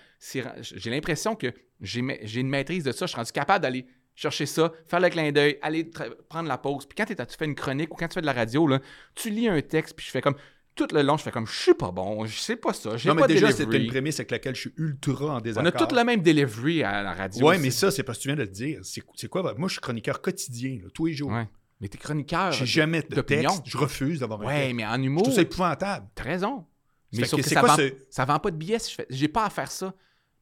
[0.61, 1.47] J'ai l'impression que
[1.81, 1.99] j'ai
[2.39, 3.05] une maîtrise de ça.
[3.05, 3.85] Je suis rendu capable d'aller
[4.15, 5.89] chercher ça, faire le clin d'œil, aller
[6.27, 6.85] prendre la pause.
[6.85, 8.79] Puis quand tu fais une chronique ou quand tu fais de la radio, là,
[9.15, 10.35] tu lis un texte, puis je fais comme
[10.75, 13.09] tout le long, je fais comme je suis pas bon, je sais pas ça, j'ai
[13.09, 15.41] Non, mais pas déjà, c'était une prémisse avec laquelle je suis ultra en On a
[15.41, 15.87] désaccord.
[15.87, 17.49] tout le même delivery à la radio.
[17.49, 17.59] Aussi.
[17.59, 18.79] mais ça, c'est parce que tu viens de le dire.
[18.83, 19.53] C'est c'est quoi?
[19.57, 21.31] Moi, je suis chroniqueur quotidien, là, tous les jours.
[21.31, 21.47] Ouais.
[21.81, 22.51] Mais t'es chroniqueur.
[22.51, 23.61] J'ai jamais de texte.
[23.65, 24.75] Je refuse d'avoir un texte.
[24.75, 25.23] mais en Je humour.
[25.23, 26.07] trouve ça épouvantable.
[26.15, 26.65] T'as raison.
[27.13, 29.07] Mais sauf que que, ça, quoi vend, ça vend pas de billets si je fais.
[29.09, 29.93] J'ai pas à faire ça.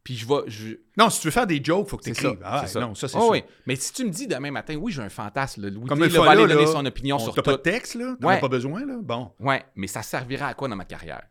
[0.03, 0.35] Puis je vais.
[0.47, 0.75] Je...
[0.97, 2.39] Non, si tu veux faire des jokes, il faut que tu écrives.
[2.43, 2.79] Ah, ça.
[2.79, 3.43] Non, ça, c'est Oh oui.
[3.65, 6.09] Mais si tu me dis demain matin, oui, j'ai un fantasme, le Louis Comme là,
[6.09, 7.51] fois va aller là, donner là, son opinion On- sur T'as tout.
[7.51, 8.15] pas de texte, là?
[8.19, 8.35] T'en Ouais.
[8.35, 8.95] as pas besoin, là?
[9.01, 9.31] Bon.
[9.39, 11.23] Ouais, mais ça servira à quoi dans ma carrière?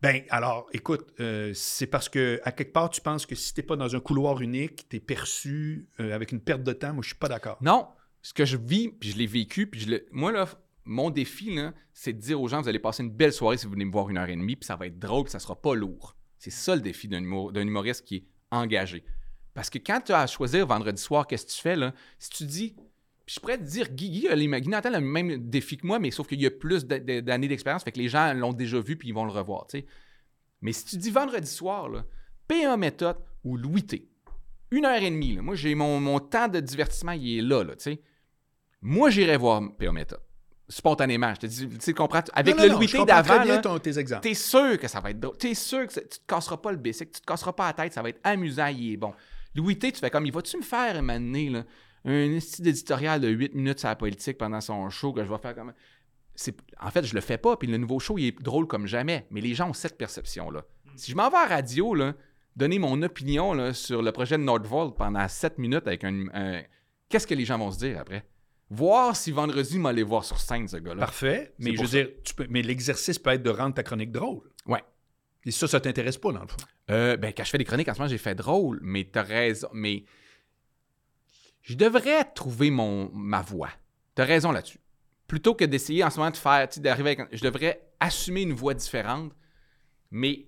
[0.00, 3.62] Ben, alors, écoute, euh, c'est parce que, à quelque part, tu penses que si t'es
[3.62, 6.92] pas dans un couloir unique, t'es perçu euh, avec une perte de temps.
[6.92, 7.58] Moi, je suis pas d'accord.
[7.60, 7.86] Non,
[8.22, 10.06] ce que je vis, puis je l'ai vécu, puis je le...
[10.12, 10.48] moi, là,
[10.84, 11.58] mon défi,
[11.92, 13.92] c'est de dire aux gens, vous allez passer une belle soirée si vous venez me
[13.92, 16.16] voir une heure et demie, puis ça va être drôle, puis ça sera pas lourd.
[16.38, 19.04] C'est ça le défi d'un humo- d'un humoriste qui est engagé.
[19.54, 21.94] Parce que quand tu as à choisir vendredi soir, qu'est-ce que tu fais, là?
[22.18, 22.74] Si tu dis...
[23.24, 26.40] Puis je pourrais te dire, Guigui, a le même défi que moi, mais sauf qu'il
[26.40, 29.08] y a plus d'a- d'a- d'années d'expérience, fait que les gens l'ont déjà vu, puis
[29.08, 29.86] ils vont le revoir, tu sais.
[30.60, 32.04] Mais si tu dis vendredi soir, là,
[32.48, 34.08] PA méthode ou Louis T,
[34.72, 37.62] une heure et demie, là, moi, j'ai mon, mon temps de divertissement, il est là,
[37.62, 38.00] là, tu sais.
[38.82, 39.90] Moi, j'irais voir PA.
[40.68, 42.22] Spontanément, je te dis, tu sais, comprends?
[42.32, 44.22] Avec Non, le non, Louis d'avant, tes exemples.
[44.22, 45.36] T'es sûr que ça va être drôle.
[45.36, 47.72] T'es sûr que ça- tu te casseras pas le basic, tu te casseras pas la
[47.74, 49.12] tête, ça va être amusant, il est bon.
[49.54, 51.64] Louis T, tu fais comme, il va-tu me faire là,
[52.04, 55.38] un style éditorial de 8 minutes sur la politique pendant son show que je vais
[55.38, 55.72] faire comme.
[56.80, 59.26] En fait, je le fais pas, puis le nouveau show, il est drôle comme jamais.
[59.30, 60.62] Mais les gens ont cette perception-là.
[60.96, 62.14] Si je m'en vais à la radio, là,
[62.56, 66.26] donner mon opinion là, sur le projet de Nordvolt pendant 7 minutes avec un.
[66.32, 66.62] un-
[67.10, 68.24] Qu'est-ce que les gens vont se dire après?
[68.74, 71.00] Voir si vendredi, il aller voir sur scène, ce gars-là.
[71.00, 71.52] Parfait.
[71.58, 71.96] Mais je veux ça.
[71.98, 74.50] dire, tu peux, mais l'exercice peut être de rendre ta chronique drôle.
[74.64, 74.82] Ouais.
[75.44, 76.56] Et ça, ça t'intéresse pas, dans le fond?
[76.90, 79.24] Euh, ben, quand je fais des chroniques, en ce moment, j'ai fait drôle, mais t'as
[79.24, 79.68] raison.
[79.74, 80.04] Mais
[81.60, 83.68] je devrais trouver mon, ma voix.
[84.14, 84.78] T'as raison là-dessus.
[85.26, 87.28] Plutôt que d'essayer en ce moment de faire, d'arriver avec.
[87.36, 89.32] Je devrais assumer une voix différente,
[90.10, 90.46] mais.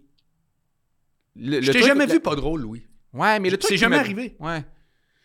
[1.37, 2.87] Le, Je t'ai jamais vu pas drôle, Louis.
[3.13, 3.69] Ouais, mais le truc.
[3.69, 4.35] C'est jamais me- arrivé.
[4.41, 4.65] Ouais.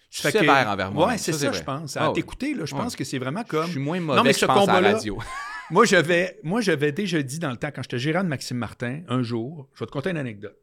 [0.09, 1.07] Je suis Fait que- sévère envers moi.
[1.07, 1.95] Ouais, c'est ça, je pense.
[1.95, 2.81] Ah À t'écouter, je Ouais.
[2.81, 3.69] pense que c'est vraiment Je comme.
[3.69, 5.19] suis moins Non, mauvais mais que ce je pense à la radio.
[5.71, 9.01] Moi, j'avais, moi, j'avais déjà dit dans le temps, quand j'étais gérant de Maxime Martin,
[9.07, 10.57] un jour, je vais te conter une anecdote.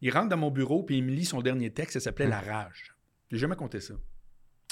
[0.00, 2.30] Il rentre dans mon bureau, puis il me lit son dernier texte, ça s'appelait Hmm.
[2.30, 2.94] La rage.
[3.32, 3.94] J'ai jamais compté ça.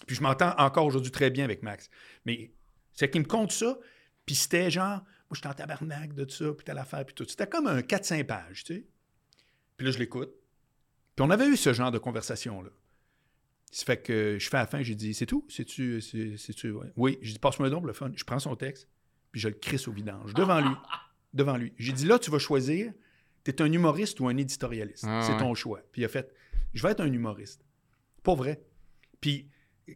[0.06, 1.90] Puis je m'entends encore aujourd'hui très bien avec Max.
[2.26, 2.52] Mais
[2.92, 3.76] c'est qu'il me compte ça,
[4.24, 5.02] puis c'était genre, moi,
[5.32, 7.24] je suis en tabarnak de ça, puis telle affaire, puis tout.
[7.28, 8.84] C'était comme un 4-5 pages, tu sais.
[9.76, 10.30] Puis là, je l'écoute.
[11.16, 12.70] Puis on avait eu ce genre de conversation-là.
[13.70, 15.44] Ça fait que je fais à la fin, j'ai dit, c'est tout?
[15.48, 16.92] C'est-tu, c'est, ouais.
[16.96, 18.10] Oui, j'ai dit, passe-moi donc le fun.
[18.14, 18.88] Je prends son texte,
[19.32, 20.74] puis je le crisse au vidange, devant lui.
[21.34, 21.72] devant lui.
[21.78, 22.92] J'ai dit, là, tu vas choisir,
[23.44, 25.04] tu es un humoriste ou un éditorialiste.
[25.06, 25.38] Ah, c'est ouais.
[25.38, 25.80] ton choix.
[25.92, 26.32] Puis il a fait,
[26.74, 27.64] je vais être un humoriste.
[28.22, 28.62] Pas vrai.
[29.20, 29.48] Puis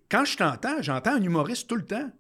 [0.09, 2.11] quand je t'entends, j'entends un humoriste tout le temps,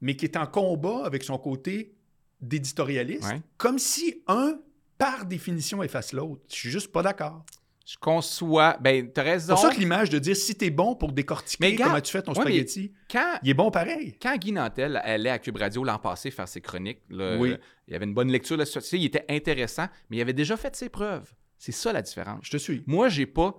[0.00, 1.94] mais qui est en combat avec son côté
[2.40, 3.42] d'éditorialiste, Ouais.
[3.56, 4.60] comme si un,
[4.98, 6.42] par définition, efface l'autre.
[6.48, 7.44] Je suis juste pas d'accord.
[7.88, 8.76] Je conçois.
[8.82, 9.54] Ben, t'as C'est raison.
[9.54, 12.12] pour ça que l'image de dire si t'es bon pour décortiquer Mais gars, comment tu
[12.12, 14.14] fais ton ouais, spaghetti, Quand, il est bon pareil.
[14.20, 17.54] quand Guy Nantel allait à Cube Radio l'an passé faire ses chroniques, là, Oui.
[17.86, 18.80] il y avait une bonne lecture là-dessus.
[18.80, 21.32] Tu sais, il était intéressant, mais il avait déjà fait ses preuves.
[21.56, 22.40] C'est ça la différence.
[22.42, 22.82] Je te suis.
[22.86, 23.58] Moi, j'ai pas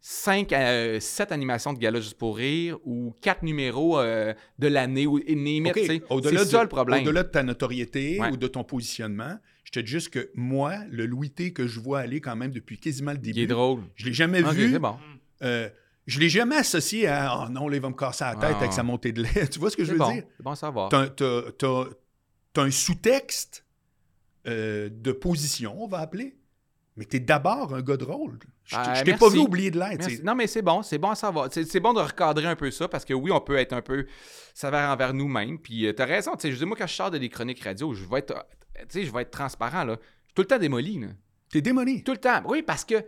[0.00, 5.06] 5 à 7 animations de gala juste pour rire ou 4 numéros euh, de l'année
[5.06, 6.02] ou et name it, OK, tu sais.
[6.10, 7.02] au-delà C'est de- ça le problème.
[7.02, 8.30] Au-delà de ta notoriété Ouais.
[8.32, 9.36] ou de ton positionnement,
[9.72, 12.50] je te dis juste que moi, le Louis T que je vois aller quand même
[12.50, 13.82] depuis quasiment le Il est début, drôle.
[13.94, 14.72] je l'ai jamais vu.
[14.72, 14.96] c'est bon.
[15.42, 15.68] euh,
[16.06, 18.58] je l'ai jamais associé à «Oh non, là, il va me casser la tête Ah.
[18.60, 19.46] avec sa montée de lait».
[19.50, 20.12] Tu vois ce que je veux bon.
[20.12, 20.24] dire?
[20.36, 20.88] C'est bon à savoir.
[20.88, 21.84] T'as t'as-
[22.56, 23.64] un sous-texte
[24.48, 26.36] euh, de position, on va appeler,
[26.96, 28.38] mais t'es d'abord un gars de rôle.
[28.64, 30.22] Je Ah, je t'ai pas vu oublier de l'être.
[30.24, 31.48] Non, mais c'est bon, c'est bon à savoir.
[31.52, 33.82] C'est c'est bon de recadrer un peu ça parce que oui, on peut être un
[33.82, 34.06] peu
[34.54, 35.58] sévère envers nous-mêmes.
[35.58, 37.62] Puis euh, t'as raison, tu sais, je dis, moi, quand je sors de des chroniques
[37.62, 38.42] radio, je vais être, euh,
[38.88, 39.94] tu sais, je vais être transparent, là.
[40.00, 41.08] Je suis tout le temps démoli, là.
[41.50, 42.02] T'es démoli.
[42.04, 42.42] Tout le temps.
[42.46, 43.04] Oui, parce que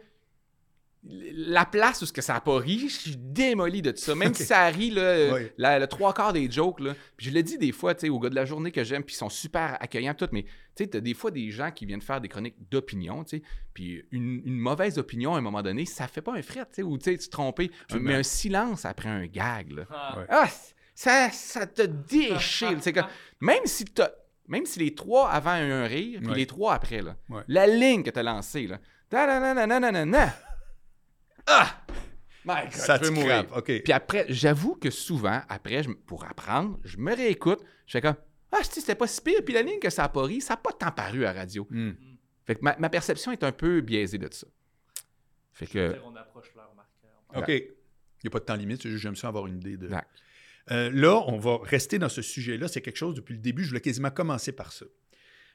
[1.04, 4.14] la place où ce que ça n'a pas ri, je suis démoli de tout ça.
[4.14, 5.48] Même si ça rit, là, Oui.
[5.58, 6.94] la- le trois quarts des jokes, là.
[7.16, 9.02] Puis je le dis des fois, tu sais, aux gars de la journée que j'aime,
[9.02, 11.86] puis ils sont super accueillants, tout, mais tu sais, t'as des fois des gens qui
[11.86, 13.42] viennent faire des chroniques d'opinion, tu sais,
[13.74, 16.74] puis une, une mauvaise opinion à un moment donné, ça fait pas un fret, tu
[16.76, 17.60] sais, ou tu sais, tu te trompes,
[18.00, 19.84] mais un silence après un gag, là.
[19.90, 20.18] Ah.
[20.18, 20.26] Ouais.
[20.28, 20.48] Ah,
[20.94, 22.78] ça, ça te déchire.
[23.40, 24.12] Même si t'as-
[24.48, 26.36] même si les trois avant ont eu un rire, puis Ouais.
[26.36, 27.42] les trois après, là, Ouais.
[27.48, 28.78] la ligne que tu as lancée, là,
[31.46, 31.78] ah!
[32.44, 33.46] My God, Ça je te veux mourir.
[33.64, 38.16] Puis après, j'avoue que souvent, après, je- pour apprendre, je me réécoute, je fais comme,
[38.50, 40.54] ah, si, c'était pas si pire, puis la ligne que ça a pas ri, ça
[40.54, 41.66] n'a pas tant paru à radio.
[41.70, 41.92] Hmm.
[42.44, 44.48] Fait que ma, ma perception est un peu biaisée de ça.
[45.52, 47.10] Fait Je veux que, dire, on approche leur marqueur.
[47.42, 47.48] OK.
[47.48, 49.84] Il n'y a pas de temps limite, j'aime ça avoir une idée de.
[49.86, 50.08] Exact.
[50.70, 52.68] Euh, là, on va rester dans ce sujet-là.
[52.68, 53.64] C'est quelque chose depuis le début.
[53.64, 54.86] Je voulais quasiment commencer par ça.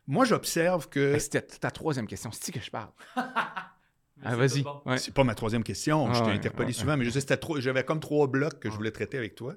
[0.05, 1.18] Moi, j'observe que.
[1.20, 2.91] C'était ta troisième question, c'est que je parle?
[4.24, 4.62] Ah, c'est vas-y.
[4.64, 4.82] bon.
[4.88, 4.97] Ouais.
[4.97, 6.12] C'est pas ma troisième question.
[6.12, 8.60] je Ah t'ai ouais, interpellé ouais, souvent, mais je sais, trop- j'avais comme trois blocs
[8.60, 8.78] que je Ah.
[8.78, 9.53] voulais traiter avec toi.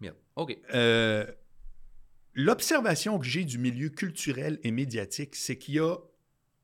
[0.00, 0.16] Merde.
[0.36, 0.58] OK.
[0.74, 1.24] Euh,
[2.34, 5.94] L'observation que j'ai du milieu culturel et médiatique, c'est qu'il y a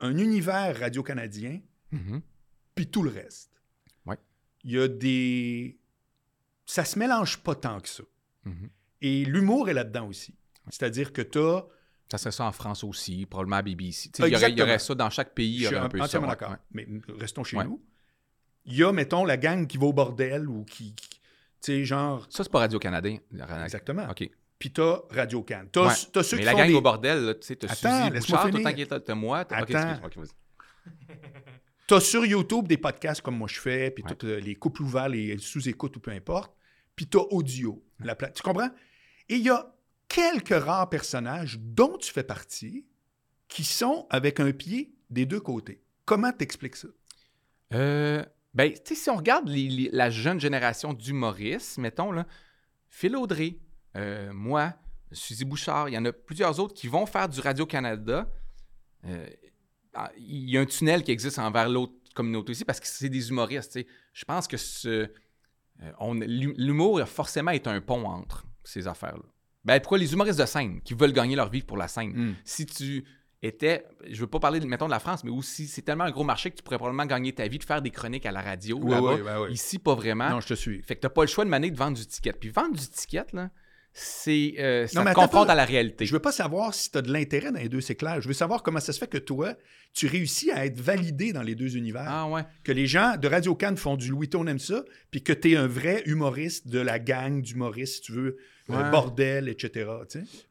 [0.01, 1.61] un univers radio-canadien,
[1.93, 2.23] Mhm.
[2.75, 3.53] puis tout le reste.
[4.07, 4.17] Ouais.
[4.65, 5.78] Il y a des.
[6.71, 8.03] Ça se mélange pas tant que ça.
[8.45, 8.69] Mhm.
[9.01, 10.35] Et l'humour est là-dedans aussi.
[10.69, 11.65] C'est-à-dire que tu as.
[12.11, 14.11] Ça serait ça en France aussi, probablement à BBC.
[14.19, 15.61] Il y, aurait, y ça dans chaque pays.
[15.61, 16.51] Je suis un peu entièrement d'accord.
[16.51, 16.57] ouais.
[16.73, 16.87] Mais
[17.19, 17.65] restons chez Ouais.
[17.65, 17.83] nous.
[18.67, 20.95] Il y a, mettons, la gang qui va au bordel ou qui.
[20.95, 21.19] qui- tu
[21.61, 22.27] sais, genre.
[22.29, 23.09] Ça, c'est pas Radio-Canada.
[23.65, 24.07] Exactement.
[24.11, 24.29] OK.
[24.59, 25.65] Puis t'as Radio Can.
[25.73, 25.95] T'as Ouais.
[25.95, 28.51] ceux Mais qui la font gang des- au bordel, là, tu sais, t'as Suzy Bouchard,
[28.51, 28.63] tout le
[29.01, 29.45] temps moi.
[31.87, 35.39] t'as- sur YouTube des podcasts comme moi je fais, puis euh, les couples ouverts, les
[35.39, 36.53] sous-écoutes ou peu importe.
[36.99, 37.81] Puis t'as audio.
[38.01, 38.71] La pla- Tu comprends?
[39.29, 39.73] Et il y a
[40.09, 42.87] quelques rares personnages dont tu fais partie
[43.47, 45.81] qui sont avec un pied des deux côtés.
[46.05, 46.89] Comment t'expliques ça?
[47.73, 52.27] Euh, ben, tu sais, si on regarde la jeune génération d'humoristes, mettons, là,
[52.89, 53.59] Phil Audrey,
[53.97, 54.75] euh, moi,
[55.13, 58.29] Suzy Bouchard, il y en a plusieurs autres qui vont faire du Radio-Canada.
[59.05, 59.29] Euh,
[59.95, 63.09] ah, il y a un tunnel qui existe envers l'autre communauté aussi parce que c'est
[63.09, 63.79] des humoristes.
[64.13, 65.09] Je pense que ce,
[66.27, 69.25] l'humour a forcément est un pont entre ces affaires-là.
[69.65, 72.13] Ben, pourquoi les humoristes de scène qui veulent gagner leur vie pour la scène?
[72.15, 72.35] Hmm.
[72.45, 73.05] si tu
[73.43, 76.25] étais, je veux pas parler, mettons, de la France, mais aussi, c'est tellement un gros
[76.25, 78.79] marché que tu pourrais probablement gagner ta vie de faire des chroniques à la radio
[78.79, 79.01] là-bas.
[79.01, 79.53] ouais, ouais, ouais.
[79.53, 80.31] Ici, pas vraiment.
[80.31, 80.83] Non, je te suis.
[80.83, 82.33] Fait que t'as pas le choix de maner de vendre du ticket.
[82.33, 83.51] Puis vendre du ticket, là,
[84.01, 84.55] c'est...
[84.59, 86.07] euh, ça Non, mais confronte à la réalité.
[86.07, 88.21] Je veux pas savoir si tu as de l'intérêt dans les deux, c'est clair.
[88.21, 89.55] Je veux savoir comment ça se fait que toi,
[89.93, 92.07] tu réussis à être validé dans les deux univers.
[92.07, 92.43] Ah ouais.
[92.65, 95.53] Que les gens de Radio Cannes font du Louis on aime ça, puis que tu
[95.53, 98.37] es un vrai humoriste de la gang d'humoristes, si tu veux,
[98.71, 98.91] euh, Ouais.
[98.91, 99.91] bordel, etc.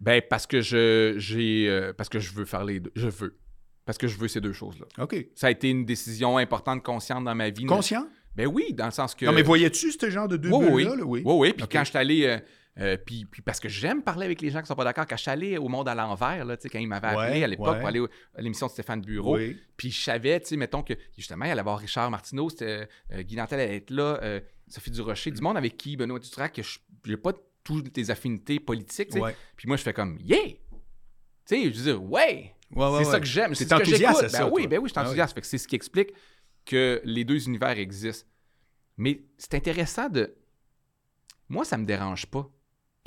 [0.01, 2.91] Ben, parce que je, j'ai, euh, parce que je veux faire les deux.
[2.95, 3.37] Je veux.
[3.85, 4.85] Parce que je veux ces deux choses-là.
[5.03, 5.15] OK.
[5.35, 7.65] Ça a été une décision importante, consciente dans ma vie.
[7.65, 8.05] Conscient?
[8.35, 9.25] Ben oui, dans le sens que...
[9.25, 10.95] Non, mais voyais-tu ce genre de deux Oui, oui, bulles-là?
[10.97, 11.03] là?
[11.05, 11.21] Oui.
[11.25, 11.53] Oui, oui.
[11.53, 12.39] Puis quand je suis allé.
[12.79, 15.05] Euh, puis, puis parce que j'aime parler avec les gens qui sont pas d'accord.
[15.07, 17.39] Quand je suis allé au Monde à l'envers, là, tu sais, quand ils m'avaient appelé
[17.39, 17.79] Ouais, à l'époque ouais.
[17.79, 18.01] pour aller
[18.35, 19.57] à l'émission de Stéphane Bureau, Oui.
[19.75, 23.21] puis je savais, tu sais, mettons que justement, il allait avoir Richard Martineau, c'était, euh,
[23.23, 26.61] Guy Nantel allait être là, euh, Sophie Durocher, du monde avec qui, Benoît Dutrac, que
[26.61, 29.21] je n'ai pas toutes les affinités politiques, tu sais.
[29.21, 29.35] Ouais.
[29.55, 30.37] Puis moi, je fais comme, yeah!
[30.45, 30.57] Tu
[31.45, 32.53] sais, je veux dire, ouais!
[32.99, 33.49] C'est ça que j'aime.
[33.51, 34.23] T'es C'est ce que enthousiaste j'écoute.
[34.25, 35.07] à ça, Ben oui, ben oui, je suis Ah oui.
[35.07, 35.39] enthousiaste.
[35.43, 36.09] C'est ce qui explique
[36.65, 38.27] que les deux univers existent.
[38.97, 40.35] Mais c'est intéressant de.
[41.47, 42.49] Moi, ça me dérange pas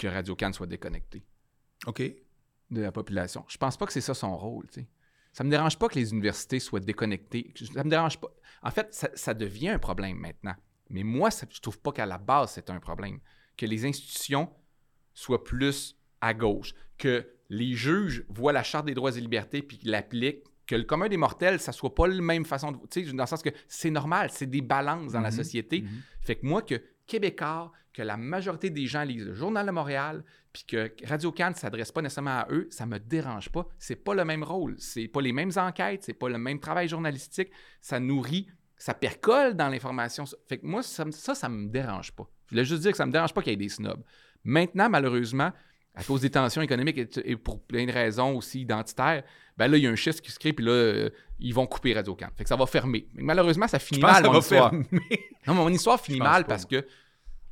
[0.00, 1.22] que Radio Cannes soit déconnecté
[1.86, 2.02] OK.
[2.70, 3.44] de la population.
[3.48, 4.88] Je pense pas que c'est ça son rôle, tu sais.
[5.32, 7.52] Ça me dérange pas que les universités soient déconnectées.
[7.72, 8.28] Ça me dérange pas.
[8.62, 10.56] En fait, ça, ça devient un problème maintenant.
[10.88, 13.20] Mais moi, ça- je trouve pas qu'à la base, c'est un problème.
[13.56, 14.50] Que les institutions
[15.14, 16.74] soient plus à gauche.
[16.98, 20.42] Que les juges voient la Charte des droits et libertés puis qu'ils l'appliquent.
[20.66, 22.78] Que le commun des mortels, ça soit pas la même façon de.
[22.88, 25.36] Tu sais, dans le sens que c'est normal, c'est des balances dans la Mhm.
[25.36, 25.82] société.
[25.82, 25.88] Mhm.
[26.22, 26.80] Fait que moi, que
[27.92, 31.58] Que la majorité des gens lisent le Journal de Montréal, puis que Radio Cannes ne
[31.58, 33.66] s'adresse pas nécessairement à eux, ça me dérange pas.
[33.78, 36.88] C'est pas le même rôle, c'est pas les mêmes enquêtes, c'est pas le même travail
[36.88, 37.50] journalistique.
[37.80, 38.46] Ça nourrit
[38.80, 40.24] ça percole dans l'information.
[40.48, 42.26] Fait que moi, ça, ça, ça me dérange pas.
[42.46, 44.02] Je voulais juste dire que ça me dérange pas qu'il y ait des snobs.
[44.42, 45.52] Maintenant, malheureusement,
[45.94, 49.22] à cause des tensions économiques et pour plein de raisons aussi identitaires,
[49.60, 51.66] ben là, il y a un schisme qui se crée, puis là, euh, ils vont
[51.66, 52.28] couper Radio Can.
[52.36, 53.06] Fait que ça va fermer.
[53.14, 54.72] Mais malheureusement, ça finit mal, mon histoire.
[54.74, 54.82] Non,
[55.48, 56.84] mais mon histoire finit mal pas, parce que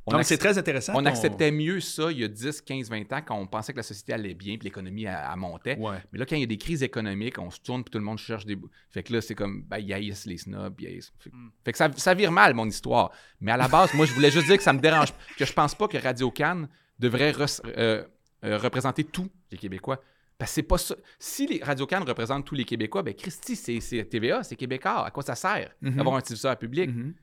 [0.05, 0.93] on, c'est très intéressant.
[0.95, 3.73] on ton- acceptait mieux ça il y a 10, 15, 20 ans quand on pensait
[3.73, 5.77] que la société allait bien, puis l'économie elle- elle montait.
[5.77, 5.97] Ouais.
[6.11, 8.03] Mais là, quand il y a des crises économiques, on se tourne puis tout le
[8.05, 8.57] monde cherche des.
[8.89, 11.13] Fait que là, c'est comme, ben, ils haïssent les snobs, ils haïssent.
[11.19, 11.51] Fait, Mm.
[11.63, 13.11] fait que ça, ça vire mal, mon histoire.
[13.39, 15.53] Mais à la base, moi, je voulais juste dire que ça me dérange, que je
[15.53, 17.33] pense pas que Radio Cannes devrait
[17.77, 18.03] euh,
[18.45, 20.01] euh, représenter tous les Québécois.
[20.39, 20.95] Parce que c'est pas ça.
[21.19, 25.05] Si les Radio Cannes représentent tous les Québécois, ben Christy, c'est c'est TVA, c'est Québécois.
[25.05, 25.97] À quoi ça sert Mhm.
[25.97, 26.89] d'avoir un diffuseur public?
[26.89, 27.13] Mhm.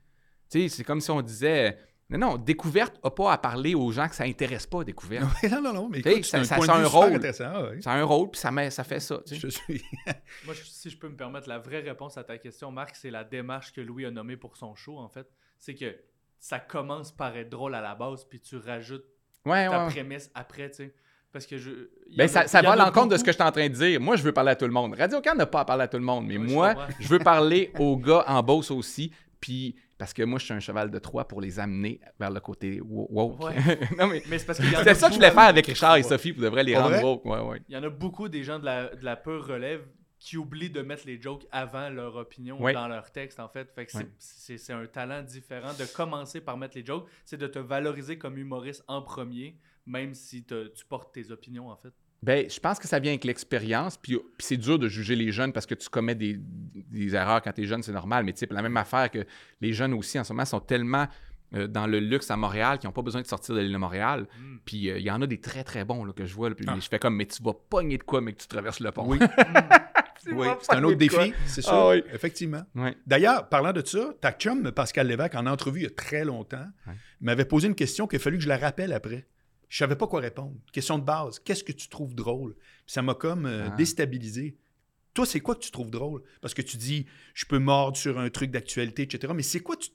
[0.49, 1.77] Tu sais, c'est comme si on disait.
[2.09, 5.25] Non, non, découverte n'a pas à parler aux gens que ça intéresse pas, découverte.
[5.51, 6.89] Non, non, non, mais écoute, c'est ça- un ça- point ça a de vue un
[6.89, 7.81] super rôle.
[7.83, 9.19] Ça a un rôle, puis ça, met- ça fait ça.
[9.29, 9.83] Je suis...
[10.45, 13.09] Moi, je- si je peux me permettre, la vraie réponse à ta question, Marc, c'est
[13.11, 15.27] la démarche que Louis a nommée pour son show, en fait.
[15.57, 15.97] C'est que
[16.39, 19.03] ça commence par être drôle à la base, puis tu rajoutes
[19.45, 19.91] Ouais, ta ouais.
[19.91, 20.95] prémisse après, tu sais.
[21.33, 21.69] Parce que je.
[22.09, 23.51] y Ben, ça, ça y va en à l'encontre de ce que je suis en
[23.51, 23.99] train de dire.
[24.01, 24.95] Moi, je veux parler à tout le monde.
[24.95, 27.71] Radio Can n'a pas à parler à tout le monde, mais moi, je veux parler
[27.79, 29.11] aux gars en boss aussi.
[29.39, 32.39] Puis, parce que moi, je suis un cheval de Troie pour les amener vers le
[32.39, 33.43] côté wo- woke.
[33.43, 33.53] Ouais.
[33.97, 35.39] non, mais Mais c'est parce qu'il y en a c'est ça que je voulais faire
[35.43, 37.03] avec Richard et Sophie pour de vrai les rendre vrai?
[37.03, 37.25] woke.
[37.25, 37.61] Ouais, ouais.
[37.69, 39.81] Il y en a beaucoup des gens de la, de la pure relève
[40.19, 42.73] qui oublient de mettre les jokes avant leur opinion Ouais.
[42.73, 43.69] dans leur texte, en fait.
[43.75, 44.09] Fait que c'est- Ouais.
[44.17, 47.05] c'est c'est un talent différent de commencer par mettre les jokes.
[47.25, 49.57] C'est de te valoriser comme humoriste en premier,
[49.87, 51.89] même si te- tu portes tes opinions, en fait.
[52.23, 53.95] Ben, je pense que ça vient avec l'expérience.
[53.97, 57.41] Puis, puis c'est dur de juger les jeunes parce que tu commets des, des erreurs
[57.41, 58.23] quand tu es jeune, c'est normal.
[58.25, 59.25] Mais tu sais, la même affaire que
[59.61, 61.07] les jeunes aussi en ce moment sont tellement
[61.53, 63.77] euh, dans le luxe à Montréal qu'ils n'ont pas besoin de sortir de l'île de
[63.77, 64.27] Montréal.
[64.41, 64.57] Mm.
[64.65, 66.49] Puis euh, il y en a des très très bons là, que je vois.
[66.49, 66.75] là, puis Ah.
[66.81, 69.05] je fais comme, mais tu vas pogner de quoi, mais que tu traverses le pont?
[69.07, 69.19] Oui,
[70.61, 71.71] c'est un autre défi, c'est sûr.
[71.71, 72.03] Ah oui.
[72.13, 72.63] Effectivement.
[73.05, 76.65] D'ailleurs, parlant de ça, ta chum, Pascal Lévesque, en entrevue il y a très longtemps,
[77.21, 79.27] m'avait posé une question qu'il a fallu que je la rappelle après.
[79.69, 80.55] Je savais pas quoi répondre.
[80.71, 81.39] Question de base.
[81.39, 82.55] Qu'est-ce que tu trouves drôle?
[82.55, 83.75] Puis ça m'a comme euh, Ah.
[83.75, 84.55] déstabilisé.
[85.13, 86.21] Toi, c'est quoi que tu trouves drôle?
[86.41, 89.33] Parce que tu dis, je peux mordre sur un truc d'actualité, etc.
[89.35, 89.89] Mais c'est quoi tu.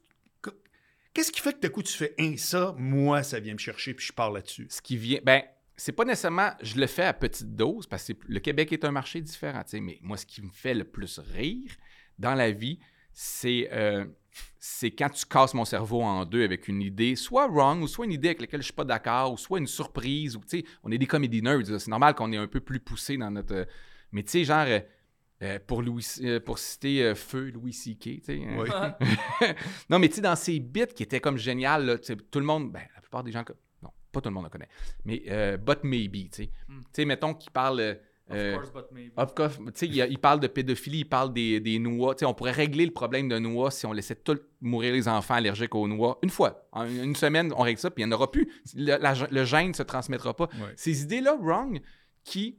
[1.14, 3.93] Qu'est-ce qui fait que d'un coup tu fais, hein, ça, moi, ça vient me chercher,
[3.93, 4.66] puis je parle là-dessus?
[4.70, 5.20] Ce qui vient.
[5.23, 5.43] Ben,
[5.77, 6.53] c'est pas nécessairement.
[6.62, 9.62] Je le fais à petite dose parce que le Québec est un marché différent.
[9.75, 11.70] Mais moi, ce qui me fait le plus rire
[12.18, 12.79] dans la vie,
[13.12, 13.68] c'est.
[13.73, 14.07] euh,
[14.59, 18.05] c'est quand tu casses mon cerveau en deux avec une idée, soit wrong, ou soit
[18.07, 20.64] une idée avec laquelle je suis pas d'accord, ou soit une surprise, ou tu sais,
[20.83, 23.55] on est des comédie nerds, c'est normal qu'on est un peu plus poussé dans notre.
[23.55, 23.64] euh,
[24.12, 24.80] mais tu sais, genre, euh,
[25.43, 28.41] euh, pour, Louis, euh, pour citer euh, Feu Louis C.K., tu sais.
[28.47, 28.57] hein.
[29.41, 29.49] Oui.
[29.91, 32.70] non, mais tu sais, dans ces bits qui étaient comme génial, là, tout le monde,
[32.72, 33.43] ben, la plupart des gens,
[33.83, 34.68] non, pas tout le monde le connaît,
[35.05, 36.51] mais euh, But Maybe, tu sais.
[36.68, 36.80] Mm.
[36.80, 37.99] Tu sais, mettons qu'il parle.
[38.35, 39.12] Euh, Of course, but maybe.
[39.16, 42.14] of course, il, il parle de pédophilie, il parle des, des noix.
[42.14, 45.09] Tu sais, on pourrait régler le problème de noix si on laissait tout mourir les
[45.09, 46.18] enfants allergiques aux noix.
[46.22, 46.68] Une fois.
[46.72, 48.49] En une semaine, on règle ça, puis il n'y en aura plus.
[48.74, 50.49] Le, la- le gène ne se transmettra pas.
[50.55, 50.72] Ouais.
[50.76, 51.80] Ces idées-là, wrong,
[52.24, 52.59] qui,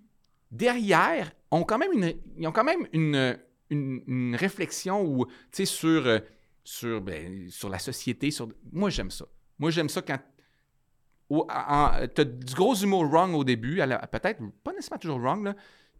[0.51, 3.37] derrière, ont quand même une, ils ont quand même une,
[3.69, 6.19] une, une réflexion sais, sur, euh,
[6.63, 8.31] sur, ben, sur la société.
[8.31, 8.49] Sur...
[8.71, 9.25] Moi, j'aime ça.
[9.59, 10.19] Moi, j'aime ça quand
[11.41, 13.77] en- t'as du gros humour wrong au début,
[14.11, 15.55] peut-être pas nécessairement toujours wrong, là,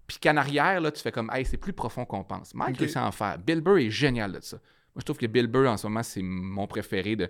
[0.08, 2.54] puis qu'en arrière, là, tu fais comme, hey, c'est plus profond qu'on pense.
[2.54, 2.80] Mike Ok.
[2.80, 3.38] réussit à en faire.
[3.40, 4.58] Bill Burr est génial de ça.
[4.58, 7.30] Moi, je trouve que Bill Burr, en ce moment, c'est mon préféré de.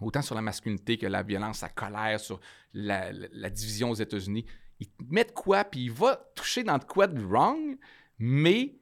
[0.00, 2.40] Autant sur la masculinité que la violence, la colère, sur
[2.72, 4.46] la, la- la division aux États-Unis.
[4.78, 7.76] Il met de quoi, puis il va toucher dans de quoi de wrong,
[8.18, 8.78] mais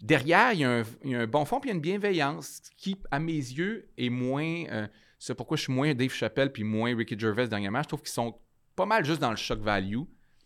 [0.00, 1.76] derrière, il y, a un, il y a un bon fond, puis il y a
[1.76, 4.64] une bienveillance qui, à mes yeux, est moins.
[4.70, 4.86] euh,
[5.24, 7.80] c'est pourquoi je suis moins Dave Chappelle puis moins Ricky Gervais dernièrement.
[7.80, 8.36] Je trouve qu'ils sont
[8.74, 10.00] pas mal juste dans le shock value.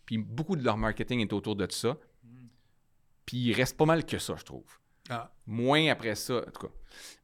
[0.05, 1.97] Puis beaucoup de leur marketing est autour de ça.
[3.25, 4.65] Puis il reste pas mal que ça, je trouve.
[5.09, 5.33] Ah.
[5.47, 6.73] Moins après ça, en tout cas.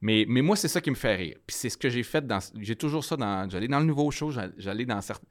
[0.01, 1.37] Mais, mais moi, c'est ça qui me fait rire.
[1.45, 2.39] Puis c'est ce que j'ai fait dans.
[2.59, 3.47] J'ai toujours ça dans.
[3.47, 5.27] J'allais dans le nouveau show, j'all- j'allais dans certains.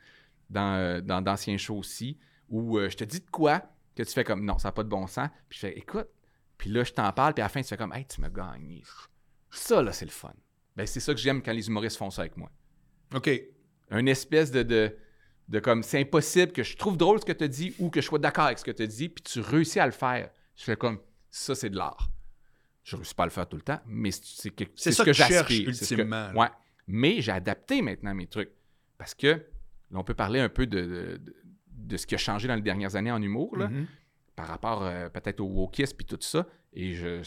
[0.48, 2.18] Dans, euh, dans d'anciens shows aussi,
[2.48, 3.62] où euh, je te dis de quoi
[3.96, 5.28] que tu fais comme non, ça n'a pas de bon sens.
[5.48, 6.08] Puis je fais écoute.
[6.56, 8.28] Puis là, je t'en parle, puis à la fin, tu fais comme hey, tu m'as
[8.28, 8.84] gagné.
[9.50, 10.32] Ça, là, c'est le fun.
[10.76, 12.50] Ben, c'est ça que j'aime quand les humoristes font ça avec moi.
[13.14, 13.30] OK.
[13.90, 14.96] Un espèce de, de,
[15.48, 18.06] de comme c'est impossible que je trouve drôle ce que tu dis ou que je
[18.06, 20.30] sois d'accord avec ce que tu dis, puis tu réussis à le faire.
[20.56, 20.98] Je fais comme
[21.30, 22.08] ça, c'est de l'art.
[22.84, 24.92] Je réussis pas à le faire tout le temps, mais c'est c'est que- C'est c'est
[24.92, 25.42] ça ce que que j'aspire.
[25.48, 26.34] Ce que- ultimement, là.
[26.34, 26.48] Ouais.
[26.88, 28.50] Mais j'ai adapté maintenant mes trucs.
[28.98, 29.40] Parce que là,
[29.92, 31.20] on peut parler un peu de, de,
[31.68, 33.86] de- ce qui a changé dans les dernières années en humour, là, Mhm.
[34.34, 36.46] par rapport euh, peut-être au wokisme et tout ça.
[36.72, 37.20] Et je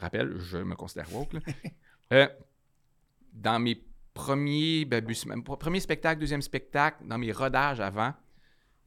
[0.00, 1.32] rappelle, je me considère woke.
[1.34, 1.40] là.
[2.12, 2.28] Euh,
[3.36, 3.82] dans mes
[4.14, 8.14] premiers balbutiements, premier spectacle, deuxième spectacle, dans mes rodages avant,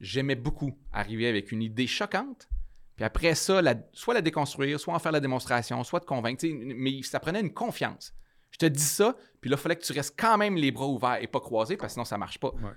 [0.00, 2.48] j'aimais beaucoup arriver avec une idée choquante.
[2.96, 6.44] Puis après ça, la- soit la déconstruire, soit en faire la démonstration, soit de convaincre.
[6.52, 8.12] Mais ça prenait une confiance.
[8.50, 10.88] Je te dis ça, puis là, il fallait que tu restes quand même les bras
[10.88, 12.50] ouverts et pas croisés, parce que sinon, ça marche pas.
[12.56, 12.72] Ouais.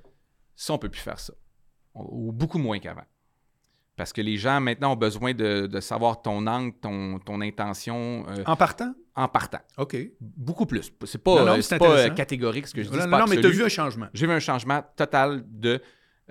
[0.56, 1.34] Ça, on peut plus faire ça.
[1.96, 3.04] Ou beaucoup moins qu'avant.
[3.96, 8.26] Parce que les gens, maintenant, ont besoin de, de savoir ton angle, ton, ton intention
[8.30, 8.94] euh, En partant?
[9.16, 9.60] En partant.
[9.78, 9.96] OK.
[10.20, 10.92] Beaucoup plus.
[11.06, 12.98] C'est pas, Non, non, euh, c'est c'est pas euh, catégorique ce que je dis.
[12.98, 14.08] Non, non, mais tu as vu un changement.
[14.14, 15.82] J'ai vu un changement total de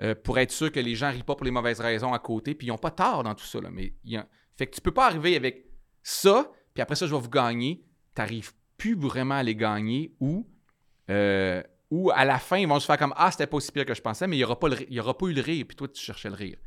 [0.01, 2.55] euh, pour être sûr que les gens rient pas pour les mauvaises raisons à côté,
[2.55, 3.61] puis ils n'ont pas tort dans tout ça.
[3.61, 4.27] Là, mais il y a-
[4.57, 5.65] fait que tu peux pas arriver avec
[6.01, 7.85] ça, puis après ça, je vais vous gagner.
[8.15, 10.47] Tu n'arrives plus vraiment à les gagner ou,
[11.09, 13.85] euh, ou à la fin, ils vont se faire comme Ah, c'était pas aussi pire
[13.85, 15.65] que je pensais, mais il n'y aura, pas le y aura pas eu le rire,
[15.67, 16.57] puis toi, tu cherchais le rire.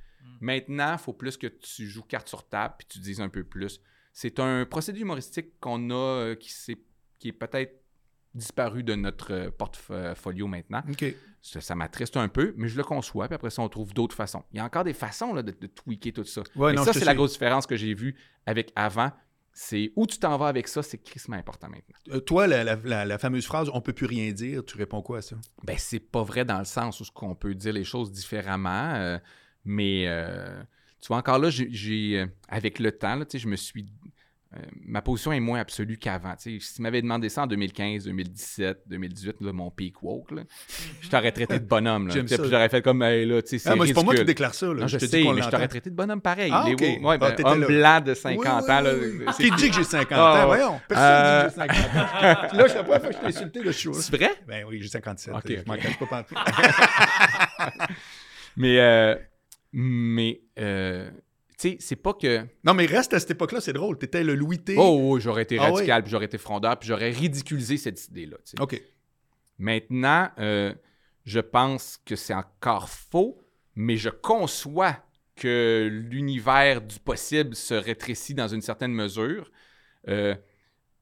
[0.41, 3.43] Maintenant, il faut plus que tu joues carte sur table, puis tu dises un peu
[3.43, 3.81] plus.
[4.19, 6.79] C'est un procédé humoristique qu'on a, euh, qui, s'est-
[7.19, 7.83] qui est peut-être
[8.35, 10.83] disparu de notre euh, portfolio maintenant.
[11.43, 14.17] Ça, ça m'attriste un peu, mais je le conçois, puis après ça, on trouve d'autres
[14.17, 14.43] façons.
[14.53, 16.41] Il y a encore des façons là, de, de tweaker tout ça.
[16.57, 18.17] Ouais, mais non, ça, c'est la grosse différence que j'ai vue
[18.47, 19.13] avec avant.
[19.53, 21.97] C'est où tu t'en vas avec ça, c'est crissement important maintenant.
[22.11, 25.03] Euh, toi, la, la- la- la fameuse phrase «on peut plus rien dire», tu réponds
[25.03, 25.37] quoi à ça?
[25.63, 29.19] Ben, c'est pas vrai dans le sens où qu'on peut dire les choses différemment, euh,
[29.67, 30.63] mais euh,
[31.01, 33.87] tu vois, encore là, j'ai- avec le temps, là, tu sais, je me suis.
[34.57, 36.35] Euh, ma position est moins absolue qu'avant.
[36.39, 40.43] Si tu m'avais demandé ça en 2015, 2017, 2018, là, mon peak woke, là,
[41.01, 42.11] je t'aurais traité de bonhomme.
[42.11, 44.67] J'aurais fait comme, hey, là, tu sais, c'est Ah, moi, pas moi qui déclare ça.
[44.67, 44.75] Là.
[44.75, 46.51] Non, je, te dis sais, mais je t'aurais traité de bonhomme pareil.
[46.55, 46.81] Ah, Les ok.
[46.81, 47.67] woke- ouais, Ah, ben, t'étais homme là.
[47.67, 48.81] blanc de Oui, 50 oui, ans.
[48.81, 50.51] Là, c'est- Qui dit que j'ai 50 Ah, ans?
[50.51, 50.57] ouais.
[50.57, 52.57] Voyons, personne Euh, dit que j'ai 50 ans.
[52.57, 53.93] Là, c'est la première fois que je t'ai insulté de show.
[53.95, 54.31] C'est vrai?
[54.47, 55.35] Ben oui, j'ai 57.
[55.35, 55.81] Ok, je m'en ok.
[55.81, 56.27] cache pas.
[58.57, 59.15] Mais, euh,
[59.73, 61.11] mais euh,
[61.59, 62.47] tu sais, c'est pas que.
[62.65, 63.97] Non, mais reste à cette époque-là, c'est drôle.
[63.99, 64.75] T'étais le Louis T.
[64.79, 68.37] Oh, oui, j'aurais été Ah radical, puis j'aurais été frondeur, puis j'aurais ridiculisé cette idée-là.
[68.61, 68.81] OK.
[69.59, 70.75] Maintenant, euh,
[71.25, 73.41] je pense que c'est encore faux,
[73.75, 74.99] mais je conçois
[75.35, 79.51] que l'univers du possible se rétrécit dans une certaine mesure.
[80.09, 80.35] euh,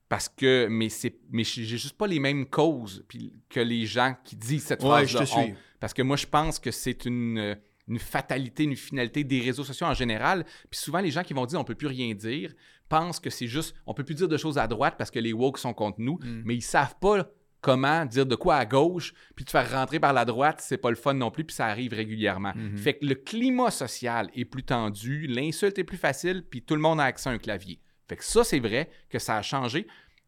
[0.08, 3.04] parce que, mais c'est, mais j'ai juste pas les mêmes causes
[3.48, 5.54] que les gens qui disent cette Ouais, je phrase-là te suis.
[5.80, 7.54] Parce que moi, je pense que c'est une, euh,
[7.88, 10.44] une fatalité, une finalité des réseaux sociaux en général.
[10.70, 12.52] Puis souvent, les gens qui vont dire on peut plus rien dire
[12.88, 15.32] pensent que c'est juste on peut plus dire de choses à droite parce que les
[15.32, 16.42] woke sont contre nous, Mm.
[16.44, 17.28] mais ils savent pas
[17.60, 20.90] comment dire de quoi à gauche, puis te faire rentrer par la droite, c'est pas
[20.90, 22.52] le fun non plus, puis ça arrive régulièrement.
[22.54, 22.76] Mhm.
[22.76, 26.82] Fait que le climat social est plus tendu, l'insulte est plus facile, puis tout le
[26.82, 27.80] monde a accès à un clavier.
[28.06, 29.86] Fait que ça, c'est vrai que ça a changé.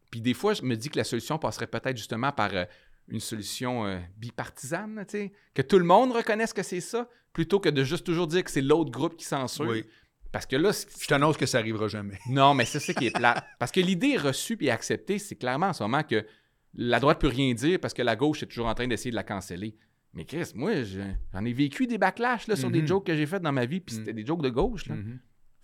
[0.09, 2.65] Puis des fois, je me dis que la solution passerait peut-être justement par euh,
[3.09, 7.59] une solution euh, bipartisane, tu sais, que tout le monde reconnaisse que c'est ça, plutôt
[7.59, 9.67] que de juste toujours dire que c'est l'autre groupe qui censure.
[9.67, 9.83] Oui.
[10.31, 12.19] Parce que là, Je t'annonce que ça arrivera jamais.
[12.29, 13.45] non, mais c'est ça qui est plat.
[13.59, 16.25] Parce que l'idée reçue et acceptée, c'est clairement en ce moment que
[16.73, 19.15] la droite peut rien dire parce que la gauche est toujours en train d'essayer de
[19.15, 19.75] la canceller.
[20.13, 20.99] Mais Chris, moi, je-
[21.33, 22.87] j'en ai vécu des backlash là, sur des Mhm.
[22.87, 24.01] jokes que j'ai fait dans ma vie, puis Mhm.
[24.01, 24.87] c'était des jokes de gauche.
[24.87, 24.95] Là.
[24.95, 25.19] Mhm.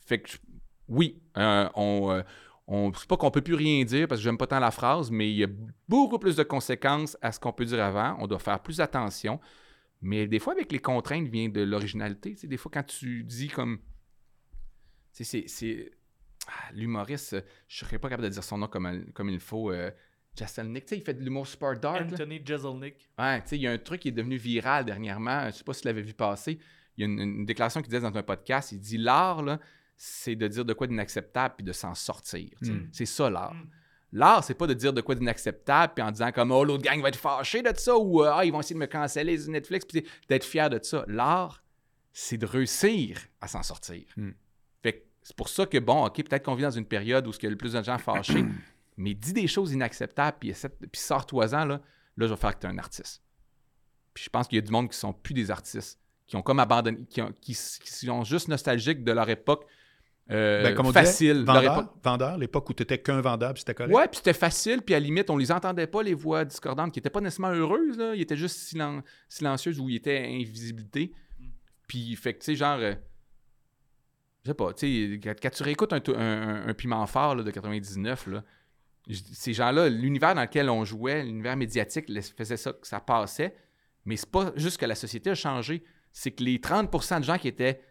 [0.05, 0.31] Fait que,
[0.87, 2.52] oui, euh, on, euh, on
[2.95, 5.29] c'est pas qu'on peut plus rien dire parce que j'aime pas tant la phrase, mais
[5.29, 5.49] il y a
[5.87, 8.15] beaucoup plus de conséquences à ce qu'on peut dire avant.
[8.19, 9.39] On doit faire plus attention.
[10.01, 12.35] Mais des fois, avec les contraintes vient de l'originalité.
[12.43, 13.79] Des fois, quand tu dis comme.
[15.15, 15.91] Tu sais, c'est-
[16.47, 17.35] ah, L'humoriste,
[17.67, 19.71] je serais pas capable de dire son nom comme, comme il faut.
[19.71, 19.91] Euh,
[20.35, 22.01] Jaselnik, tu sais, il fait de l'humour super dark.
[22.11, 22.95] Anthony Jeselnik.
[23.19, 25.45] Ouais, tu sais, il y a un truc qui est devenu viral dernièrement.
[25.47, 26.57] Je sais pas si tu l'avais vu passer.
[26.97, 28.71] Il y a une, une déclaration qu'il disait dans un podcast.
[28.71, 29.59] Il dit L'art, là,
[29.95, 32.49] c'est de dire de quoi d'inacceptable puis de s'en sortir.
[32.61, 32.87] Mm.
[32.91, 33.53] C'est ça, l'art.
[33.53, 33.69] Mm.
[34.13, 37.01] L'art, c'est pas de dire de quoi d'inacceptable puis en disant comme Oh, l'autre gang
[37.01, 39.51] va être fâché de ça ou euh, Ah, ils vont essayer de me canceller sur
[39.51, 41.03] Netflix puis d'être fier de ça.
[41.07, 41.63] L'art,
[42.11, 44.03] c'est de réussir à s'en sortir.
[44.17, 44.31] Mm.
[44.83, 47.43] Fait c'est pour ça que, bon, OK, peut-être qu'on vit dans une période où il
[47.43, 48.45] y a le plus de gens fâchés,
[48.97, 50.53] mais dis des choses inacceptables, puis,
[50.91, 51.81] puis sors-toi-en, là,
[52.17, 53.23] là, je vais faire que tu es un artiste.
[54.13, 56.41] Puis je pense qu'il y a du monde qui sont plus des artistes, qui ont
[56.43, 59.65] comme abandonné, qui, ont- qui sont juste nostalgiques de leur époque
[60.31, 61.33] euh, Ben, comme on facile.
[61.33, 63.93] disait, vendeur, vendeur, l'époque où t'étais qu'un vendeur, puis c'était correct.
[63.93, 66.91] Ouais, puis c'était facile, puis à la limite, on les entendait pas, les voix discordantes,
[66.93, 68.15] qui étaient pas nécessairement heureuses, là.
[68.15, 71.11] Ils étaient juste silen- silencieuses ou ils étaient invisibilité.
[71.87, 72.79] Puis, fait que, tu sais, genre...
[72.79, 72.93] euh,
[74.45, 77.43] je sais pas, tu sais, quand, tu réécoutes un, to- un- un Piment Fort là,
[77.43, 78.43] de 99, là,
[79.09, 82.05] ces gens-là, l'univers dans lequel on jouait, l'univers médiatique,
[82.37, 83.55] faisait ça, que ça passait.
[84.05, 87.37] Mais c'est pas juste que la société a changé, c'est que les 30% de gens
[87.37, 87.81] qui étaient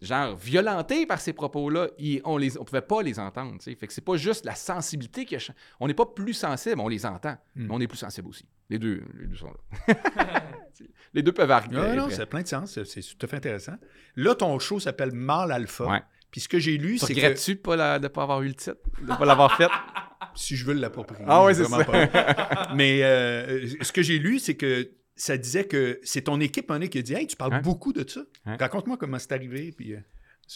[0.00, 1.88] genre violentés par ces propos-là,
[2.24, 3.54] on on pouvait pas les entendre.
[3.62, 5.58] Fait que c'est pas juste la sensibilité qui a changé.
[5.80, 7.66] On n'est pas plus sensible, on les entend, Mm.
[7.66, 8.46] mais on est plus sensible aussi.
[8.70, 9.94] Les deux, les deux sont là.
[11.14, 11.94] les deux peuvent arriver.
[11.96, 12.72] Non, ça a plein de sens.
[12.74, 13.74] C'est- C'est tout à fait intéressant.
[14.16, 15.86] Là, ton show s'appelle Mal Alpha.
[15.86, 16.02] Ouais.
[16.30, 18.76] Puis ce que j'ai lu, c'est que regrettes-tu de de pas avoir eu le titre,
[19.00, 19.68] de pas l'avoir fait?
[20.34, 21.24] si je veux l'approprier.
[21.26, 22.72] Ah j'ai c'est vraiment pas.
[22.74, 26.80] Mais euh, ce que j'ai lu, c'est que ça disait que c'est ton équipe un
[26.86, 27.60] qui a dit Hey, tu parles Ouais.
[27.60, 28.20] beaucoup de ça.
[28.46, 28.56] Ouais.
[28.56, 29.72] Raconte-moi comment c'est arrivé.
[29.76, 29.98] Puis, euh,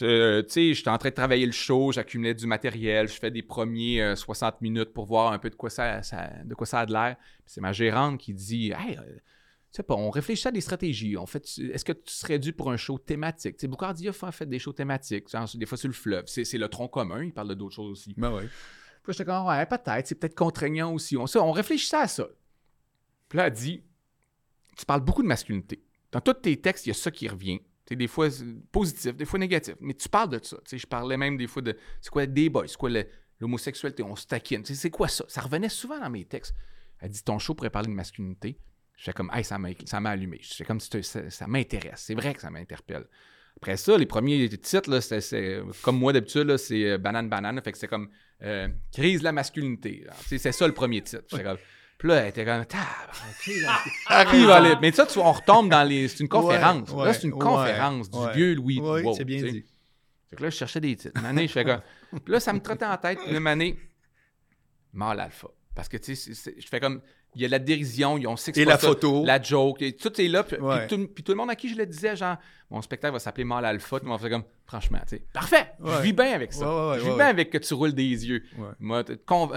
[0.00, 3.30] Euh, tu sais, j'étais en train de travailler le show, j'accumulais du matériel, je fais
[3.30, 6.80] des premiers 60 minutes pour voir un peu de quoi ça, ça de quoi ça
[6.80, 7.16] a de l'air.
[7.18, 10.60] Puis C'est ma gérante qui dit Hey, euh, tu sais pas, on réfléchit à des
[10.62, 11.16] stratégies.
[11.18, 13.56] On fait, est-ce que tu serais dû pour un show thématique?
[13.56, 16.24] Tu sais, Boucardia a fait des shows thématiques, des fois sur le fleuve.
[16.26, 18.14] C'est, c'est le tronc commun, il parle de d'autres choses aussi.
[18.16, 18.48] Ben ouais.
[19.02, 21.16] Puis j'étais comme, ouais, peut-être, c'est peut-être contraignant aussi.
[21.18, 22.28] On, ça, on réfléchissait à ça.
[23.28, 23.82] Puis là, elle dit,
[24.76, 25.82] tu parles beaucoup de masculinité.
[26.10, 27.60] Dans tous tes textes, il y a ça qui revient.
[27.90, 28.28] Des fois
[28.70, 29.74] positif, des fois négatif.
[29.80, 30.56] Mais tu parles de ça.
[30.58, 32.88] Tu sais, je parlais même des fois de c'est quoi des boys, c'est quoi
[33.40, 34.64] l'homosexualité, on se taquine.
[34.64, 35.24] C'est quoi ça?
[35.28, 36.54] Ça revenait souvent dans mes textes.
[37.00, 38.56] Elle dit, ton show pourrait parler de masculinité.
[38.96, 40.38] Je fais comme, hey, ça m'a allumé.
[40.42, 42.04] Je fais comme, ça, ça- m'intéresse.
[42.06, 43.04] C'est vrai que ça m'interpelle.
[43.56, 47.60] Après ça, les premiers titres, c'est- comme moi d'habitude, c'est euh, banane, banane.
[47.62, 48.08] Fait que c'est comme
[48.42, 50.06] euh, crise de la masculinité.
[50.26, 51.24] C'est ça le premier titre.
[51.28, 51.58] J'étais comme-
[52.02, 53.70] Puis là, elle était comme, la masculinité.
[54.08, 54.78] Arrive à l'île.
[54.80, 56.08] Mais ça, tu vois, on retombe dans les.
[56.08, 56.90] C'est une conférence.
[56.90, 58.80] Ouais, là, c'est une ouais, conférence du vieux Louis.
[58.82, 59.64] Oui, Wow, c'est bien dit.
[60.28, 61.16] Fait que là, je cherchais des titres.
[61.20, 61.80] Une année, je fais comme.
[62.10, 63.20] Puis là, ça me trottait en tête.
[63.28, 63.78] Une année,
[64.92, 65.46] mal alpha.
[65.76, 67.02] Parce que, tu sais, je fais comme.
[67.34, 69.24] Il y a la dérision, ils ont six Et la ça, photo.
[69.24, 70.42] La joke, et tout est là.
[70.42, 70.56] Puis,
[70.88, 72.36] tout, puis tout le monde à qui je le disais, genre,
[72.70, 73.98] mon spectacle va s'appeler Mal Alpha.
[73.98, 75.72] Tout le monde fait comme, franchement, tu sais, parfait.
[75.82, 76.90] Je vis bien avec ça.
[76.90, 78.42] Ouais, je vis bien avec que tu roules des yeux.
[78.78, 79.50] Moi, con-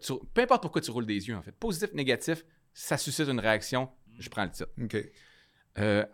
[0.00, 1.52] tu- peu importe pourquoi tu roules des yeux, en fait.
[1.52, 3.90] Positif, négatif, ça suscite une réaction.
[4.18, 4.70] Je prends le titre.
[4.82, 4.96] OK.
[5.78, 6.04] Euh,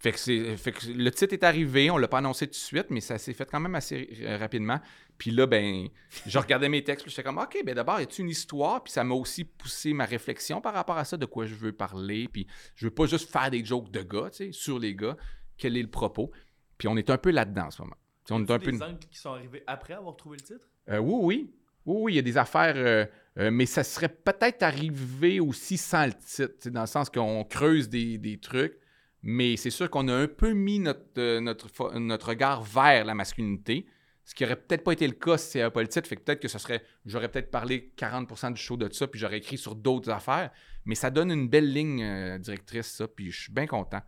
[0.00, 2.86] fait, que fait que le titre est arrivé, on l'a pas annoncé tout de suite,
[2.90, 4.80] mais ça s'est fait quand même assez euh, rapidement.
[5.18, 5.88] Puis là, ben,
[6.26, 8.82] je regardais mes textes, puis j'étais comme, OK, ben d'abord, a une histoire?
[8.84, 11.72] Puis ça m'a aussi poussé ma réflexion par rapport à ça, de quoi je veux
[11.72, 12.28] parler.
[12.32, 12.46] Puis
[12.76, 15.16] je veux pas juste faire des jokes de gars, tu sais, sur les gars.
[15.56, 16.30] Quel est le propos?
[16.78, 17.96] Puis on est un peu là-dedans en ce moment.
[18.24, 18.70] Tu sais, on est un peu...
[18.70, 20.68] des angles qui sont arrivés après avoir trouvé le titre?
[20.88, 21.54] Euh, oui, oui.
[21.86, 23.06] Oui, oui, il y a des affaires, euh,
[23.38, 27.88] euh, mais ça serait peut-être arrivé aussi sans le titre, dans le sens qu'on creuse
[27.88, 28.78] des, des trucs,
[29.22, 33.14] mais c'est sûr qu'on a un peu mis notre, notre, fo- notre regard vers la
[33.14, 33.86] masculinité,
[34.28, 36.20] ce qui aurait peut-être pas été le cas si c'était pas le titre, fait que
[36.20, 39.56] peut-être que ce serait, j'aurais peut-être parlé 40% du show de ça, puis j'aurais écrit
[39.56, 40.50] sur d'autres affaires,
[40.84, 44.02] mais ça donne une belle ligne euh, directrice, ça, puis je suis bien content.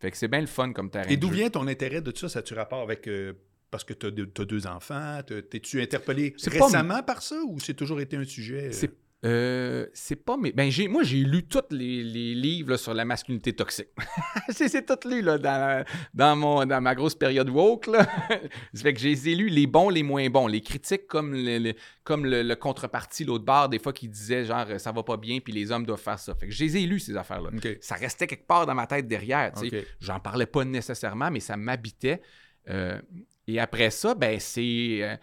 [0.00, 1.10] Fait que c'est bien le fun comme terrain.
[1.10, 2.30] Et d'où vient ton intérêt de ça?
[2.30, 3.06] Ça tu rapport avec.
[3.08, 3.34] euh,
[3.70, 4.10] parce que tu as,
[4.46, 5.20] deux enfants?
[5.26, 8.68] T'es-tu interpellé C'est pas- récemment par ça ou c'est toujours été un sujet?
[8.68, 8.88] euh?
[9.24, 12.94] Euh, c'est pas mais ben j'ai moi j'ai lu tous les, les livres là, sur
[12.94, 13.88] la masculinité toxique.
[14.48, 15.84] c'est c'est tout lu là dans,
[16.14, 18.06] dans mon dans ma grosse période woke là.
[18.76, 21.74] fait que j'ai lus les bons les moins bons, les critiques comme le, le-
[22.04, 25.40] comme le, le contrepartie l'autre barre des fois qui disait genre ça va pas bien
[25.40, 26.36] puis les hommes doivent faire ça.
[26.36, 27.50] Fait que je les ai lus ces affaires là.
[27.80, 29.78] Ça restait quelque part dans ma tête derrière, tu sais.
[29.80, 29.86] OK.
[30.00, 32.22] J'en parlais pas nécessairement, mais ça m'habitait.
[32.70, 33.00] Euh,
[33.48, 34.98] et après ça, ben c'est.
[35.02, 35.16] euh,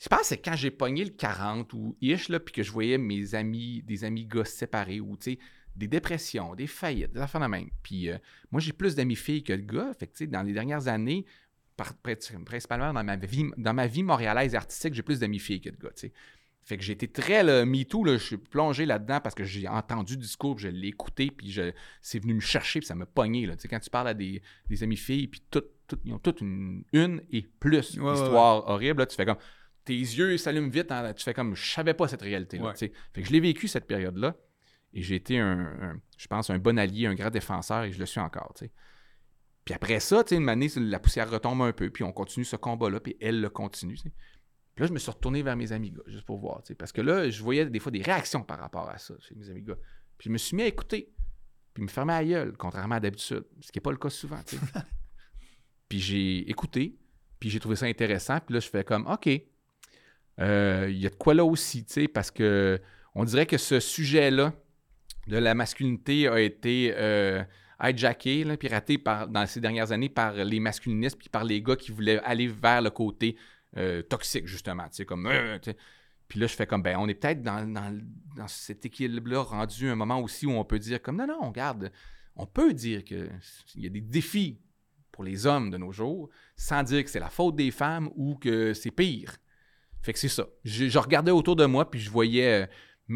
[0.00, 2.72] je pense que c'est quand j'ai pogné le 40 ou ish, là, puis que je
[2.72, 5.38] voyais mes amis, des amis gars séparés ou, tu sais,
[5.76, 7.68] des dépressions, des faillites, des affaires de même.
[7.82, 8.16] Puis euh,
[8.50, 9.92] moi, j'ai plus d'amis filles que de gars.
[9.98, 11.26] Fait que, tu sais, dans les dernières années,
[11.76, 11.94] par-
[12.44, 15.76] principalement dans ma vie, dans ma vie montréalaise artistique, j'ai plus d'amis filles que de
[15.76, 16.12] gars, tu sais.
[16.62, 19.66] Fait que j'ai été très là, MeToo, là, je suis plongé là-dedans parce que j'ai
[19.66, 21.72] entendu le discours, puis je l'ai écouté, puis je,
[22.02, 23.46] c'est venu me chercher, puis ça m'a pogné.
[23.46, 23.56] Là.
[23.56, 25.42] Tu sais, quand tu parles à des, des amis filles, puis
[26.04, 29.38] ils ont toutes une, une et plus Ouais, ouais, histoire horrible, là, tu fais comme,
[29.90, 32.66] tes yeux s'allument vite, hein, tu fais comme, je savais pas cette réalité-là.
[32.68, 32.76] Ouais.
[32.76, 32.90] Fait
[33.22, 34.36] que je l'ai vécu cette période-là,
[34.92, 37.98] et j'ai été un, un- je pense, un bon allié, un grand défenseur, et je
[37.98, 38.54] le suis encore.
[39.64, 43.00] Puis après ça, une année, la poussière retombe un peu, puis on continue ce combat-là,
[43.00, 43.96] puis elle le continue.
[43.96, 44.12] Puis
[44.84, 46.62] là, je me suis retourné vers mes amis gars, juste pour voir.
[46.78, 49.50] Parce que là, je voyais des fois des réactions par rapport à ça chez mes
[49.50, 49.76] amis gars.
[50.18, 51.12] Puis je me suis mis à écouter,
[51.74, 54.40] puis me fermer la gueule, contrairement à d'habitude, ce qui n'est pas le cas souvent.
[55.88, 56.96] puis j'ai écouté,
[57.40, 58.38] puis j'ai trouvé ça intéressant.
[58.40, 59.28] Puis là, je fais comme, OK,
[60.40, 62.80] euh, il y a de quoi là aussi, tu sais, parce que
[63.14, 64.52] on dirait que ce sujet-là
[65.26, 67.42] de la masculinité a été euh,
[67.82, 68.98] hijacké, piraté
[69.28, 72.82] dans ces dernières années par les masculinistes, puis par les gars qui voulaient aller vers
[72.82, 73.36] le côté
[73.76, 75.26] euh, toxique, justement, tu sais, comme...
[75.26, 75.58] euh.
[76.28, 80.20] Puis là, je fais comme, ben, on est peut-être dans, cet équilibre-là rendu un moment
[80.20, 81.90] aussi où on peut dire comme, non, non, regarde,
[82.36, 83.28] on peut dire qu'il
[83.74, 84.60] y a des défis
[85.10, 88.36] pour les hommes de nos jours, sans dire que c'est la faute des femmes ou
[88.36, 89.38] que c'est pire.
[90.02, 90.46] Fait que c'est ça.
[90.64, 92.62] Je, je regardais autour de moi, puis je voyais...
[92.62, 92.66] euh,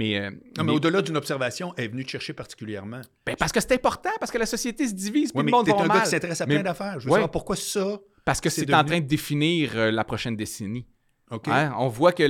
[0.02, 3.00] euh, Non, mais au-delà d'une observation, elle est venue te chercher particulièrement.
[3.24, 5.68] ben, parce que c'est important, parce que la société se divise, puis Oui, le monde
[5.68, 5.98] va un mal.
[5.98, 6.98] gars qui s'intéresse à Mais- plein d'affaires.
[7.00, 7.16] Je veux Ouais.
[7.18, 7.98] savoir pourquoi ça.
[8.24, 10.86] Parce que c'est en train de définir euh, la prochaine décennie.
[11.30, 11.48] OK.
[11.48, 11.74] Hein?
[11.78, 12.22] On voit que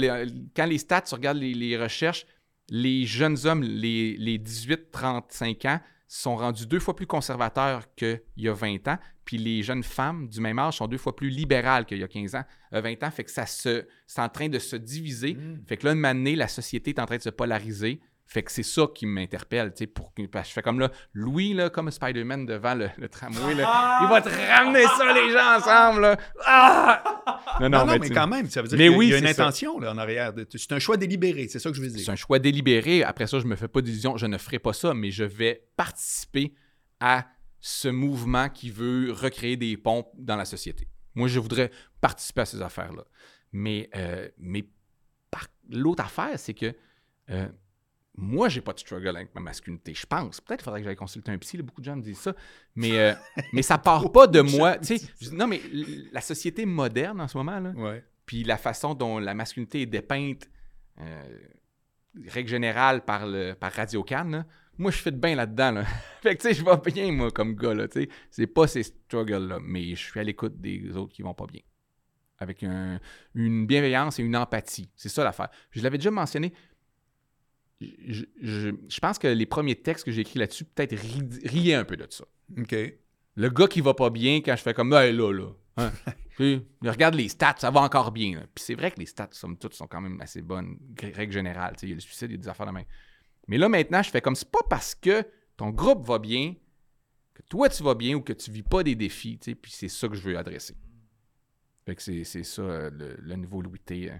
[0.55, 2.27] quand les stats, tu regardes les, les recherches,
[2.69, 5.81] les jeunes hommes, les, les 18-35 ans,
[6.21, 8.99] sont rendus deux fois plus conservateurs qu'il y a 20 ans.
[9.25, 12.09] Puis les jeunes femmes du même âge sont deux fois plus libérales qu'il y a
[12.09, 13.11] 15 ans, euh, 20 ans.
[13.11, 15.35] Fait que ça se, c'est en train de se diviser.
[15.35, 15.65] Mm.
[15.67, 18.01] Fait que là, une année, la société est en train de se polariser.
[18.27, 21.53] Fait que c'est ça qui m'interpelle, tu sais, pour que, je fais comme là, Louis,
[21.53, 25.57] là, comme Spider-Man devant le, le tramway, là, il va te ramener ça, les gens,
[25.59, 26.17] ensemble, là.
[26.47, 27.03] Ah!
[27.61, 29.07] Non, Non, non, non, mais, quand même, ça veut dire Mais qu'il y a- oui,
[29.07, 29.31] il y a une ça.
[29.45, 30.33] intention là, en arrière.
[30.33, 32.05] de- C'est un choix délibéré, c'est ça que je veux dire.
[32.05, 33.05] C'est un choix délibéré.
[33.05, 34.17] Après ça, je me fais pas d'illusions.
[34.17, 36.55] Je ne ferai pas ça, mais je vais participer
[37.01, 37.27] à
[37.61, 40.89] ce mouvement qui veut recréer des ponts dans la société.
[41.15, 41.71] Moi, je voudrais
[42.01, 43.05] participer à ces affaires-là.
[43.53, 44.65] Mais, euh, mais
[45.31, 46.75] par- l'autre affaire, c'est que
[47.31, 47.47] euh,
[48.17, 49.93] moi, j'ai pas de struggle avec ma masculinité.
[49.95, 50.41] Je pense.
[50.41, 51.57] Peut-être qu'il faudrait que j'aille consulter un psy.
[51.57, 52.35] là, beaucoup de gens me disent ça.
[52.77, 53.13] Mais, euh,
[53.53, 54.77] mais ça part pas de moi.
[55.33, 55.61] Non, mais
[56.13, 58.05] la société moderne en ce moment, là, Ouais.
[58.25, 60.49] puis la façon dont la masculinité est dépeinte,
[61.01, 61.39] euh,
[62.29, 64.47] règle générale, par, le, par Radio Cannes,
[64.79, 65.73] moi, je fais de bien là-dedans.
[65.73, 65.85] Là.
[66.23, 68.09] fait que, tu sais, je vais bien, moi, comme gars, là, tu sais.
[68.31, 71.61] C'est pas ces struggles-là, mais je suis à l'écoute des autres qui vont pas bien.
[72.39, 72.99] Avec un-
[73.35, 74.89] une bienveillance et une empathie.
[74.97, 75.49] C'est ça l'affaire.
[75.71, 76.53] Je l'avais déjà mentionné.
[77.81, 81.75] Je, je- je pense que les premiers textes que j'ai écrits là-dessus, peut-être ri- riaient
[81.75, 82.25] un peu de ça.
[82.57, 82.75] OK.
[83.37, 85.49] Le gars qui va pas bien, quand je fais comme, hey, là, là.
[85.77, 85.93] hein,
[86.83, 88.37] regarde les stats, ça va encore bien.
[88.37, 88.47] là.
[88.55, 91.75] Puis c'est vrai que les stats, somme toute, sont quand même assez bonnes, règle générale.
[91.77, 92.85] Tu sais, Il y a le suicide, il y a des affaires de main.
[93.49, 95.27] Mais là, maintenant, je fais comme, c'est pas parce que
[95.57, 96.55] ton groupe va bien,
[97.35, 99.39] que toi, tu vas bien ou que tu vis pas des défis.
[99.39, 100.75] tu sais, Puis c'est ça que je veux adresser.
[101.85, 104.11] Fait que c'est ça, euh, le, le niveau Louis T.
[104.11, 104.15] euh.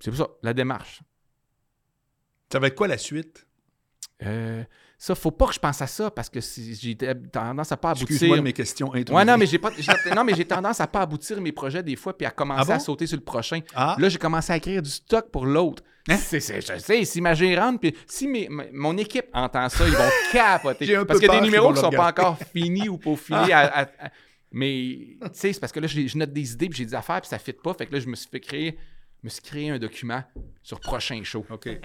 [0.00, 1.00] C'est pour ça, la démarche.
[2.52, 3.46] Ça va être quoi la suite?
[4.22, 4.62] Euh,
[4.96, 7.90] ça, faut pas que je pense à ça parce que si- j'ai tendance à pas
[7.90, 8.08] aboutir.
[8.10, 8.90] Excuse-moi mes questions.
[8.90, 9.70] Ouais, non, mais j'ai pas.
[10.14, 12.64] non, mais j'ai tendance à pas aboutir mes projets des fois puis à commencer Ah
[12.64, 12.72] bon?
[12.74, 13.60] à sauter sur le prochain.
[13.74, 15.82] Ah, Là, j'ai commencé à écrire du stock pour l'autre.
[16.08, 16.16] Hein?
[16.16, 19.94] C'est, c'est- je sais, si ma gérante, puis si mes- mon équipe entend ça, ils
[19.94, 20.86] vont capoter.
[20.86, 23.52] J'ai un parce qu'il y a des numéros qui sont pas encore finis ou peaufinés.
[23.52, 24.10] à- à- à-
[24.52, 27.20] mais, tu sais, c'est parce que là, je, note des idées, puis j'ai des affaires,
[27.20, 27.74] puis ça ne fit pas.
[27.74, 28.78] Fait que là, je me suis fait créer,
[29.24, 30.22] me suis créé un document
[30.62, 31.44] sur prochain show.
[31.50, 31.68] OK.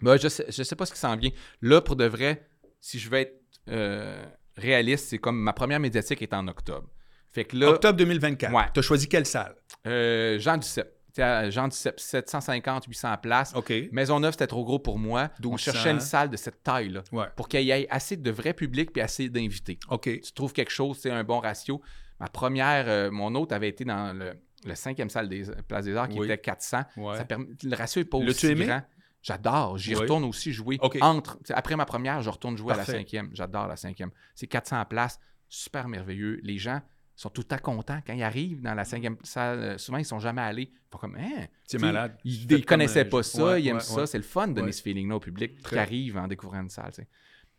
[0.00, 1.30] Ben, je sais, je sais pas ce qui s'en vient.
[1.60, 2.48] Là, pour de vrai,
[2.80, 4.24] si je veux être euh,
[4.56, 6.88] réaliste, c'est comme ma première médiatique est en octobre.
[7.30, 8.52] Fait que là, Octobre 2024.
[8.52, 8.64] Ouais.
[8.74, 9.54] Tu as choisi quelle salle?
[9.86, 10.92] euh, Jean Duceppe.
[11.18, 13.52] À Jean Duceppe, 750, 800 places.
[13.54, 13.72] OK.
[13.92, 15.30] Maisonneuve, c'était trop gros pour moi.
[15.44, 15.56] On 1200.
[15.72, 17.26] cherchait une salle de cette taille-là Ouais.
[17.36, 19.78] pour qu'il y ait assez de vrai public puis assez d'invités.
[19.90, 20.04] OK.
[20.20, 21.80] Tu trouves quelque chose, c'est un bon ratio.
[22.18, 24.32] Ma première, euh, mon autre avait été dans le,
[24.64, 26.26] le cinquième salle des Place des Arts qui Oui.
[26.26, 26.82] était 400.
[26.96, 27.16] Ouais.
[27.16, 28.66] Ça permet- le ratio n'est pas aussi aimé?
[28.66, 28.82] grand.
[29.22, 29.78] J'adore.
[29.78, 30.00] J'y Oui.
[30.00, 30.78] retourne aussi jouer.
[31.00, 33.30] Entre, après ma première, je retourne jouer à la cinquième.
[33.32, 34.10] J'adore la cinquième.
[34.34, 35.20] C'est 400 places.
[35.48, 36.40] Super merveilleux.
[36.42, 36.80] Les gens
[37.14, 38.00] sont tout le temps contents.
[38.06, 40.72] Quand ils arrivent dans la cinquième salle, euh, souvent, ils sont jamais allés.
[40.72, 41.46] Ils font comme, hein?
[41.66, 42.16] C'est malade.
[42.24, 44.06] Ils ne connaissaient pas ça, ouais, ils aiment ouais, ça.
[44.06, 45.76] C'est le fun de donner ce feeling-là au public Très.
[45.76, 46.90] qui arrive en découvrant une salle.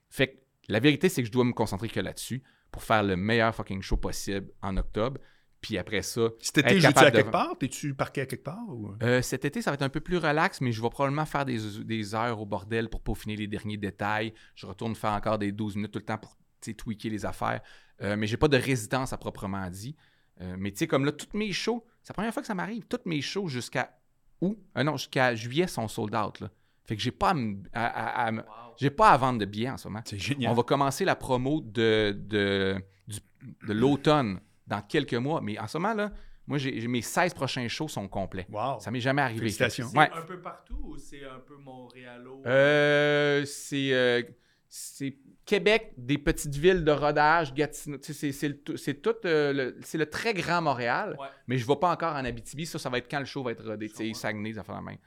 [0.10, 3.16] Fait que la vérité, c'est que je dois me concentrer que là-dessus pour faire le
[3.16, 5.22] meilleur fucking show possible en octobre.
[5.64, 7.58] Puis après ça, Cet été, joues-tu à de- quelque part?
[7.58, 8.60] T'es-tu parqué à quelque part?
[8.68, 8.94] Ou...
[9.02, 11.46] euh, cet été, ça va être un peu plus relax, mais je vais probablement faire
[11.46, 14.34] des, des heures au bordel pour peaufiner les derniers détails.
[14.56, 17.62] Je retourne faire encore des 12 minutes tout le temps pour tweaker les affaires.
[18.02, 19.96] Euh, mais j'ai pas de résidence à proprement dit.
[20.42, 22.56] Euh, mais tu sais, comme là, toutes mes shows, c'est la première fois que ça
[22.56, 22.84] m'arrive.
[22.90, 23.98] Toutes mes shows jusqu'à
[24.42, 26.42] août, euh, non, jusqu'à juillet sont sold out.
[26.42, 26.52] Là.
[26.86, 28.48] Fait que j'ai pas à, me- à- à- à me- Wow.
[28.78, 30.02] j'ai pas à vendre de billets en ce moment.
[30.06, 30.52] C'est génial.
[30.52, 35.42] On va commencer la promo de, de l'automne dans quelques mois.
[35.42, 36.12] Mais en ce moment, là,
[36.48, 38.46] moi, j'ai, mes 16 prochains shows sont complets.
[38.52, 38.80] Wow.
[38.80, 39.40] Ça m'est jamais arrivé.
[39.40, 39.88] Félicitations.
[39.92, 40.10] C'est Ouais.
[40.14, 42.42] un peu partout ou c'est un peu Montréalo?
[42.46, 44.22] Euh, c'est, euh,
[44.68, 47.98] c'est Québec, des petites villes de rodage, Gatineau.
[48.02, 48.58] C'est, c'est, le
[49.02, 51.28] tout- euh, le, c'est le très grand Montréal, Ouais.
[51.48, 52.66] mais je ne vais pas encore en Abitibi.
[52.66, 53.88] Ça, ça va être quand le show va être rodé.
[53.90, 54.20] tu sais, comprends.
[54.20, 54.98] Saguenay, ça fait la même.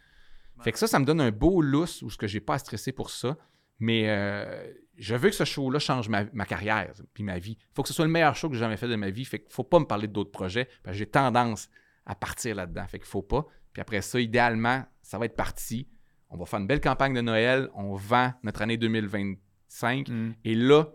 [0.62, 2.92] Fait que ça, ça me donne un beau lousse où je n'ai pas à stresser
[2.92, 3.36] pour ça.
[3.78, 7.56] Mais euh, je veux que ce show-là change ma, ma carrière puis ma vie.
[7.58, 9.24] Il faut que ce soit le meilleur show que j'ai jamais fait de ma vie.
[9.24, 11.68] Fait qu'il faut pas me parler d'autres projets parce que j'ai tendance
[12.06, 12.86] à partir là-dedans.
[12.86, 13.46] Fait qu'il faut pas.
[13.72, 15.88] Puis après ça, idéalement, ça va être parti.
[16.30, 17.68] On va faire une belle campagne de Noël.
[17.74, 20.08] On vend notre année 2025.
[20.08, 20.34] Mm.
[20.44, 20.90] Et là, tout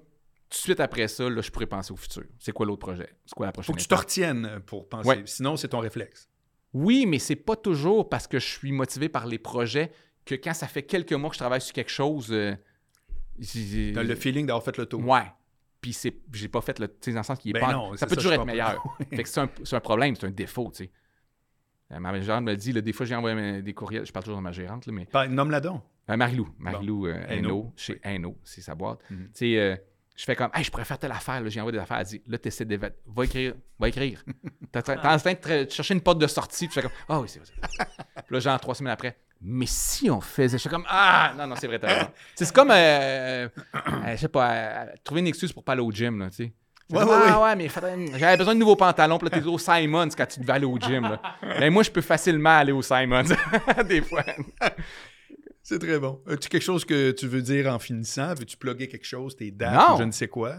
[0.50, 2.24] de suite après ça, là, je pourrais penser au futur.
[2.40, 3.10] C'est quoi l'autre projet?
[3.26, 5.08] C'est quoi la prochaine Faut que tu te retiennes pour penser.
[5.08, 5.22] Ouais.
[5.26, 6.28] Sinon, c'est ton réflexe.
[6.74, 9.92] Oui, mais c'est pas toujours parce que je suis motivé par les projets
[10.26, 12.32] que quand ça fait quelques mois que je travaille sur quelque chose.
[12.32, 12.56] euh,
[13.94, 15.06] T'as le feeling d'avoir fait le tour.
[15.06, 15.24] Ouais.
[15.80, 16.88] Puis c'est, j'ai pas fait le.
[16.88, 17.74] Tu sais, dans le sens qu'il est Ben pas.
[17.74, 18.84] non, ça peut ça, toujours être meilleur.
[19.10, 20.92] fait que c'est un, c'est un problème, c'est un défaut, tu sais.
[21.92, 24.06] Euh, Ma gérante me dit, là, des fois, j'ai envoyé des courriels.
[24.06, 25.08] Je parle toujours de ma gérante, là, mais.
[25.28, 25.82] Nomme-la donc.
[26.10, 26.50] Euh, Marilou.
[26.60, 27.30] Marilou euh, Hainaut.
[27.30, 29.00] Hainaut, chez Hainaut, c'est sa boîte.
[29.10, 29.24] Mhm.
[29.26, 29.76] Tu sais, euh,
[30.16, 31.42] je fais comme, hey, je pourrais faire telle affaire.
[31.50, 32.00] J'ai envoyé des affaires.
[32.00, 32.76] Elle dit, là, t'essaies de.
[32.78, 33.56] Va écrire.
[33.80, 34.24] Va écrire.
[34.72, 36.68] T'es en train de chercher une porte de sortie.
[36.68, 37.48] Puis je fais comme, ah oui, c'est vrai.
[37.70, 37.92] c'est vrai.
[38.26, 40.58] Puis là, genre, trois semaines après, mais si on faisait.
[40.58, 42.08] Je fais comme, ah, non, non, c'est vrai, t'as raison.
[42.36, 43.48] C'est comme, euh, euh,
[44.12, 46.54] je sais pas, euh, trouver une excuse pour pas aller au gym, là, tu sais.
[46.92, 49.18] Ouais, comme, ouais, ah ouais, mais faudrait- j'avais besoin de nouveaux pantalons.
[49.18, 51.04] Puis là, t'es au Simons quand tu devais aller au gym.
[51.04, 51.22] Là.
[51.60, 53.24] Mais moi, je peux facilement aller au Simons,
[53.88, 54.24] des fois.
[55.72, 56.20] C'est très bon.
[56.28, 58.34] As-tu quelque chose que tu veux dire en finissant?
[58.34, 59.96] Veux-tu plugger quelque chose, tes dates Non.
[59.96, 60.56] ou je ne sais quoi?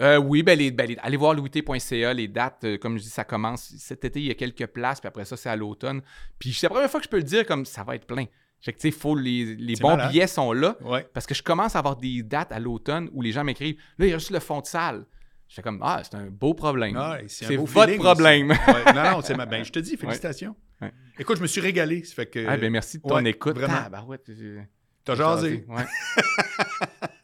[0.00, 3.10] Euh, oui, ben, les- ben, les- allez voir louité.ca, les dates, euh, comme je dis,
[3.10, 6.00] ça commence cet été, il y a quelques places, puis après ça, c'est à l'automne.
[6.38, 8.24] Puis c'est la première fois que je peux le dire comme ça va être plein.
[8.62, 10.10] Fait que, tu sais, faut les, les bons malade.
[10.10, 11.06] billets sont là, Ouais.
[11.12, 14.06] parce que je commence à avoir des dates à l'automne où les gens m'écrivent Là,
[14.06, 15.04] il y a juste le fond de salle.
[15.54, 16.96] Je fais comme Ah, c'est un beau problème.
[16.96, 18.50] Ouais, c'est votre feeling problème.
[18.50, 18.92] Ouais.
[18.92, 19.46] Non, non, c'est ma...
[19.46, 20.56] ben, je te dis, félicitations.
[20.82, 20.92] Ouais.
[21.16, 22.02] Écoute, je me suis régalé.
[22.02, 22.44] Ça fait que...
[22.44, 23.54] Ah, ben merci de ton ouais, écoute.
[23.56, 23.74] vraiment.
[23.76, 24.66] Ah, ben
[25.04, 25.64] T'as jasé.
[25.68, 25.84] Ouais.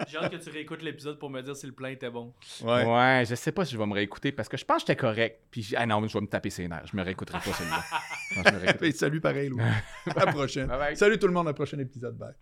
[0.09, 2.33] J'ai hâte que tu réécoutes l'épisode pour me dire si le plein était bon.
[2.63, 2.85] Ouais.
[2.85, 3.25] Ouais.
[3.29, 5.41] je sais pas si je vais me réécouter parce que je pense que j'étais correct.
[5.51, 6.87] Puis, ah non, mais je vais me taper ses nerfs.
[6.87, 8.93] Je me réécouterai pas celui-là.
[8.93, 9.61] Salut pareil, Louis.
[10.15, 10.69] à la prochaine.
[10.69, 10.97] Bye bye.
[10.97, 12.17] Salut tout le monde, à un prochain épisode.
[12.17, 12.35] Bye.